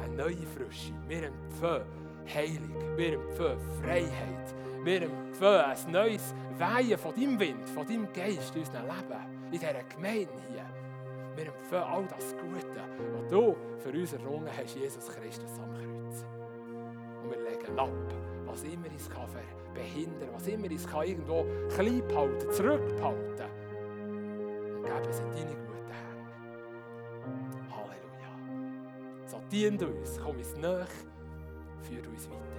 eine 0.02 0.14
neue 0.14 0.46
Frische. 0.46 0.92
Wir 1.08 1.24
empfehlen 1.24 1.84
Heilung. 2.32 2.96
Wir 2.96 3.14
empfehlen 3.14 3.58
Freiheit. 3.82 4.54
Wir 4.84 5.02
empfehlen 5.02 5.64
ein 5.64 5.92
neues 5.92 6.34
Weihen 6.58 6.98
von 6.98 7.14
deinem 7.14 7.38
Wind, 7.38 7.68
von 7.68 7.86
deinem 7.86 8.12
Geist 8.12 8.54
in 8.54 8.62
unserem 8.62 8.86
Leben, 8.86 9.46
in 9.46 9.58
dieser 9.58 9.82
Gemeinde 9.84 10.32
hier. 10.50 10.66
Wir 11.36 11.46
empfehlen 11.46 11.82
all 11.82 12.06
das 12.06 12.34
Gute, 12.36 12.80
was 13.12 13.30
du 13.30 13.56
für 13.78 13.90
uns 13.90 14.12
errungen 14.12 14.50
hast, 14.56 14.76
Jesus 14.76 15.08
Christus 15.08 15.58
am 15.62 15.72
Kreuz. 15.72 16.24
Und 17.22 17.30
wir 17.30 17.38
legen 17.38 17.78
ab, 17.78 17.90
was 18.46 18.62
immer 18.64 18.86
uns 18.90 19.08
kann 19.08 19.26
was 20.32 20.46
immer 20.46 20.70
uns 20.70 20.86
irgendwo 20.86 21.46
klein 21.74 22.02
behalten, 22.08 22.50
zurückhalten. 22.52 23.59
Geben 24.84 25.08
es 25.08 25.20
in 25.20 25.30
deine 25.32 25.54
guten 25.66 25.92
Hände. 25.92 26.30
Halleluja. 27.70 28.32
So 29.26 29.40
dient 29.50 29.82
uns, 29.82 30.18
komm 30.22 30.36
uns 30.36 30.56
nach, 30.56 30.88
führ 31.82 32.06
uns 32.08 32.28
weiter. 32.30 32.49